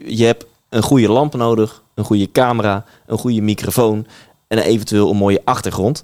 je 0.06 0.26
hebt 0.26 0.46
een 0.72 0.82
goede 0.84 1.10
lamp 1.10 1.36
nodig, 1.36 1.82
een 1.96 2.04
goede 2.04 2.32
camera, 2.32 2.84
een 3.08 3.18
goede 3.18 3.42
microfoon 3.42 4.06
en 4.48 4.58
eventueel 4.58 5.10
een 5.10 5.18
mooie 5.18 5.42
achtergrond. 5.46 6.04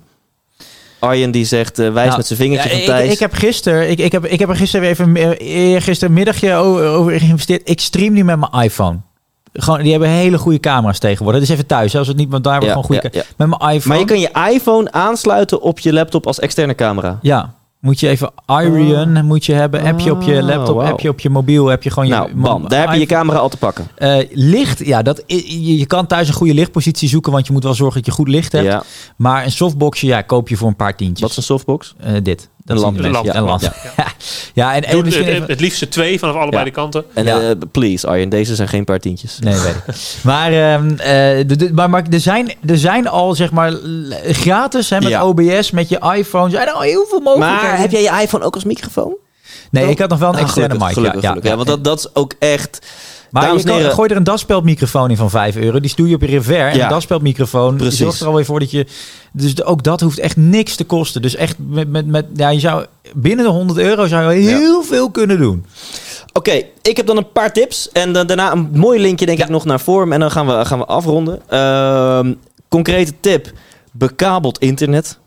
Arjen 1.00 1.32
die 1.32 1.46
zegt, 1.46 1.80
eh, 1.80 1.92
wijs 1.94 2.06
Nou, 2.06 2.18
met 2.18 2.28
zijn 2.28 2.40
vingertje 2.40 2.70
Ja, 2.70 2.74
van 2.76 2.84
ik, 2.84 2.90
Thijs. 2.90 3.14
ik 3.14 3.20
heb 3.20 3.34
gisteren, 3.34 3.90
ik, 3.90 4.00
ik, 4.00 4.12
heb, 4.12 4.26
ik 4.26 4.40
heb 4.40 4.50
er 4.50 4.56
gisteren 4.56 4.96
weer 4.98 5.18
even 5.38 5.82
gistermiddagje 5.82 6.54
over, 6.54 6.86
over 6.88 7.20
geïnvesteerd. 7.20 7.70
Ik 7.70 7.80
stream 7.80 8.14
nu 8.14 8.24
met 8.24 8.40
mijn 8.40 8.64
iPhone. 8.64 8.98
Gewoon, 9.54 9.82
die 9.82 9.92
hebben 9.92 10.10
hele 10.10 10.38
goede 10.38 10.60
camera's 10.60 11.00
tegenwoordig. 11.00 11.40
Dat 11.42 11.50
is 11.50 11.56
even 11.56 11.68
thuis, 11.68 11.96
als 11.96 12.08
het 12.08 12.18
niet, 12.18 12.30
want 12.30 12.44
daar 12.44 12.62
Ja, 12.64 12.68
gewoon 12.70 12.84
goede. 12.84 13.10
ja. 13.12 13.24
Met 13.38 13.48
mijn 13.48 13.76
iPhone. 13.76 13.88
Maar 13.88 13.98
je 13.98 14.06
kan 14.06 14.20
je 14.20 14.54
iPhone 14.54 14.92
aansluiten 14.92 15.62
op 15.62 15.80
je 15.80 15.94
laptop 15.94 16.28
als 16.28 16.40
externe 16.40 16.76
camera. 16.76 17.20
Ja, 17.22 17.54
moet 17.88 18.00
je 18.00 18.08
even 18.08 18.32
Irion 18.48 19.26
moet 19.26 19.46
je 19.46 19.54
hebben. 19.54 19.86
Heb 19.86 20.00
je 20.00 20.12
op 20.12 20.22
je 20.22 20.38
Oh, 20.38 20.44
laptop, 20.44 20.82
heb 20.82 21.00
je 21.00 21.10
op 21.10 21.20
je 21.20 21.30
mobiel, 21.30 21.68
heb 21.68 21.84
je 21.84 21.90
gewoon 21.90 22.10
Nou, 22.10 22.28
je 22.28 22.36
bam, 22.36 22.68
daar 22.68 22.82
heb 22.82 22.94
je 22.94 23.00
je 23.00 23.06
camera 23.06 23.38
al 23.38 23.50
te 23.50 23.58
pakken. 23.58 23.88
Eh, 23.96 24.18
licht, 24.32 24.86
ja, 24.86 25.02
dat, 25.02 25.24
je, 25.26 25.78
je 25.78 25.86
kan 25.86 26.08
thuis 26.08 26.28
een 26.28 26.34
goede 26.34 26.54
lichtpositie 26.54 27.10
zoeken, 27.10 27.32
want 27.32 27.48
je 27.48 27.54
moet 27.54 27.64
wel 27.64 27.74
zorgen 27.74 27.96
dat 27.96 28.06
je 28.06 28.12
goed 28.12 28.28
licht 28.28 28.52
hebt. 28.52 28.66
Ja. 28.66 28.84
Maar 29.16 29.44
een 29.44 29.52
softboxje, 29.52 30.08
ja, 30.08 30.22
koop 30.22 30.50
je 30.50 30.58
voor 30.58 30.68
een 30.68 30.76
paar 30.76 30.96
tientjes. 30.96 31.22
Wat 31.22 31.30
is 31.30 31.38
een 31.38 31.44
softbox? 31.44 31.96
Eh, 32.00 32.14
dit. 32.24 32.50
Een. 32.70 32.78
Een 33.06 33.24
Ja, 33.24 33.36
een 33.36 33.44
lamp. 33.44 33.62
Ja, 33.62 33.74
ja 34.54 34.74
en, 34.76 34.84
en 34.84 34.92
Doe 34.92 35.04
misschien 35.04 35.26
het, 35.26 35.34
even- 35.36 35.48
het 35.48 35.60
liefste 35.60 35.88
twee 35.88 36.20
vanaf 36.20 36.36
allebei 36.36 36.58
Ja. 36.58 36.64
de 36.64 36.72
kanten. 36.72 37.04
En 37.14 37.26
Ja. 37.26 37.40
eh, 37.40 37.50
please 37.72 38.08
Arjen, 38.08 38.30
deze 38.30 38.56
zijn 38.56 38.68
geen 38.68 38.84
paar 38.84 39.00
tientjes. 39.00 39.38
Nee, 39.40 39.54
weet 39.56 39.76
ik. 39.88 39.96
Maar, 40.24 40.52
ehm, 40.52 40.90
eh, 40.90 40.98
de, 41.48 41.56
de- 41.56 41.74
maar, 41.74 41.90
maar 41.90 42.04
er, 42.12 42.20
zijn, 42.20 42.52
er 42.66 42.78
zijn 42.78 43.08
al, 43.08 43.36
zeg 43.36 43.52
maar, 43.52 43.74
gratis 44.24 44.90
hè, 44.90 45.00
met 45.00 45.10
Ja. 45.10 45.26
OBS, 45.26 45.72
met 45.72 45.90
je 45.90 46.14
iPhone. 46.16 46.50
Zijn 46.50 46.68
er 46.68 46.74
al 46.74 46.82
heel 46.82 47.06
veel 47.10 47.20
mogelijkheden. 47.20 47.70
Maar 47.70 47.80
heb 47.80 47.92
jij 47.92 48.02
je 48.02 48.22
iPhone 48.22 48.44
ook 48.46 48.54
als 48.54 48.64
microfoon? 48.64 49.16
Nee, 49.72 49.90
ik 49.90 50.00
had 50.00 50.10
nog 50.10 50.20
wel 50.20 50.30
een 50.30 50.36
Ah, 50.36 50.42
externe 50.42 50.68
gelukkig, 50.70 50.88
mic. 50.88 50.98
Gelukkig, 50.98 51.22
ja, 51.22 51.28
gelukkig. 51.28 51.52
Ja, 51.52 51.56
want 51.58 51.68
dat, 51.68 51.84
dat 51.84 52.00
is 52.00 52.16
ook 52.16 52.34
echt... 52.40 52.80
Maar 53.32 53.42
Dames 53.44 53.58
je 53.62 53.68
en 53.68 53.74
kan, 53.74 53.82
heren- 53.82 53.96
gooi 53.96 54.10
er 54.10 54.16
een 54.16 54.24
daspeldmicrofoon 54.24 55.10
in 55.10 55.18
van 55.18 55.30
5 55.30 55.56
euro. 55.56 55.80
Die 55.80 55.90
stuur 55.90 56.08
je 56.08 56.16
op 56.16 56.22
je 56.22 56.28
revers. 56.28 56.72
En 56.72 56.78
Ja. 56.78 56.84
een 56.84 56.90
daspeldmicrofoon. 56.90 57.76
Precies. 57.76 57.98
zorgt 57.98 58.20
er 58.20 58.28
alweer 58.28 58.46
voor 58.46 58.60
dat 58.60 58.72
je... 58.72 58.86
Dus 59.34 59.64
ook 59.64 59.84
dat 59.84 60.02
hoeft 60.02 60.20
echt 60.20 60.38
niks 60.38 60.76
te 60.76 60.84
kosten. 60.84 61.22
Dus 61.22 61.36
echt 61.36 61.56
met... 61.70 61.90
met, 61.90 62.08
met 62.08 62.26
ja, 62.36 62.50
je 62.50 62.60
zou, 62.60 62.86
binnen 63.14 63.46
de 63.46 63.52
100 63.52 63.80
euro 63.80 64.08
zou 64.08 64.34
je 64.34 64.50
heel 64.50 64.84
veel 64.84 65.12
kunnen 65.12 65.38
doen. 65.40 65.66
Oké, 66.34 66.62
ik 66.82 66.98
heb 66.98 67.06
dan 67.06 67.18
een 67.18 67.32
paar 67.32 67.54
tips. 67.54 67.92
En 67.92 68.14
dan 68.14 68.28
daarna 68.28 68.52
een 68.52 68.70
mooi 68.74 69.00
linkje 69.00 69.26
denk 69.26 69.38
Ja. 69.38 69.44
ik 69.44 69.50
nog 69.50 69.66
naar 69.66 69.80
vorm. 69.80 70.14
En 70.14 70.20
dan 70.20 70.32
gaan 70.32 70.48
we, 70.48 70.66
gaan 70.66 70.80
we 70.80 70.86
afronden. 70.86 71.42
Ehm, 71.50 72.34
concrete 72.70 73.14
tip. 73.20 73.52
Bekabeld 73.92 74.58
internet. 74.60 75.18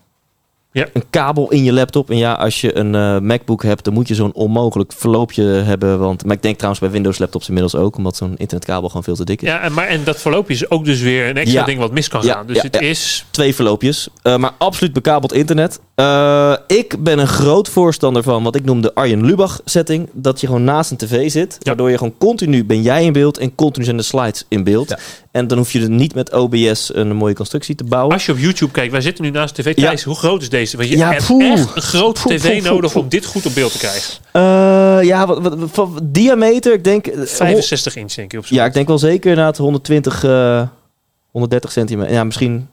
Ja. 0.72 0.86
Een 0.92 1.04
kabel 1.10 1.50
in 1.50 1.64
je 1.64 1.72
laptop. 1.72 2.10
En 2.10 2.16
ja, 2.16 2.32
als 2.32 2.60
je 2.60 2.76
een 2.76 2.94
eh, 2.94 3.18
MacBook 3.18 3.62
hebt, 3.62 3.84
dan 3.84 3.94
moet 3.94 4.08
je 4.08 4.14
zo'n 4.14 4.32
onmogelijk 4.32 4.92
verloopje 4.96 5.42
hebben. 5.44 5.98
Want, 5.98 6.24
maar 6.24 6.36
ik 6.36 6.42
denk 6.42 6.54
trouwens 6.54 6.80
bij 6.82 6.90
Windows 6.90 7.18
laptops 7.18 7.46
inmiddels 7.48 7.74
ook, 7.74 7.96
omdat 7.96 8.16
zo'n 8.16 8.34
internetkabel 8.36 8.88
gewoon 8.88 9.04
veel 9.04 9.14
te 9.14 9.24
dik 9.24 9.42
is. 9.42 9.48
Ja, 9.48 9.60
en, 9.60 9.72
maar, 9.72 9.86
en 9.86 10.04
dat 10.04 10.16
voorlopje 10.20 10.54
is 10.54 10.70
ook 10.70 10.84
dus 10.84 11.00
weer 11.00 11.28
een 11.28 11.36
extra 11.36 11.60
Ja. 11.60 11.66
ding 11.66 11.78
wat 11.78 11.92
mis 11.92 12.08
kan 12.08 12.22
Ja, 12.24 12.32
gaan. 12.34 12.46
Dus 12.46 12.62
het 12.62 12.80
is... 12.80 13.24
Twee 13.30 13.54
verloopjes, 13.54 14.08
eh, 14.22 14.36
maar 14.36 14.52
absoluut 14.58 14.92
bekabeld 14.92 15.32
internet. 15.32 15.80
Eh, 16.00 16.52
ik 16.66 17.02
ben 17.04 17.18
een 17.18 17.26
groot 17.26 17.68
voorstander 17.68 18.22
van 18.22 18.42
wat 18.42 18.54
ik 18.54 18.64
noem 18.64 18.80
de 18.80 18.94
Arjen 18.94 19.24
Lubach 19.24 19.60
setting. 19.64 20.08
Dat 20.12 20.40
je 20.40 20.46
gewoon 20.46 20.64
naast 20.64 20.90
een 20.90 20.96
tv 20.96 21.30
zit, 21.30 21.52
Ja. 21.52 21.58
waardoor 21.62 21.90
je 21.90 21.96
gewoon 21.98 22.14
continu 22.18 22.64
ben 22.64 22.82
jij 22.82 23.04
in 23.04 23.12
beeld 23.12 23.38
en 23.38 23.54
continu 23.54 23.84
zijn 23.84 23.96
de 23.96 24.02
slides 24.02 24.44
in 24.48 24.64
beeld. 24.64 24.88
Ja. 24.88 24.98
En 25.30 25.46
dan 25.46 25.58
hoef 25.58 25.72
je 25.72 25.80
er 25.82 25.90
niet 25.90 26.14
met 26.14 26.32
OBS 26.32 26.94
een 26.94 27.16
mooie 27.16 27.34
constructie 27.34 27.74
te 27.74 27.84
bouwen. 27.84 28.12
Als 28.12 28.26
je 28.26 28.32
op 28.32 28.38
YouTube 28.38 28.72
kijkt, 28.72 28.92
wij 28.92 29.00
zitten 29.00 29.24
nu 29.24 29.30
naast 29.30 29.54
tv. 29.54 29.76
Ja. 29.76 29.82
Thijs, 29.86 30.02
hoe 30.02 30.14
groot 30.16 30.42
is 30.42 30.48
deze? 30.48 30.76
Want 30.76 30.88
je 30.88 31.04
hebt 31.04 31.26
poeh. 31.26 31.50
echt 31.52 31.76
een 31.76 31.82
grote 31.82 32.20
tv 32.28 32.42
poeh, 32.42 32.58
poeh, 32.60 32.70
nodig 32.72 32.94
om 32.94 33.08
dit 33.08 33.24
goed 33.24 33.46
op 33.46 33.54
beeld 33.54 33.72
te 33.72 33.78
krijgen. 33.78 34.12
Eh, 34.32 35.06
ja, 35.08 35.26
wat, 35.26 36.00
diameter, 36.02 36.72
ik 36.72 36.84
denk... 36.84 37.06
eh, 37.06 37.20
65 37.24 37.96
inch 37.96 38.12
denk 38.14 38.32
ik 38.32 38.38
op 38.38 38.46
Ja, 38.46 38.64
ik 38.64 38.72
denk 38.72 38.88
wel 38.88 38.98
zeker 38.98 39.36
na 39.36 39.46
het 39.46 39.56
120, 39.56 40.24
eh 40.24 40.62
130 41.30 41.72
centimeter. 41.72 42.12
Ja, 42.12 42.24
misschien. 42.24 42.68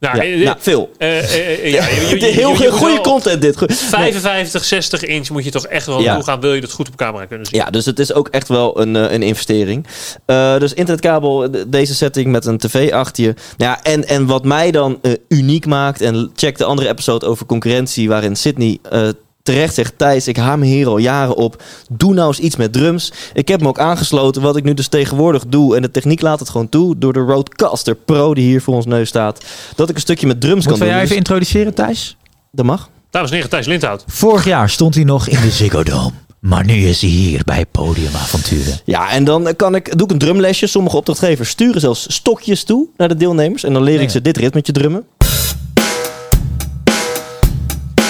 Nou, 0.00 0.16
ja, 0.16 0.22
eh, 0.22 0.44
nou, 0.44 0.56
veel. 0.60 0.90
eh, 0.98 1.18
eh, 1.18 1.24
eh, 1.64 1.72
ja, 1.72 1.86
je- 1.88 2.08
je- 2.08 2.20
je- 2.20 2.32
Heel 2.32 2.62
je- 2.62 2.70
goede 2.70 3.00
content 3.00 3.40
dit. 3.40 3.56
Goed. 3.56 3.74
55, 3.76 4.64
60 4.64 5.04
inch 5.04 5.30
moet 5.30 5.44
je 5.44 5.50
toch 5.50 5.66
echt 5.66 5.86
wel 5.86 5.98
Ja. 5.98 6.04
naartoe 6.04 6.24
gaan. 6.24 6.40
Wil 6.40 6.54
je 6.54 6.60
dat 6.60 6.72
goed 6.72 6.88
op 6.88 6.96
camera 6.96 7.24
kunnen 7.26 7.46
zien? 7.46 7.58
Ja, 7.60 7.70
dus 7.70 7.84
het 7.86 7.98
is 7.98 8.12
ook 8.12 8.28
echt 8.28 8.48
wel 8.48 8.80
een, 8.80 8.96
eh, 8.96 9.12
een 9.12 9.22
investering. 9.22 9.86
Eh, 10.26 10.58
dus 10.58 10.72
internetkabel, 10.74 11.50
de- 11.50 11.68
deze 11.68 11.94
setting 11.94 12.26
met 12.26 12.44
een 12.46 12.58
tv 12.58 12.92
achter 12.92 13.24
je. 13.24 13.34
Ja, 13.56 13.82
en, 13.82 14.08
en 14.08 14.26
wat 14.26 14.44
mij 14.44 14.70
dan 14.70 14.98
eh, 15.02 15.12
uniek 15.28 15.66
maakt, 15.66 16.00
en 16.00 16.30
check 16.34 16.58
de 16.58 16.64
andere 16.64 16.88
episode 16.88 17.26
over 17.26 17.46
concurrentie, 17.46 18.08
waarin 18.08 18.36
Sydney 18.36 18.78
eh, 18.90 19.08
terecht 19.46 19.74
zegt, 19.74 19.92
Thijs, 19.96 20.28
ik 20.28 20.36
hamer 20.36 20.66
hier 20.66 20.86
al 20.86 20.98
jaren 20.98 21.36
op. 21.36 21.62
Doe 21.90 22.14
nou 22.14 22.28
eens 22.28 22.38
iets 22.38 22.56
met 22.56 22.72
drums. 22.72 23.12
Ik 23.34 23.48
heb 23.48 23.60
me 23.60 23.68
ook 23.68 23.78
aangesloten, 23.78 24.42
wat 24.42 24.56
ik 24.56 24.64
nu 24.64 24.74
dus 24.74 24.88
tegenwoordig 24.88 25.44
doe. 25.48 25.76
En 25.76 25.82
de 25.82 25.90
techniek 25.90 26.20
laat 26.20 26.38
het 26.40 26.48
gewoon 26.48 26.68
toe, 26.68 26.98
door 26.98 27.12
de 27.12 27.20
Rodecaster 27.20 27.94
Pro, 27.94 28.34
die 28.34 28.44
hier 28.44 28.62
voor 28.62 28.74
ons 28.74 28.86
neus 28.86 29.08
staat. 29.08 29.44
Dat 29.76 29.88
ik 29.88 29.94
een 29.94 30.00
stukje 30.00 30.26
met 30.26 30.40
drums 30.40 30.64
kan 30.66 30.78
doen. 30.78 30.86
jou 30.86 30.96
even 30.98 31.08
Dus 31.08 31.16
introduceren, 31.16 31.74
Thijs? 31.74 32.16
dat 32.52 32.64
mag. 32.66 32.88
Dames 33.10 33.28
en 33.30 33.34
heren, 33.34 33.50
Thijs 33.50 33.66
Lindhout. 33.66 34.04
Vorig 34.06 34.44
jaar 34.44 34.70
stond 34.70 34.94
hij 34.94 35.04
nog 35.04 35.28
in 35.28 35.40
de 35.40 35.50
Ziggo 35.50 35.82
Dome. 35.82 36.10
Maar 36.40 36.64
nu 36.64 36.74
is 36.74 37.00
hij 37.00 37.10
hier 37.10 37.40
bij 37.44 37.66
Podiumavonturen. 37.66 38.78
Ja, 38.84 39.10
en 39.10 39.24
dan 39.24 39.48
kan 39.56 39.74
ik, 39.74 39.98
doe 39.98 40.06
ik 40.06 40.12
een 40.12 40.18
drumlesje. 40.18 40.66
Sommige 40.66 40.96
opdrachtgevers 40.96 41.48
sturen 41.48 41.80
zelfs 41.80 42.06
stokjes 42.14 42.64
toe 42.64 42.86
naar 42.96 43.08
de 43.08 43.16
deelnemers. 43.16 43.64
En 43.64 43.72
dan 43.72 43.82
leer 43.82 43.94
ik 44.00 44.02
Ja. 44.02 44.08
ze 44.08 44.20
dit 44.22 44.36
ritmetje 44.36 44.72
drummen. 44.72 45.04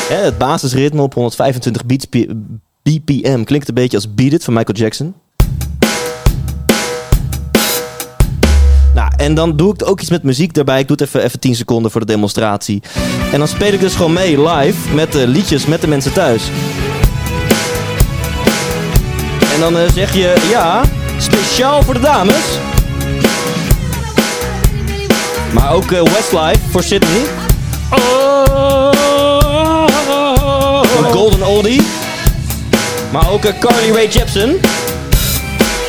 Het 0.09 0.39
basisritme 0.39 1.03
op 1.03 1.15
125 1.15 1.87
beats 1.87 2.07
BPM 2.83 3.43
klinkt 3.45 3.69
een 3.69 3.75
beetje 3.75 3.97
als 3.97 4.15
Beat 4.15 4.33
It 4.33 4.45
van 4.45 4.55
Michael 4.55 4.79
Jackson. 4.79 5.15
Nou, 8.95 9.13
en 9.17 9.35
dan 9.35 9.57
doe 9.57 9.75
ik 9.75 9.89
ook 9.89 10.01
iets 10.01 10.11
met 10.11 10.23
muziek 10.23 10.55
daarbij. 10.55 10.81
Ik 10.81 10.89
doe 10.89 10.97
het 10.97 11.07
even, 11.07 11.23
even 11.23 11.41
10 11.41 11.55
seconden 11.55 11.91
voor 11.91 12.01
de 12.01 12.07
demonstratie. 12.07 12.83
En 13.33 13.39
dan 13.39 13.49
speel 13.49 13.73
ik 13.73 13.81
dus 13.81 13.95
gewoon 13.95 14.13
mee 14.13 14.49
live 14.49 14.95
met 14.95 15.13
de 15.13 15.27
liedjes 15.27 15.67
met 15.67 15.81
de 15.81 15.87
mensen 15.87 16.13
thuis. 16.13 16.43
En 19.55 19.61
dan 19.61 19.77
eh, 19.77 19.93
zeg 19.93 20.15
je, 20.15 20.47
ja, 20.51 20.83
speciaal 21.19 21.83
voor 21.83 21.95
de 21.95 22.01
dames. 22.01 22.59
Maar 25.53 25.73
ook 25.73 25.93
eh, 25.93 26.03
Westlife 26.03 26.71
voor 26.71 26.83
Sydney. 26.83 27.23
Een 27.91 29.16
Golden 31.17 31.47
Oldie. 31.47 31.83
Maar 33.13 33.31
ook 33.31 33.45
eh, 33.45 33.59
Carly 33.59 33.91
Rae 33.91 34.09
Jepsen. 34.09 34.61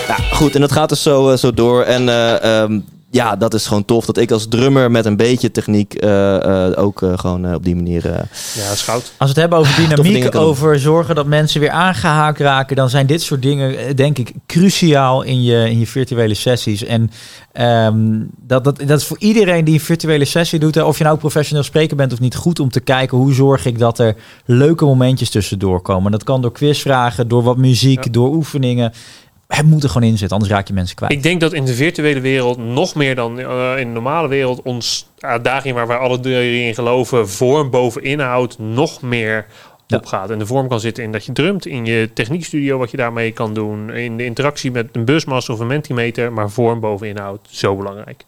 Ja, 0.07 0.15
goed, 0.31 0.55
en 0.55 0.61
dat 0.61 0.71
gaat 0.71 0.89
dus 0.89 1.01
zo, 1.01 1.29
eh, 1.29 1.37
zo 1.37 1.53
door. 1.53 1.83
En 1.83 2.09
ehm, 2.41 2.79
ja, 3.11 3.35
dat 3.35 3.53
is 3.53 3.65
gewoon 3.67 3.85
tof 3.85 4.05
dat 4.05 4.17
ik 4.17 4.31
als 4.31 4.47
drummer 4.47 4.91
met 4.91 5.05
een 5.05 5.15
beetje 5.17 5.51
techniek 5.51 5.93
eh, 5.93 6.65
eh, 6.67 6.83
ook 6.83 7.01
eh, 7.01 7.17
gewoon 7.17 7.45
eh, 7.45 7.53
op 7.53 7.63
die 7.63 7.75
manier... 7.75 8.05
eh, 8.05 8.19
Ja, 8.55 8.75
schout. 8.75 9.01
Als 9.03 9.11
we 9.17 9.25
het 9.27 9.35
hebben 9.35 9.57
over 9.59 9.75
dynamiek, 9.87 10.35
over 10.35 10.79
zorgen 10.79 11.15
dat 11.15 11.25
mensen 11.25 11.59
weer 11.59 11.69
aangehaakt 11.69 12.39
raken, 12.39 12.75
dan 12.75 12.89
zijn 12.89 13.05
dit 13.05 13.21
soort 13.21 13.41
dingen, 13.41 13.95
denk 13.95 14.17
ik, 14.17 14.31
cruciaal 14.45 15.21
in 15.21 15.43
je, 15.43 15.69
in 15.69 15.79
je 15.79 15.87
virtuele 15.87 16.33
sessies. 16.33 16.83
En 16.83 17.11
ehm, 17.51 18.19
dat, 18.41 18.63
dat, 18.63 18.77
dat 18.85 18.99
is 18.99 19.05
voor 19.05 19.19
iedereen 19.19 19.65
die 19.65 19.73
een 19.73 19.79
virtuele 19.79 20.25
sessie 20.25 20.59
doet, 20.59 20.75
hè, 20.75 20.83
of 20.83 20.97
je 20.97 21.03
nou 21.03 21.17
professioneel 21.17 21.63
spreker 21.63 21.95
bent 21.97 22.13
of 22.13 22.19
niet, 22.19 22.35
goed 22.35 22.59
om 22.59 22.69
te 22.69 22.79
kijken 22.79 23.17
hoe 23.17 23.33
zorg 23.33 23.65
ik 23.65 23.79
dat 23.79 23.99
er 23.99 24.15
leuke 24.45 24.85
momentjes 24.85 25.29
tussendoor 25.29 25.81
komen. 25.81 26.11
Dat 26.11 26.23
kan 26.23 26.41
door 26.41 26.51
quizvragen, 26.51 27.27
door 27.27 27.43
wat 27.43 27.57
muziek, 27.57 28.03
Ja. 28.05 28.11
door 28.11 28.29
oefeningen. 28.35 28.93
Het 29.47 29.65
moet 29.65 29.83
er 29.83 29.89
gewoon 29.89 30.09
in 30.09 30.17
zitten, 30.17 30.37
anders 30.37 30.55
raak 30.55 30.67
je 30.67 30.73
mensen 30.73 30.95
kwijt. 30.95 31.11
Ik 31.11 31.23
denk 31.23 31.41
dat 31.41 31.53
in 31.53 31.65
de 31.65 31.73
virtuele 31.73 32.19
wereld 32.19 32.57
nog 32.57 32.95
meer 32.95 33.15
dan 33.15 33.39
eh, 33.39 33.77
in 33.77 33.87
de 33.87 33.93
normale 33.93 34.27
wereld 34.27 34.61
ons 34.61 35.09
uitdaging 35.19 35.75
waar 35.75 35.87
wij 35.87 35.97
alle 35.97 36.19
drie 36.19 36.63
in 36.67 36.73
geloven, 36.73 37.29
vorm 37.29 37.69
boven 37.69 38.03
inhoud, 38.03 38.59
nog 38.59 39.01
meer 39.01 39.45
Ja. 39.87 39.97
opgaat. 39.97 40.29
En 40.29 40.39
de 40.39 40.45
vorm 40.45 40.67
kan 40.67 40.79
zitten 40.79 41.03
in 41.03 41.11
dat 41.11 41.25
je 41.25 41.31
drumt, 41.31 41.65
in 41.65 41.85
je 41.85 42.09
techniekstudio 42.13 42.77
wat 42.77 42.91
je 42.91 42.97
daarmee 42.97 43.31
kan 43.31 43.53
doen, 43.53 43.89
in 43.93 44.17
de 44.17 44.25
interactie 44.25 44.71
met 44.71 44.87
een 44.91 45.05
busmaster 45.05 45.53
of 45.53 45.59
een 45.59 45.67
mentimeter, 45.67 46.33
maar 46.33 46.49
vorm 46.49 46.79
boven 46.79 47.07
inhoud, 47.07 47.47
zo 47.49 47.75
belangrijk. 47.75 48.23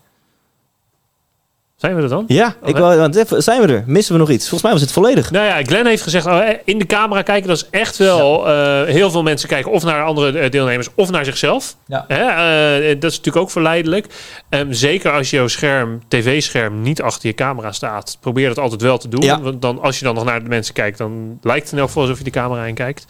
Zijn 1.80 1.96
we 1.96 2.02
er 2.02 2.10
dan? 2.10 2.24
Ja, 2.28 2.48
ik 2.48 2.70
Oké. 2.70 2.80
wou, 2.80 2.98
want 3.00 3.26
zijn 3.38 3.62
we 3.62 3.74
er? 3.74 3.84
Missen 3.86 4.14
we 4.14 4.20
nog 4.20 4.30
iets? 4.30 4.42
Volgens 4.42 4.62
mij 4.62 4.72
was 4.72 4.82
het 4.82 4.92
volledig. 4.92 5.32
Nou 5.32 5.46
ja, 5.46 5.64
Glenn 5.64 5.88
heeft 5.88 6.04
gezegd, 6.04 6.26
oh, 6.26 6.42
in 6.64 6.78
de 6.80 6.86
camera 6.86 7.22
kijken, 7.22 7.48
dat 7.48 7.58
is 7.58 7.68
echt 7.70 7.98
wel... 7.98 8.48
eh, 8.48 8.84
heel 8.84 9.12
veel 9.12 9.24
mensen 9.24 9.50
kijken 9.50 9.72
of 9.72 9.84
naar 9.84 10.04
andere 10.04 10.40
eh, 10.40 10.52
deelnemers 10.52 10.88
of 10.96 11.10
naar 11.12 11.26
zichzelf. 11.26 11.76
Ja. 11.86 12.06
Hè? 12.08 12.24
eh, 12.24 12.88
dat 13.00 13.12
is 13.12 13.18
natuurlijk 13.18 13.46
ook 13.46 13.52
verleidelijk. 13.52 14.06
Ehm, 14.50 14.72
zeker 14.72 15.12
als 15.12 15.30
jouw 15.30 15.48
scherm, 15.48 16.02
tv-scherm, 16.08 16.82
niet 16.82 17.02
achter 17.02 17.28
je 17.28 17.36
camera 17.36 17.72
staat. 17.72 18.18
Probeer 18.20 18.48
dat 18.48 18.60
altijd 18.60 18.82
wel 18.82 18.98
te 18.98 19.08
doen. 19.08 19.22
Ja. 19.22 19.42
Want 19.42 19.62
dan, 19.62 19.82
als 19.82 20.00
je 20.00 20.06
dan 20.06 20.16
nog 20.16 20.24
naar 20.24 20.44
de 20.44 20.50
mensen 20.50 20.74
kijkt, 20.74 20.98
dan 20.98 21.40
lijkt 21.42 21.64
het 21.64 21.72
in 21.72 21.78
elk 21.78 21.88
geval 21.88 22.04
alsof 22.04 22.18
je 22.18 22.24
de 22.24 22.30
camera 22.30 22.66
in 22.66 22.76
kijkt. 22.76 23.06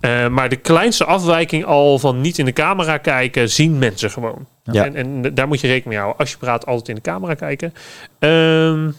Eh, 0.00 0.28
maar 0.28 0.48
de 0.48 0.56
kleinste 0.56 1.04
afwijking 1.04 1.64
al 1.64 1.98
van 1.98 2.20
niet 2.20 2.38
in 2.38 2.44
de 2.44 2.52
camera 2.52 2.98
kijken, 2.98 3.50
zien 3.50 3.78
mensen 3.78 4.10
gewoon. 4.10 4.46
Ja. 4.72 4.84
En, 4.84 4.94
en 4.96 5.34
daar 5.34 5.48
moet 5.48 5.60
je 5.60 5.66
rekening 5.66 5.88
mee 5.88 5.98
houden. 5.98 6.18
Als 6.18 6.30
je 6.30 6.36
praat, 6.36 6.66
altijd 6.66 6.88
in 6.88 6.94
de 6.94 7.00
camera 7.00 7.34
kijken. 7.34 7.74
Ehm 8.18 8.90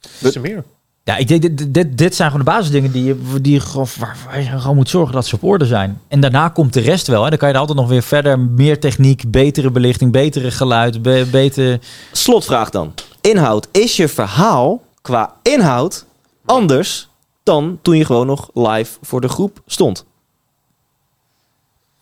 wat 0.00 0.30
is 0.30 0.34
er 0.34 0.40
meer? 0.40 0.64
Ja, 1.04 1.16
ik 1.16 1.28
denk, 1.28 1.42
dit, 1.42 1.74
dit, 1.74 1.98
dit 1.98 2.14
zijn 2.14 2.30
gewoon 2.30 2.44
de 2.44 2.50
basisdingen 2.50 2.92
die 2.92 3.04
je, 3.04 3.40
die 3.40 3.52
je 3.52 3.60
gewoon, 3.60 3.86
waar, 3.98 4.16
waar 4.26 4.40
je 4.40 4.60
gewoon 4.60 4.76
moet 4.76 4.88
zorgen 4.88 5.14
dat 5.14 5.26
ze 5.26 5.34
op 5.34 5.42
orde 5.42 5.66
zijn. 5.66 6.00
En 6.08 6.20
daarna 6.20 6.48
komt 6.48 6.72
de 6.72 6.80
rest 6.80 7.06
wel. 7.06 7.22
Hè. 7.22 7.28
Dan 7.28 7.38
kan 7.38 7.48
je 7.48 7.54
er 7.54 7.60
altijd 7.60 7.78
nog 7.78 7.88
weer 7.88 8.02
verder. 8.02 8.38
Meer 8.38 8.80
techniek, 8.80 9.30
betere 9.30 9.70
belichting, 9.70 10.12
betere 10.12 10.50
geluid, 10.50 11.02
be- 11.02 11.28
beter... 11.30 11.80
Slotvraag 12.12 12.70
dan. 12.70 12.94
Inhoud. 13.20 13.68
Is 13.72 13.96
je 13.96 14.08
verhaal 14.08 14.82
qua 15.02 15.34
inhoud 15.42 16.06
anders 16.44 17.08
dan 17.42 17.78
toen 17.82 17.96
je 17.96 18.04
gewoon 18.04 18.26
nog 18.26 18.50
live 18.54 18.98
voor 19.02 19.20
de 19.20 19.28
groep 19.28 19.60
stond? 19.66 20.04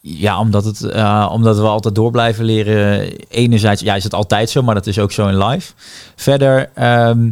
Ja, 0.06 0.38
omdat, 0.38 0.64
het, 0.64 0.82
eh, 0.82 1.28
omdat 1.32 1.56
we 1.58 1.66
altijd 1.66 1.94
door 1.94 2.10
blijven 2.10 2.44
leren. 2.44 3.16
Enerzijds, 3.28 3.82
ja, 3.82 3.94
is 3.94 4.04
het 4.04 4.14
altijd 4.14 4.50
zo, 4.50 4.62
maar 4.62 4.74
dat 4.74 4.86
is 4.86 4.98
ook 4.98 5.12
zo 5.12 5.28
in 5.28 5.44
live. 5.44 5.72
Verder, 6.16 6.70
ehm, 6.74 7.30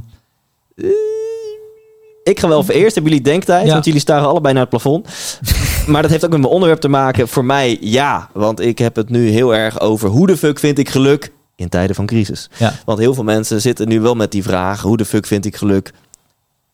Ik 2.22 2.40
ga 2.40 2.48
wel 2.48 2.62
voor 2.62 2.74
eerst. 2.74 2.94
Hebben 2.94 3.12
jullie 3.12 3.26
denktijd? 3.26 3.66
Ja. 3.66 3.72
Want 3.72 3.84
jullie 3.84 4.00
staren 4.00 4.28
allebei 4.28 4.52
naar 4.54 4.62
het 4.62 4.70
plafond. 4.70 5.08
maar 5.86 6.02
dat 6.02 6.10
heeft 6.10 6.24
ook 6.24 6.30
met 6.30 6.40
mijn 6.40 6.52
onderwerp 6.52 6.80
te 6.80 6.88
maken. 6.88 7.28
Voor 7.28 7.44
mij 7.44 7.78
ja. 7.80 8.28
Want 8.32 8.60
ik 8.60 8.78
heb 8.78 8.96
het 8.96 9.08
nu 9.08 9.28
heel 9.28 9.54
erg 9.54 9.80
over 9.80 10.08
hoe 10.08 10.26
de 10.26 10.36
fuck 10.36 10.58
vind 10.58 10.78
ik 10.78 10.88
geluk 10.88 11.32
in 11.56 11.68
tijden 11.68 11.96
van 11.96 12.06
crisis. 12.06 12.50
ja. 12.56 12.74
Want 12.84 12.98
heel 12.98 13.14
veel 13.14 13.24
mensen 13.24 13.60
zitten 13.60 13.88
nu 13.88 14.00
wel 14.00 14.14
met 14.14 14.30
die 14.30 14.42
vraag: 14.42 14.82
hoe 14.82 14.96
de 14.96 15.04
fuck 15.04 15.26
vind 15.26 15.44
ik 15.44 15.56
geluk? 15.56 15.92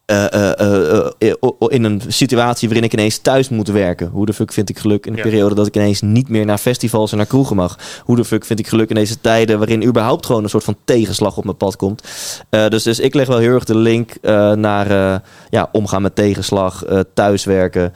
Eh, 0.08 0.24
eh, 0.60 1.10
eh, 1.18 1.34
in 1.58 1.84
een 1.84 2.02
situatie 2.06 2.68
waarin 2.68 2.86
ik 2.86 2.92
ineens 2.92 3.18
thuis 3.18 3.48
moet 3.48 3.68
werken. 3.68 4.08
Hoe 4.08 4.26
de 4.26 4.32
fuck 4.32 4.52
vind 4.52 4.68
ik 4.68 4.78
geluk 4.78 5.06
in 5.06 5.12
een 5.12 5.18
Ja. 5.18 5.24
periode 5.24 5.54
dat 5.54 5.66
ik 5.66 5.76
ineens 5.76 6.00
niet 6.00 6.28
meer 6.28 6.44
naar 6.44 6.58
festivals 6.58 7.10
en 7.10 7.16
naar 7.16 7.26
kroegen 7.26 7.56
mag? 7.56 7.78
Hoe 8.04 8.16
de 8.16 8.24
fuck 8.24 8.44
vind 8.44 8.58
ik 8.58 8.66
geluk 8.66 8.88
in 8.88 8.94
deze 8.94 9.20
tijden 9.20 9.58
waarin 9.58 9.84
überhaupt 9.84 10.26
gewoon 10.26 10.42
een 10.42 10.48
soort 10.48 10.64
van 10.64 10.76
tegenslag 10.84 11.36
op 11.36 11.44
mijn 11.44 11.56
pad 11.56 11.76
komt? 11.76 12.02
Dus, 12.50 12.82
dus 12.82 12.98
ik 12.98 13.14
leg 13.14 13.26
wel 13.26 13.38
heel 13.38 13.54
erg 13.54 13.64
de 13.64 13.76
link 13.76 14.12
naar 14.56 15.22
ja, 15.50 15.68
omgaan 15.72 16.02
met 16.02 16.14
tegenslag, 16.14 16.84
thuiswerken, 17.14 17.92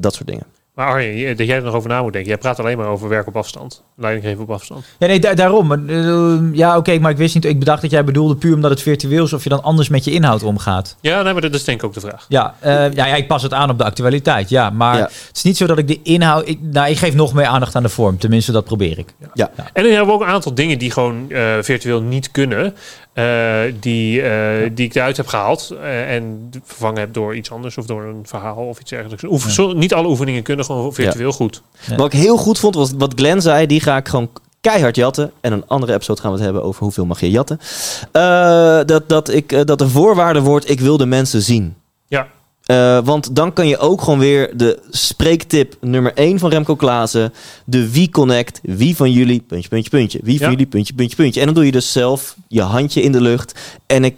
dat 0.00 0.14
soort 0.14 0.26
dingen. 0.26 0.55
Maar 0.76 0.86
Arjen, 0.86 1.16
je- 1.16 1.34
dat 1.34 1.46
jij 1.46 1.56
er 1.56 1.62
nog 1.62 1.74
over 1.74 1.88
na 1.88 2.02
moet 2.02 2.12
denken. 2.12 2.30
Jij 2.30 2.40
praat 2.40 2.58
alleen 2.58 2.76
maar 2.78 2.86
over 2.86 3.08
werk 3.08 3.26
op 3.26 3.36
afstand. 3.36 3.82
Leiding 3.96 4.24
geven 4.26 4.42
op 4.42 4.50
afstand. 4.50 4.84
Ja, 4.98 5.06
nee, 5.06 5.20
da- 5.20 5.34
daarom. 5.34 5.66
Maar, 5.66 5.78
eh, 5.86 6.38
ja, 6.52 6.76
oké, 6.76 6.98
maar 6.98 7.10
ik 7.10 7.16
wist 7.16 7.34
niet. 7.34 7.44
Ik 7.44 7.58
bedacht 7.58 7.82
dat 7.82 7.90
jij 7.90 8.04
bedoelde 8.04 8.36
puur 8.36 8.54
omdat 8.54 8.70
het 8.70 8.82
virtueel 8.82 9.24
is, 9.24 9.32
of 9.32 9.42
je 9.42 9.48
dan 9.48 9.62
anders 9.62 9.88
met 9.88 10.04
je 10.04 10.10
inhoud 10.10 10.42
omgaat. 10.42 10.96
Ja, 11.00 11.22
nee, 11.22 11.32
maar 11.32 11.42
dat 11.42 11.54
is 11.54 11.64
denk 11.64 11.78
ik 11.80 11.86
ook 11.86 11.94
de 11.94 12.00
vraag. 12.00 12.24
Ja, 12.28 12.54
eh, 12.60 12.72
ja, 12.92 13.06
ja, 13.06 13.14
ik 13.14 13.26
pas 13.28 13.42
het 13.42 13.52
aan 13.52 13.70
op 13.70 13.78
de 13.78 13.84
actualiteit. 13.84 14.48
Ja, 14.48 14.70
maar 14.70 14.96
Ja. 14.96 15.02
het 15.02 15.30
is 15.36 15.42
niet 15.42 15.56
zo 15.56 15.66
dat 15.66 15.78
ik 15.78 15.88
de 15.88 16.02
inhoud. 16.02 16.48
Ik, 16.48 16.58
nou, 16.62 16.88
ik 16.90 16.96
geef 16.98 17.14
nog 17.14 17.32
meer 17.34 17.46
aandacht 17.46 17.74
aan 17.74 17.82
de 17.82 17.88
vorm. 17.88 18.18
Tenminste, 18.18 18.52
dat 18.52 18.64
probeer 18.64 18.98
ik. 18.98 19.14
En 19.18 19.48
dan 19.82 19.84
hebben 19.84 20.06
we 20.06 20.12
ook 20.12 20.20
een 20.20 20.26
aantal 20.26 20.54
dingen 20.54 20.78
die 20.78 20.90
gewoon 20.90 21.30
eh, 21.30 21.52
virtueel 21.60 22.00
niet 22.02 22.30
kunnen. 22.30 22.74
Eh, 23.16 23.60
die, 23.80 24.22
eh, 24.22 24.70
die 24.74 24.86
ik 24.86 24.94
eruit 24.94 25.16
heb 25.16 25.26
gehaald. 25.26 25.70
eh, 25.82 26.14
en 26.14 26.50
vervangen 26.64 26.98
heb 27.00 27.14
door 27.14 27.36
iets 27.36 27.50
anders 27.50 27.76
of 27.78 27.86
door 27.86 28.02
een 28.02 28.22
verhaal 28.26 28.56
of 28.66 28.80
iets 28.80 28.90
dergelijks. 28.90 29.24
Oefen, 29.24 29.50
zo- 29.50 29.72
niet 29.72 29.94
alle 29.94 30.08
oefeningen 30.08 30.42
kunnen 30.42 30.64
gewoon 30.64 30.94
virtueel 30.94 31.32
goed. 31.32 31.62
Ja. 31.86 31.96
Wat 31.96 32.12
ik 32.12 32.20
heel 32.20 32.36
goed 32.36 32.58
vond, 32.58 32.74
was 32.74 32.90
wat 32.98 33.12
Glenn 33.16 33.40
zei. 33.40 33.66
Die 33.66 33.80
ga 33.80 33.96
ik 33.96 34.08
gewoon 34.08 34.30
keihard 34.60 34.96
jatten. 34.96 35.32
En 35.40 35.52
een 35.52 35.66
andere 35.66 35.94
episode 35.94 36.20
gaan 36.20 36.30
we 36.30 36.36
het 36.36 36.44
hebben 36.44 36.62
over 36.62 36.82
hoeveel 36.82 37.04
mag 37.06 37.20
je 37.20 37.30
jatten. 37.30 37.60
Eh, 38.12 38.80
dat, 38.84 39.08
dat, 39.08 39.28
ik, 39.28 39.66
dat 39.66 39.78
de 39.78 39.88
voorwaarde 39.88 40.40
wordt, 40.40 40.70
ik 40.70 40.80
wil 40.80 40.96
de 40.96 41.06
mensen 41.06 41.42
zien. 41.42 41.74
Eh, 42.66 42.98
want 43.04 43.36
dan 43.36 43.52
kan 43.52 43.68
je 43.68 43.78
ook 43.78 44.02
gewoon 44.02 44.18
weer 44.18 44.56
de 44.56 44.78
spreektip 44.90 45.76
nummer 45.80 46.12
1 46.14 46.38
van 46.38 46.50
Remco 46.50 46.76
Klaassen. 46.76 47.32
De 47.64 47.90
wie 47.90 48.10
connect, 48.10 48.60
wie 48.62 48.96
van 48.96 49.12
jullie, 49.12 49.40
puntje, 49.48 49.68
puntje, 49.68 49.90
puntje. 49.90 50.20
Wie 50.22 50.36
van 50.36 50.46
Ja. 50.46 50.52
jullie, 50.52 50.66
puntje, 50.66 50.94
puntje, 50.94 51.16
puntje. 51.16 51.40
En 51.40 51.46
dan 51.46 51.54
doe 51.54 51.64
je 51.64 51.72
dus 51.72 51.92
zelf 51.92 52.36
je 52.48 52.62
handje 52.62 53.02
in 53.02 53.12
de 53.12 53.20
lucht. 53.20 53.58
En 53.86 54.04
ik, 54.04 54.16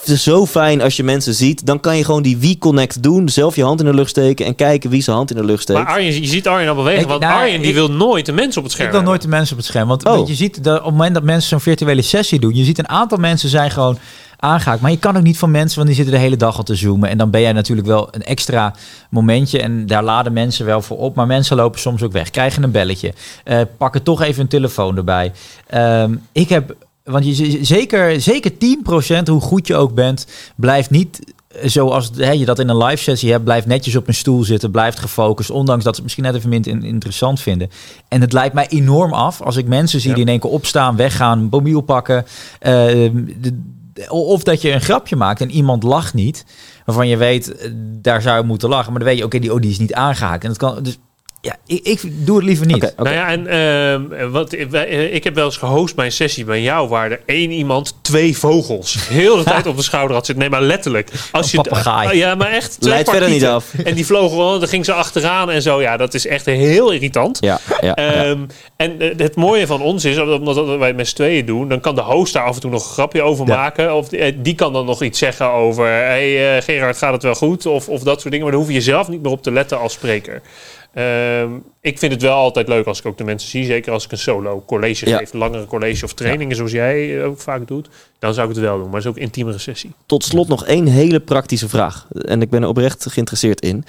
het 0.00 0.08
is 0.08 0.22
zo 0.22 0.46
fijn 0.46 0.80
als 0.82 0.96
je 0.96 1.02
mensen 1.02 1.34
ziet. 1.34 1.66
Dan 1.66 1.80
kan 1.80 1.96
je 1.96 2.04
gewoon 2.04 2.22
die 2.22 2.36
wie 2.36 2.58
connect 2.58 3.02
doen. 3.02 3.28
Zelf 3.28 3.56
je 3.56 3.62
hand 3.64 3.80
in 3.80 3.86
de 3.86 3.94
lucht 3.94 4.10
steken 4.10 4.46
en 4.46 4.54
kijken 4.54 4.90
wie 4.90 5.02
zijn 5.02 5.16
hand 5.16 5.30
in 5.30 5.36
de 5.36 5.44
lucht 5.44 5.62
steekt. 5.62 5.78
Maar 5.78 5.88
Arjen, 5.88 6.20
je 6.20 6.26
ziet 6.26 6.46
Arjen 6.48 6.68
al 6.68 6.74
bewegen. 6.74 7.02
Ik- 7.02 7.08
want 7.08 7.20
nou, 7.20 7.32
Arjen 7.40 7.58
die 7.60 7.68
ik- 7.68 7.74
wil 7.74 7.90
nooit 7.90 8.26
de 8.26 8.32
mensen 8.32 8.56
op 8.58 8.62
het 8.64 8.72
scherm 8.72 8.88
Ik 8.88 8.94
wil 8.94 9.02
nooit 9.04 9.22
de 9.22 9.28
mensen 9.28 9.52
op 9.52 9.58
het 9.58 9.66
scherm. 9.66 9.88
Want 9.88 10.04
Oh. 10.04 10.12
want 10.14 10.28
je 10.28 10.34
ziet 10.34 10.64
dat 10.64 10.78
op 10.78 10.84
het 10.84 10.92
moment 10.92 11.14
dat 11.14 11.22
mensen 11.22 11.48
zo'n 11.48 11.60
virtuele 11.60 12.02
sessie 12.02 12.38
doen, 12.40 12.54
je 12.54 12.64
ziet 12.64 12.78
een 12.78 12.88
aantal 12.88 13.18
mensen 13.18 13.48
zijn 13.48 13.70
gewoon 13.70 13.98
aangehaakt. 14.40 14.80
Maar 14.80 14.90
je 14.90 14.98
kan 14.98 15.16
ook 15.16 15.22
niet 15.22 15.38
van 15.38 15.50
mensen, 15.50 15.74
want 15.76 15.86
die 15.86 15.96
zitten 15.96 16.14
de 16.14 16.20
hele 16.20 16.36
dag 16.36 16.56
al 16.56 16.62
te 16.62 16.74
zoomen. 16.74 17.08
En 17.08 17.18
dan 17.18 17.30
ben 17.30 17.40
jij 17.40 17.52
natuurlijk 17.52 17.86
wel 17.86 18.08
een 18.10 18.22
extra 18.22 18.74
momentje. 19.10 19.60
En 19.62 19.86
daar 19.86 20.04
laden 20.04 20.32
mensen 20.32 20.66
wel 20.66 20.82
voor 20.82 20.98
op. 20.98 21.14
Maar 21.14 21.26
mensen 21.26 21.56
lopen 21.56 21.80
soms 21.80 22.02
ook 22.02 22.12
weg, 22.12 22.30
krijgen 22.30 22.62
een 22.62 22.70
belletje, 22.70 23.12
eh, 23.44 23.60
pakken 23.76 24.02
toch 24.02 24.22
even 24.22 24.42
een 24.42 24.48
telefoon 24.48 24.96
erbij. 24.96 25.32
Ehm, 25.66 26.14
ik 26.32 26.48
heb, 26.48 26.74
want 27.04 27.36
je 27.36 27.58
zeker, 27.64 28.20
zeker 28.20 28.58
10% 28.58 29.28
hoe 29.28 29.40
goed 29.40 29.66
je 29.66 29.76
ook 29.76 29.94
bent, 29.94 30.26
blijft 30.56 30.90
niet 30.90 31.20
zoals 31.62 32.10
hè, 32.16 32.30
je 32.30 32.44
dat 32.44 32.58
in 32.58 32.68
een 32.68 32.76
live 32.84 33.02
sessie 33.02 33.30
hebt, 33.30 33.44
blijft 33.44 33.66
netjes 33.66 33.96
op 33.96 34.08
een 34.08 34.14
stoel 34.14 34.44
zitten, 34.44 34.70
blijft 34.70 34.98
gefocust, 34.98 35.50
ondanks 35.50 35.84
dat 35.84 35.94
ze 35.94 36.00
het 36.02 36.02
misschien 36.02 36.24
net 36.24 36.34
even 36.34 36.48
minder 36.48 36.70
in- 36.72 36.82
interessant 36.82 37.40
vinden. 37.40 37.70
En 38.08 38.20
het 38.20 38.32
lijkt 38.32 38.54
mij 38.54 38.66
enorm 38.68 39.12
af 39.12 39.42
als 39.42 39.56
ik 39.56 39.66
mensen 39.66 40.00
zie 40.00 40.08
Ja. 40.08 40.14
die 40.14 40.24
in 40.24 40.30
één 40.30 40.40
keer 40.40 40.50
opstaan, 40.50 40.96
weggaan, 40.96 41.48
mobiel 41.50 41.80
pakken, 41.80 42.24
eh, 42.58 42.72
de- 43.40 43.60
of 44.08 44.42
dat 44.42 44.62
je 44.62 44.72
een 44.72 44.80
grapje 44.80 45.16
maakt 45.16 45.40
en 45.40 45.50
iemand 45.50 45.82
lacht 45.82 46.14
niet, 46.14 46.44
waarvan 46.84 47.08
je 47.08 47.16
weet, 47.16 47.56
eh, 47.56 47.70
daar 47.74 48.22
zou 48.22 48.40
je 48.40 48.46
moeten 48.46 48.68
lachen, 48.68 48.90
maar 48.90 49.00
dan 49.00 49.08
weet 49.08 49.18
je, 49.18 49.24
oké, 49.24 49.38
die, 49.38 49.52
oh, 49.52 49.60
die 49.60 49.70
is 49.70 49.78
niet 49.78 49.94
aangehaakt. 49.94 50.42
En 50.42 50.48
dat 50.48 50.58
kan, 50.58 50.82
dus 50.82 50.98
ja, 51.40 51.56
ik, 51.66 51.80
ik 51.84 52.00
doe 52.26 52.36
het 52.36 52.44
liever 52.44 52.66
niet. 52.66 52.92
Nou 52.96 53.10
ja, 53.10 53.28
en 53.28 53.46
ehm, 53.46 54.30
wat, 54.30 54.56
wij- 54.70 54.88
eh, 54.88 55.14
ik 55.14 55.24
heb 55.24 55.34
wel 55.34 55.44
eens 55.44 55.56
gehost 55.56 55.94
bij 55.94 56.04
een 56.04 56.12
sessie 56.12 56.44
bij 56.44 56.62
jou 56.62 56.88
waar 56.88 57.10
er 57.10 57.20
één 57.26 57.50
iemand 57.50 57.94
twee 58.02 58.38
vogels 58.38 58.96
heel 59.08 59.36
de 59.36 59.42
tijd 59.42 59.66
op 59.66 59.76
de 59.76 59.82
schouder 59.82 60.16
had 60.16 60.26
zitten. 60.26 60.44
Nee, 60.50 60.58
maar 60.60 60.68
letterlijk. 60.68 61.10
Als 61.32 61.52
Een 61.52 61.64
je. 61.64 61.70
Ah, 61.84 62.12
ja, 62.14 62.34
maar 62.34 62.50
echt. 62.50 62.76
twee 62.80 62.92
Leidt 62.92 63.10
verder 63.10 63.28
niet 63.30 63.44
af. 63.44 63.72
En 63.84 63.94
die 63.94 64.06
vlogen 64.06 64.30
gewoon, 64.30 64.58
dan 64.60 64.68
ging 64.68 64.84
ze 64.84 64.92
achteraan 64.92 65.50
en 65.50 65.62
zo. 65.62 65.80
Ja, 65.80 65.96
dat 65.96 66.14
is 66.14 66.26
echt 66.26 66.46
heel 66.46 66.90
irritant. 66.90 67.38
Ja, 67.40 67.60
ja, 67.68 67.78
ja. 67.80 67.94
Ehm, 67.94 68.38
en 68.76 69.00
eh, 69.00 69.10
het 69.16 69.36
mooie 69.36 69.66
van 69.66 69.80
ons 69.82 70.04
is, 70.04 70.18
omdat 70.18 70.78
wij 70.78 70.86
het 70.88 70.96
met 70.96 71.08
z'n 71.08 71.14
tweeën 71.14 71.46
doen, 71.46 71.68
dan 71.68 71.80
kan 71.80 71.94
de 71.94 72.02
host 72.02 72.32
daar 72.32 72.44
af 72.44 72.54
en 72.54 72.60
toe 72.60 72.70
nog 72.70 72.84
een 72.84 72.92
grapje 72.92 73.22
over 73.22 73.46
Ja. 73.46 73.56
maken. 73.56 73.94
Of 73.94 74.08
die, 74.08 74.18
eh, 74.18 74.32
die 74.36 74.54
kan 74.54 74.72
dan 74.72 74.86
nog 74.86 75.02
iets 75.02 75.18
zeggen 75.18 75.50
over, 75.52 75.86
hey 75.86 76.56
eh, 76.56 76.62
Gerard, 76.62 76.96
gaat 76.98 77.12
het 77.12 77.22
wel 77.22 77.34
goed? 77.34 77.66
Of, 77.66 77.88
of 77.88 78.02
dat 78.02 78.20
soort 78.20 78.32
dingen. 78.32 78.40
Maar 78.46 78.54
daar 78.56 78.64
hoef 78.64 78.72
je 78.74 78.80
zelf 78.80 79.08
niet 79.08 79.22
meer 79.22 79.32
op 79.32 79.42
te 79.42 79.50
letten 79.52 79.80
als 79.80 79.92
spreker. 79.92 80.42
Ehm, 80.94 81.50
ik 81.80 81.98
vind 81.98 82.12
het 82.12 82.22
wel 82.22 82.34
altijd 82.34 82.68
leuk 82.68 82.86
als 82.86 82.98
ik 82.98 83.06
ook 83.06 83.18
de 83.18 83.24
mensen 83.24 83.48
zie. 83.50 83.64
Zeker 83.64 83.92
als 83.92 84.04
ik 84.04 84.12
een 84.12 84.18
solo 84.18 84.62
college 84.66 85.08
Ja. 85.08 85.18
geef. 85.18 85.32
Langere 85.32 85.66
college 85.66 86.04
of 86.04 86.14
trainingen 86.14 86.56
zoals 86.56 86.72
jij 86.72 87.18
eh, 87.18 87.26
ook 87.26 87.40
vaak 87.40 87.66
doet. 87.66 87.88
Dan 88.18 88.34
zou 88.34 88.48
ik 88.48 88.54
het 88.54 88.64
wel 88.64 88.76
doen. 88.76 88.84
Maar 88.86 88.94
het 88.94 89.04
is 89.04 89.10
ook 89.10 89.16
een 89.16 89.22
intiemere 89.22 89.58
sessie. 89.58 89.90
Tot 90.06 90.24
slot 90.24 90.48
nog 90.48 90.66
één 90.66 90.86
hele 90.86 91.20
praktische 91.20 91.68
vraag. 91.68 92.06
En 92.12 92.42
ik 92.42 92.50
ben 92.50 92.62
er 92.62 92.68
oprecht 92.68 93.06
geïnteresseerd 93.10 93.60
in. 93.60 93.84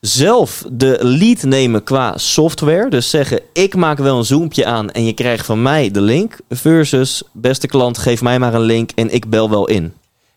Zelf 0.00 0.64
de 0.72 0.98
lead 1.00 1.42
nemen 1.42 1.82
qua 1.84 2.18
software. 2.18 2.90
Dus 2.90 3.10
zeggen, 3.10 3.40
ik 3.52 3.74
maak 3.76 3.98
wel 3.98 4.18
een 4.18 4.24
zoompje 4.24 4.64
aan 4.64 4.90
en 4.90 5.04
je 5.04 5.12
krijgt 5.12 5.46
van 5.46 5.62
mij 5.62 5.90
de 5.90 6.00
link. 6.00 6.36
Versus, 6.50 7.22
beste 7.32 7.66
klant, 7.66 7.98
geef 7.98 8.22
mij 8.22 8.38
maar 8.38 8.54
een 8.54 8.60
link 8.60 8.90
en 8.94 9.14
ik 9.14 9.28
bel 9.30 9.50
wel 9.50 9.68
in. 9.68 9.92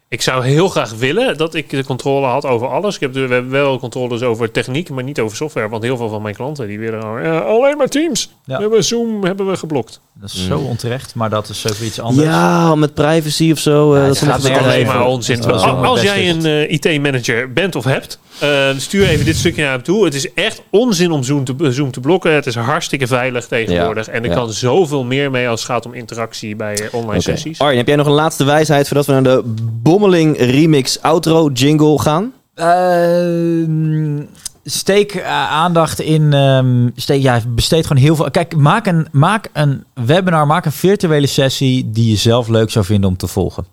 Ik 0.09 0.21
zou 0.21 0.45
heel 0.45 0.67
graag 0.67 0.93
willen 0.93 1.37
dat 1.37 1.53
ik 1.53 1.69
de 1.69 1.83
controle 1.83 2.25
had 2.25 2.45
over 2.45 2.67
alles. 2.67 2.95
Ik 2.95 3.01
heb 3.01 3.13
de, 3.13 3.27
we 3.27 3.33
hebben 3.33 3.51
wel 3.51 3.79
controles 3.79 4.21
over 4.21 4.51
techniek, 4.51 4.89
maar 4.89 5.03
niet 5.03 5.19
over 5.19 5.37
software. 5.37 5.69
Want 5.69 5.83
heel 5.83 5.97
veel 5.97 6.09
van 6.09 6.21
mijn 6.21 6.35
klanten 6.35 6.67
die 6.67 6.79
willen 6.79 7.01
gewoon, 7.01 7.45
alleen 7.45 7.77
maar 7.77 7.87
Teams. 7.87 8.29
Ja. 8.45 8.55
We 8.55 8.61
hebben 8.61 8.83
Zoom 8.83 9.23
hebben 9.23 9.47
we 9.49 9.57
geblokt. 9.57 10.01
Dat 10.13 10.29
is 10.29 10.45
zo 10.47 10.57
onterecht, 10.59 11.15
maar 11.15 11.29
dat 11.29 11.49
is 11.49 11.67
ook 11.71 11.77
iets 11.77 11.99
anders. 11.99 12.27
Ja, 12.27 12.75
met 12.75 12.93
privacy 12.93 13.51
of 13.51 13.59
zo. 13.59 13.93
eh, 13.93 14.01
Ja, 14.01 14.07
dat 14.07 14.17
gaat 14.17 14.49
alleen 14.49 14.85
maar 14.85 15.05
onzin. 15.05 15.41
Dat 15.41 15.55
is 15.55 15.63
wel 15.65 15.85
Als, 15.85 16.01
jij 16.01 16.29
een 16.29 16.45
eh, 16.45 16.71
IT-manager 16.71 17.53
bent 17.53 17.75
of 17.75 17.83
hebt, 17.83 18.19
eh, 18.39 18.69
stuur 18.77 19.07
even 19.07 19.25
dit 19.25 19.35
stukje 19.35 19.61
naar 19.61 19.71
hem 19.71 19.83
toe. 19.83 20.05
Het 20.05 20.13
is 20.13 20.33
echt 20.33 20.61
onzin 20.69 21.11
om 21.11 21.23
Zoom 21.23 21.43
te, 21.43 21.71
Zoom 21.71 21.91
te 21.91 21.99
blokken. 21.99 22.33
Het 22.33 22.45
is 22.45 22.55
hartstikke 22.55 23.07
veilig 23.07 23.47
tegenwoordig. 23.47 24.07
en 24.07 24.23
er 24.23 24.29
ja. 24.29 24.35
kan 24.35 24.51
zoveel 24.51 25.03
meer 25.03 25.31
mee 25.31 25.49
als 25.49 25.61
het 25.61 25.69
gaat 25.69 25.85
om 25.85 25.93
interactie 25.93 26.55
bij 26.55 26.75
eh, 26.75 26.93
online 26.93 27.21
sessies. 27.21 27.59
Arjen, 27.59 27.77
heb 27.77 27.87
jij 27.87 27.95
nog 27.95 28.05
een 28.05 28.11
laatste 28.11 28.43
wijsheid 28.43 28.87
voordat 28.87 29.05
we 29.05 29.11
naar 29.11 29.23
de 29.23 29.43
Bommeling 29.81 30.37
Remix 30.37 31.01
Outro 31.01 31.49
Jingle 31.53 31.99
gaan? 31.99 32.33
Ehm, 32.53 34.21
steek 34.63 35.15
eh, 35.15 35.51
aandacht 35.51 35.99
in. 35.99 36.33
ehm, 36.33 36.89
steek, 36.95 37.21
ja, 37.21 37.41
besteed 37.47 37.87
gewoon 37.87 38.03
heel 38.03 38.15
veel. 38.15 38.31
Kijk, 38.31 38.55
maak 38.55 38.87
een, 38.87 39.07
maak 39.11 39.49
een 39.53 39.83
webinar, 39.93 40.47
maak 40.47 40.65
een 40.65 40.71
virtuele 40.71 41.27
sessie 41.27 41.91
die 41.91 42.09
je 42.09 42.15
zelf 42.15 42.47
leuk 42.47 42.69
zou 42.69 42.85
vinden 42.85 43.09
om 43.09 43.17
te 43.17 43.27
volgen. 43.27 43.65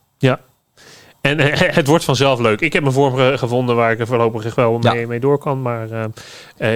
En 1.25 1.39
eh, 1.41 1.75
het 1.79 1.87
wordt 1.87 2.05
vanzelf 2.05 2.41
leuk. 2.41 2.61
Ik 2.61 2.73
heb 2.73 2.85
een 2.85 2.93
vorm 2.93 3.15
ge- 3.17 3.35
gevonden 3.37 3.77
waar 3.77 3.93
ik 3.93 4.01
er 4.01 4.07
voorlopig 4.07 4.45
echt 4.45 4.57
wel 4.57 4.79
Ja. 4.81 4.93
mee, 4.93 5.07
mee 5.07 5.21
door 5.21 5.39
kan. 5.39 5.63
Maar 5.63 5.89
eh, 5.91 6.05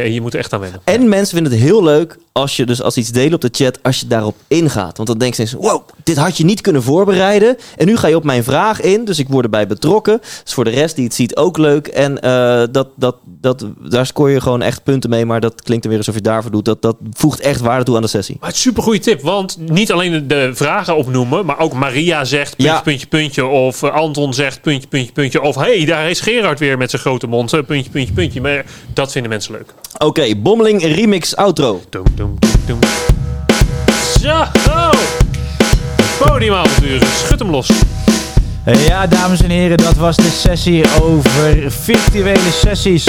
eh, 0.05 0.12
je 0.14 0.20
moet 0.20 0.32
er 0.32 0.38
echt 0.38 0.53
aan 0.53 0.61
wennen. 0.61 0.80
En 0.84 1.09
mensen 1.09 1.34
vinden 1.34 1.53
het 1.53 1.62
heel 1.62 1.82
leuk 1.84 2.18
als 2.32 2.57
je 2.57 2.66
dus 2.66 2.82
als 2.82 2.96
iets 2.96 3.09
delen 3.11 3.34
op 3.34 3.40
de 3.40 3.49
chat, 3.53 3.78
als 3.82 4.01
je 4.01 4.07
daarop 4.07 4.36
ingaat. 4.49 4.96
Want 4.96 5.09
dan 5.09 5.18
denk 5.18 5.34
je 5.34 5.42
eens, 5.42 5.53
wow, 5.53 5.82
dit 6.05 6.16
had 6.16 6.36
je 6.36 6.44
niet 6.44 6.61
kunnen 6.61 6.82
voorbereiden. 6.82 7.57
En 7.76 7.86
nu 7.86 7.96
ga 7.96 8.07
je 8.09 8.16
op 8.16 8.24
mijn 8.24 8.44
vraag 8.44 8.80
in, 8.80 9.05
dus 9.05 9.18
ik 9.18 9.28
word 9.28 9.44
erbij 9.44 9.66
betrokken. 9.66 10.20
Dus 10.44 10.55
voor 10.55 10.64
de 10.64 10.70
rest 10.70 10.94
die 10.96 11.05
het 11.05 11.14
ziet 11.14 11.36
ook 11.36 11.57
leuk. 11.59 11.86
En 11.86 12.20
eh, 12.20 12.62
dat, 12.70 12.88
dat, 12.96 13.16
dat, 13.40 13.66
daar 13.78 14.07
scoor 14.07 14.30
je 14.30 14.40
gewoon 14.40 14.62
echt 14.62 14.82
punten 14.82 15.11
mee. 15.11 15.24
Maar 15.26 15.40
dat 15.40 15.62
klinkt 15.62 15.84
er 15.84 15.90
weer 15.90 15.99
alsof 15.99 16.14
je 16.14 16.20
daarvoor 16.20 16.51
doet. 16.51 16.64
Dat, 16.64 16.82
dat 16.82 16.96
voegt 17.12 17.40
echt 17.40 17.61
waarde 17.61 17.84
toe 17.84 17.96
aan 17.96 18.03
de 18.03 18.09
sessie. 18.09 18.36
Maar 18.40 18.49
het 18.49 18.59
is 18.59 18.64
een 18.64 18.68
supergoeie 18.70 19.01
tip, 19.01 19.20
want 19.22 19.57
niet 19.59 19.92
alleen 19.92 20.28
de, 20.28 20.51
vragen 20.55 20.96
opnoemen, 20.96 21.46
maar 21.46 21.59
ook 21.59 21.72
Maria 21.72 22.24
zegt 22.24 22.57
puntje, 22.57 22.74
Ja. 22.74 22.80
puntje, 22.80 23.07
puntje. 23.07 23.46
Of 23.46 23.82
eh, 23.82 23.90
Anton 23.94 24.34
zegt 24.39 24.61
puntje, 24.61 24.89
puntje, 24.89 25.12
puntje. 25.12 25.41
Of 25.41 25.55
hey, 25.55 25.84
daar 25.84 26.11
is 26.11 26.20
Gerard 26.20 26.59
weer 26.59 26.78
met 26.78 26.91
zijn 26.91 27.03
grote 27.03 27.26
mond. 27.26 27.53
eh, 27.53 27.61
puntje, 27.66 27.91
puntje, 27.91 28.14
puntje. 28.14 28.41
Maar 28.41 28.64
dat 28.95 29.12
vinden 29.12 29.30
mensen 29.30 29.53
leuk. 29.53 29.74
Oké, 29.99 30.36
Bommeling 30.36 30.82
Remix 30.82 31.36
Outro. 31.36 31.82
Doem, 31.91 32.05
doem, 32.14 32.36
doem, 32.39 32.51
doem. 32.66 32.78
Zo! 34.20 34.45
Podiumavonturen, 36.18 37.07
schud 37.24 37.39
hem 37.39 37.51
los. 37.51 37.70
Ja, 38.86 39.07
dames 39.07 39.43
en 39.43 39.51
heren, 39.51 39.76
dat 39.76 39.97
was 39.97 40.16
de 40.16 40.30
sessie 40.41 40.84
over 41.03 41.72
virtuele 41.72 42.51
sessies. 42.64 43.07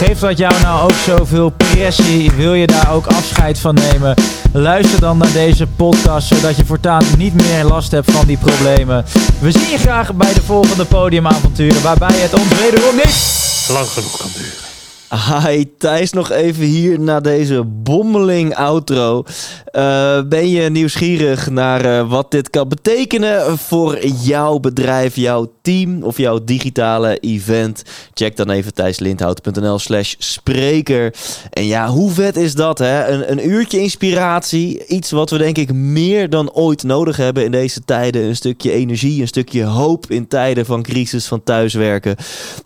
Geeft 0.00 0.20
dat 0.20 0.38
jou 0.38 0.60
nou 0.60 0.82
ook 0.82 0.96
zoveel 0.98 1.50
pressie? 1.50 2.30
Wil 2.30 2.54
je 2.54 2.66
daar 2.66 2.92
ook 2.92 3.06
afscheid 3.06 3.58
van 3.58 3.74
nemen? 3.74 4.14
Luister 4.52 5.00
dan 5.00 5.18
naar 5.18 5.32
deze 5.32 5.66
podcast, 5.66 6.28
zodat 6.28 6.56
je 6.56 6.64
voortaan 6.66 7.04
niet 7.18 7.34
meer 7.34 7.64
last 7.64 7.90
hebt 7.90 8.10
van 8.10 8.26
die 8.26 8.38
problemen. 8.38 9.04
We 9.40 9.50
zien 9.50 9.70
je 9.70 9.78
graag 9.78 10.14
bij 10.14 10.34
de 10.34 10.42
volgende 10.42 10.84
podiumavonturen, 10.84 11.82
waarbij 11.82 12.16
het 12.20 12.34
ons 12.34 12.60
wederom 12.60 12.94
niet... 12.94 13.68
Lang 13.68 13.88
genoeg 13.88 14.16
kan 14.16 14.30
duren. 14.34 14.69
Hi, 15.10 15.64
Thijs 15.78 16.12
nog 16.12 16.30
even 16.30 16.64
hier 16.64 17.00
na 17.00 17.20
deze 17.20 17.64
bommeling 17.64 18.54
outro. 18.54 19.24
Eh, 19.64 20.22
ben 20.28 20.48
je 20.48 20.70
nieuwsgierig 20.70 21.50
naar 21.50 21.84
eh, 21.84 22.10
wat 22.10 22.30
dit 22.30 22.50
kan 22.50 22.68
betekenen 22.68 23.58
voor 23.58 24.06
jouw 24.06 24.58
bedrijf, 24.58 25.16
jouw 25.16 25.52
team 25.62 26.02
of 26.02 26.16
jouw 26.16 26.44
digitale 26.44 27.18
event? 27.18 27.82
Check 28.14 28.36
dan 28.36 28.50
even 28.50 28.74
thijslindhout.nl 28.74 29.78
slash 29.78 30.14
spreker. 30.18 31.14
En 31.50 31.66
ja, 31.66 31.88
hoe 31.88 32.10
vet 32.10 32.36
is 32.36 32.54
dat 32.54 32.78
hè? 32.78 33.06
Een, 33.08 33.30
een 33.30 33.48
uurtje 33.48 33.80
inspiratie, 33.80 34.86
iets 34.86 35.10
wat 35.10 35.30
we 35.30 35.38
denk 35.38 35.58
ik 35.58 35.72
meer 35.72 36.30
dan 36.30 36.52
ooit 36.52 36.82
nodig 36.82 37.16
hebben 37.16 37.44
in 37.44 37.50
deze 37.50 37.84
tijden. 37.84 38.22
Een 38.22 38.36
stukje 38.36 38.72
energie, 38.72 39.20
een 39.20 39.28
stukje 39.28 39.64
hoop 39.64 40.10
in 40.10 40.28
tijden 40.28 40.66
van 40.66 40.82
crisis, 40.82 41.26
van 41.26 41.42
thuiswerken. 41.42 42.16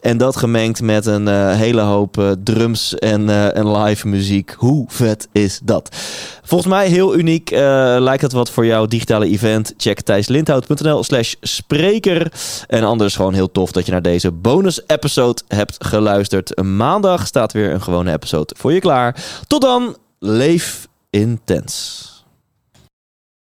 En 0.01 0.17
dat 0.17 0.37
gemengd 0.37 0.83
met 0.83 1.07
een 1.07 1.29
eh, 1.29 1.57
hele 1.57 1.81
hoop 1.81 2.33
drums 2.43 2.95
en, 2.95 3.29
eh, 3.29 3.57
en 3.57 3.77
live 3.77 4.09
muziek. 4.09 4.55
Hoe 4.59 4.85
vet 4.89 5.29
is 5.33 5.61
dat? 5.65 5.97
Volgens 6.43 6.71
mij 6.71 6.89
heel 6.89 7.17
uniek. 7.17 7.51
eh, 7.51 7.61
lijkt 7.99 8.23
het 8.23 8.33
wat 8.33 8.51
voor 8.51 8.67
jouw 8.67 8.87
digitale 8.87 9.27
event? 9.27 9.75
Check 9.77 10.01
thijslindhout.nl 10.01 11.05
slash 11.05 11.35
spreker. 11.41 12.33
En 12.67 12.85
anders 12.85 13.17
gewoon 13.17 13.35
heel 13.35 13.53
tof 13.53 13.73
dat 13.73 13.87
je 13.87 13.93
naar 13.93 14.03
deze 14.03 14.31
bonus 14.31 14.81
episode 14.87 15.43
hebt 15.49 15.85
geluisterd. 15.85 16.63
Maandag 16.63 17.27
staat 17.27 17.53
weer 17.53 17.73
een 17.73 17.83
gewone 17.83 18.13
episode 18.13 18.55
voor 18.59 18.73
je 18.73 18.81
klaar. 18.81 19.25
Tot 19.47 19.61
dan, 19.61 19.97
leef 20.19 20.89
intens. 21.11 22.14